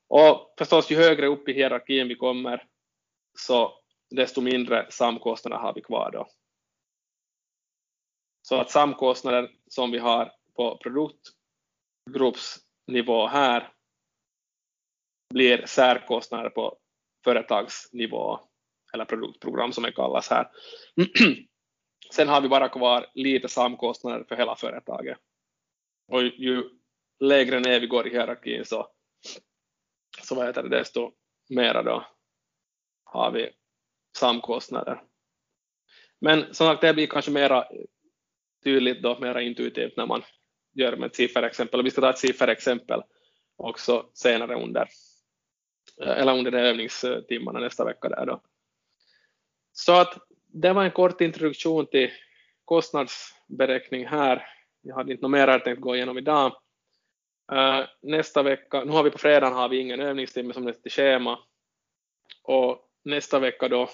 Och 0.09 0.55
förstås 0.59 0.91
ju 0.91 0.97
högre 0.97 1.27
upp 1.27 1.49
i 1.49 1.53
hierarkin 1.53 2.09
vi 2.09 2.15
kommer 2.15 2.66
så 3.39 3.73
desto 4.11 4.41
mindre 4.41 4.87
samkostnader 4.91 5.57
har 5.57 5.74
vi 5.74 5.81
kvar 5.81 6.11
då. 6.12 6.29
Så 8.43 8.56
att 8.56 8.70
samkostnader 8.70 9.51
som 9.69 9.90
vi 9.90 9.98
har 9.98 10.32
på 10.56 10.77
produktgruppsnivå 10.77 13.27
här 13.27 13.73
blir 15.35 15.66
särkostnader 15.66 16.51
på 16.51 16.78
företagsnivå 17.24 18.40
eller 18.93 19.05
produktprogram 19.05 19.73
som 19.73 19.85
det 19.85 19.93
kallas 19.93 20.31
här. 20.31 20.51
Sen 22.14 22.28
har 22.28 22.40
vi 22.40 22.48
bara 22.48 22.69
kvar 22.69 23.06
lite 23.14 23.48
samkostnader 23.48 24.24
för 24.24 24.36
hela 24.36 24.56
företaget. 24.56 25.19
Och 26.09 26.23
ju 26.23 26.70
lägre 27.20 27.60
ner 27.60 27.81
vi 27.81 27.86
går 27.86 28.06
i 28.06 28.10
hierarkin 28.10 28.64
så, 28.64 28.89
så 30.23 30.35
vad 30.35 30.47
heter 30.47 30.62
det, 30.62 30.78
desto 30.78 31.12
mera 31.48 31.82
då 31.82 32.06
har 33.05 33.31
vi 33.31 33.51
samkostnader. 34.16 35.02
Men 36.20 36.55
som 36.55 36.66
sagt, 36.66 36.81
det 36.81 36.94
blir 36.94 37.06
kanske 37.06 37.31
mera 37.31 37.69
tydligt 38.64 39.02
då, 39.02 39.18
mera 39.18 39.43
intuitivt 39.43 39.97
när 39.97 40.06
man 40.06 40.22
gör 40.74 40.97
med 40.97 41.06
ett 41.06 41.16
sifferexempel. 41.16 41.82
Vi 41.82 41.90
ska 41.90 42.01
ta 42.01 42.10
ett 42.10 42.18
sifferexempel 42.18 43.02
också 43.56 44.06
senare 44.14 44.55
under 44.55 44.89
eh, 46.02 46.18
eller 46.18 46.39
under 46.39 46.52
övningstimmarna 46.52 47.60
nästa 47.60 47.84
vecka 47.84 48.09
där 48.09 48.26
då. 48.26 48.43
Så 49.72 49.93
att 49.93 50.18
det 50.47 50.72
var 50.72 50.84
en 50.84 50.90
kort 50.90 51.20
introduktion 51.20 51.86
till 51.86 52.10
kostnadsberäkning 52.64 54.06
här. 54.06 54.47
Jag 54.82 54.94
hade 54.94 55.12
inte 55.12 55.22
något 55.22 55.30
mer 55.30 55.48
jag 55.48 55.64
tänkt 55.64 55.80
gå 55.80 55.97
igenom 55.97 56.18
idag. 56.18 56.52
Eh, 57.52 57.80
nästa 58.02 58.43
vecka, 58.43 58.84
nu 58.84 58.93
har 58.93 59.02
vi 59.02 59.10
på 59.10 59.18
fredag 59.18 59.51
har 59.51 59.68
vi 59.68 59.78
ingen 59.78 60.01
övningstimme 60.01 60.55
som 60.55 60.64
nästa 60.64 60.90
schema 60.90 61.39
och 62.43 62.89
nästa 63.05 63.39
vecka 63.39 63.68
då 63.68 63.89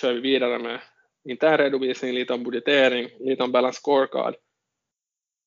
kör 0.00 0.12
vi 0.12 0.20
vidare 0.20 0.58
med 0.58 0.80
intern 1.30 1.58
redovisning, 1.58 2.12
lite 2.12 2.34
om 2.34 2.44
budgetering, 2.44 3.08
lite 3.18 3.42
om 3.42 3.52
balance 3.52 3.80
scorecard 3.80 4.34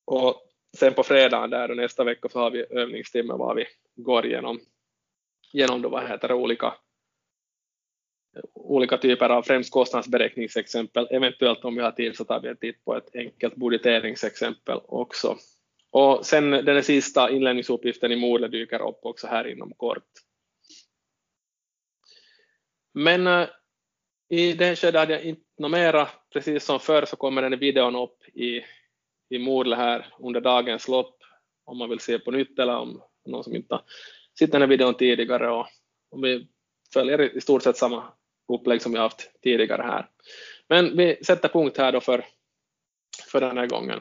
och 0.05 0.47
sen 0.77 0.93
på 0.93 1.03
fredagen 1.03 1.49
där 1.49 1.71
och 1.71 1.77
nästa 1.77 2.03
vecka 2.03 2.29
så 2.29 2.39
har 2.39 2.51
vi 2.51 2.65
övningstimme 2.69 3.33
var 3.33 3.55
vi 3.55 3.65
går 3.95 4.25
igenom 4.25 4.59
genom 5.53 5.81
då, 5.81 5.89
vad 5.89 6.09
heter 6.09 6.27
det, 6.27 6.33
olika, 6.33 6.73
olika 8.53 8.97
typer 8.97 9.29
av 9.29 9.43
främst 9.43 9.71
kostnadsberäkningsexempel. 9.71 11.07
Eventuellt 11.11 11.65
om 11.65 11.75
vi 11.75 11.81
har 11.81 11.91
tid 11.91 12.15
så 12.15 12.23
tar 12.23 12.39
vi 12.39 12.47
en 12.47 12.57
titt 12.57 12.85
på 12.85 12.95
ett 12.95 13.15
enkelt 13.15 13.55
budgeteringsexempel 13.55 14.79
också. 14.85 15.37
Och 15.89 16.25
sen 16.25 16.51
den 16.51 16.83
sista 16.83 17.29
inlämningsuppgiften 17.29 18.11
i 18.11 18.15
Moodle 18.15 18.47
dyker 18.47 18.87
upp 18.87 18.99
också 19.01 19.27
här 19.27 19.47
inom 19.47 19.73
kort. 19.73 20.09
Men 22.93 23.27
eh, 23.27 23.47
i 24.29 24.53
det 24.53 24.75
skedet 24.75 24.99
hade 24.99 25.13
jag 25.13 25.23
inte 25.23 25.50
något. 25.69 26.07
Precis 26.33 26.65
som 26.65 26.79
förr 26.79 27.05
så 27.05 27.15
kommer 27.15 27.41
den 27.41 27.59
videon 27.59 27.95
upp 27.95 28.27
i, 28.33 28.61
i 29.29 29.39
Moodle 29.39 29.75
här 29.75 30.05
under 30.19 30.41
dagens 30.41 30.87
lopp 30.87 31.17
om 31.65 31.77
man 31.77 31.89
vill 31.89 31.99
se 31.99 32.19
på 32.19 32.31
nytt 32.31 32.59
eller 32.59 32.77
om 32.77 33.01
någon 33.25 33.43
som 33.43 33.55
inte 33.55 33.75
har 33.75 33.83
sett 34.39 34.51
den 34.51 34.61
här 34.61 34.67
videon 34.67 34.93
tidigare 34.93 35.51
och, 35.51 35.67
och 36.11 36.23
vi 36.23 36.47
följer 36.93 37.37
i 37.37 37.41
stort 37.41 37.63
sett 37.63 37.77
samma 37.77 38.03
upplägg 38.53 38.81
som 38.81 38.91
vi 38.91 38.97
haft 38.97 39.41
tidigare 39.41 39.81
här. 39.81 40.09
Men 40.67 40.97
vi 40.97 41.23
sätter 41.23 41.49
punkt 41.49 41.77
här 41.77 41.91
då 41.91 42.01
för, 42.01 42.25
för 43.31 43.41
den 43.41 43.57
här 43.57 43.67
gången. 43.67 43.99